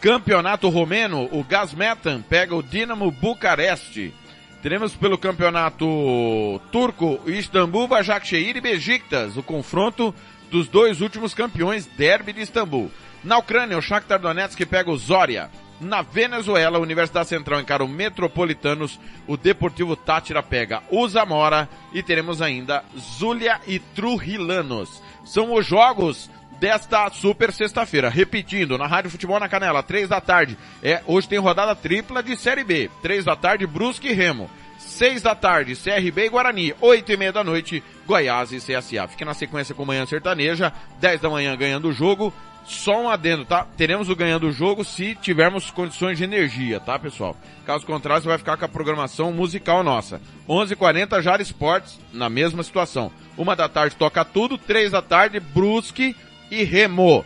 [0.00, 4.14] Campeonato Romeno, o Gazmetan pega o Dinamo Bucareste.
[4.62, 10.14] Teremos pelo campeonato turco Istambul, Başakşehir e Besiktas, o confronto
[10.50, 12.90] dos dois últimos campeões derby de Istambul.
[13.22, 15.50] Na Ucrânia, o Shakhtar Donetsk pega o Zoria.
[15.80, 22.02] Na Venezuela, a Universidade Central encara o Metropolitanos, o Deportivo Tátira pega o Zamora e
[22.02, 25.02] teremos ainda Zulia e Trujillanos.
[25.24, 26.30] São os jogos
[26.60, 28.10] desta super sexta-feira.
[28.10, 30.58] Repetindo, na Rádio Futebol na Canela, três da tarde.
[30.82, 32.90] É, hoje tem rodada tripla de Série B.
[33.00, 34.50] Três da tarde, Brusque e Remo.
[34.78, 36.74] Seis da tarde, CRB e Guarani.
[36.80, 39.08] Oito e meia da noite, Goiás e CSA.
[39.08, 40.72] Fique na sequência com Manhã Sertaneja.
[41.00, 42.34] Dez da manhã ganhando o jogo.
[42.64, 43.66] Só um adendo, tá?
[43.76, 47.36] Teremos o ganhando o jogo se tivermos condições de energia, tá, pessoal?
[47.66, 50.20] Caso contrário, você vai ficar com a programação musical nossa.
[50.48, 53.10] 11:40 Jara Esportes, na mesma situação.
[53.36, 56.14] Uma da tarde toca tudo, três da tarde Brusque
[56.50, 57.24] e Remo.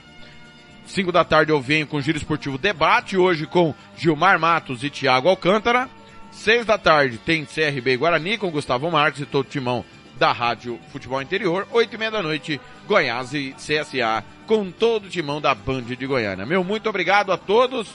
[0.86, 5.28] 5 da tarde eu venho com Giro Esportivo Debate, hoje com Gilmar Matos e Thiago
[5.28, 5.89] Alcântara.
[6.31, 9.85] 6 da tarde tem CRB Guarani com Gustavo Marques e todo o timão
[10.19, 11.66] da Rádio Futebol Interior.
[11.70, 16.06] 8 e meia da noite, Goiás e CSA com todo o timão da Band de
[16.06, 16.46] Goiânia.
[16.46, 17.88] Meu muito obrigado a todos.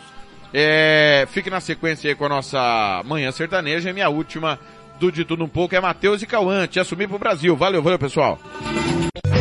[0.54, 4.60] É, fique na sequência aí com a nossa Manhã Sertaneja e minha última
[5.00, 7.56] do De Tudo Um Pouco é Matheus e Cauã, te assumir pro Brasil.
[7.56, 8.40] Valeu, valeu pessoal.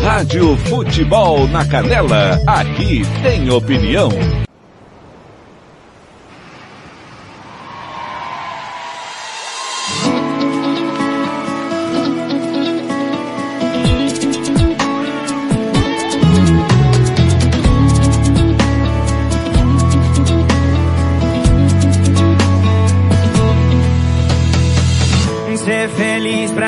[0.03, 4.11] Rádio Futebol na Canela, aqui tem opinião.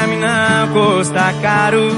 [0.01, 1.90] Pra mim não custa caro.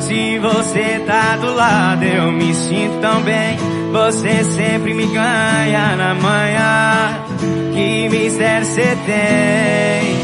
[0.00, 3.56] Se você tá do lado, eu me sinto tão bem.
[3.92, 7.24] Você sempre me ganha na manhã.
[7.72, 10.22] Que mistério você tem?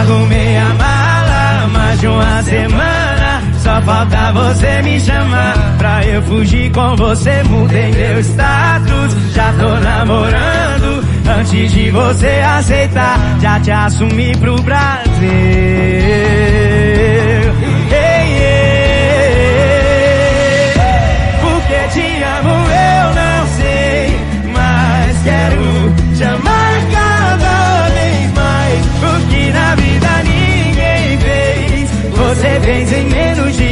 [0.00, 3.42] Arrumei a mala mais de uma semana.
[3.62, 7.42] Só falta você me chamar pra eu fugir com você.
[7.44, 11.04] Mudei meu status, já tô namorando.
[11.38, 15.07] Antes de você aceitar, já te assumi pro Brasil.
[15.20, 15.26] Ei,
[18.30, 18.82] ei,
[21.40, 24.04] porque te amo eu não sei,
[24.52, 25.66] mas quero
[26.16, 28.80] te amar cada vez mais.
[29.02, 33.67] O que na vida ninguém fez, você fez em menos de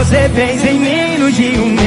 [0.00, 1.79] você fez em menos de um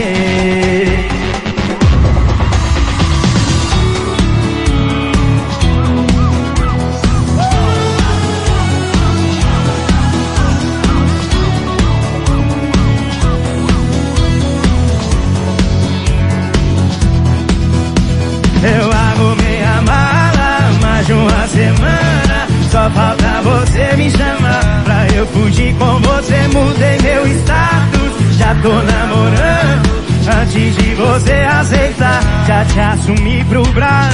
[28.61, 30.03] tô namorando.
[30.41, 34.13] Antes de você aceitar, já te assumi pro Brasil.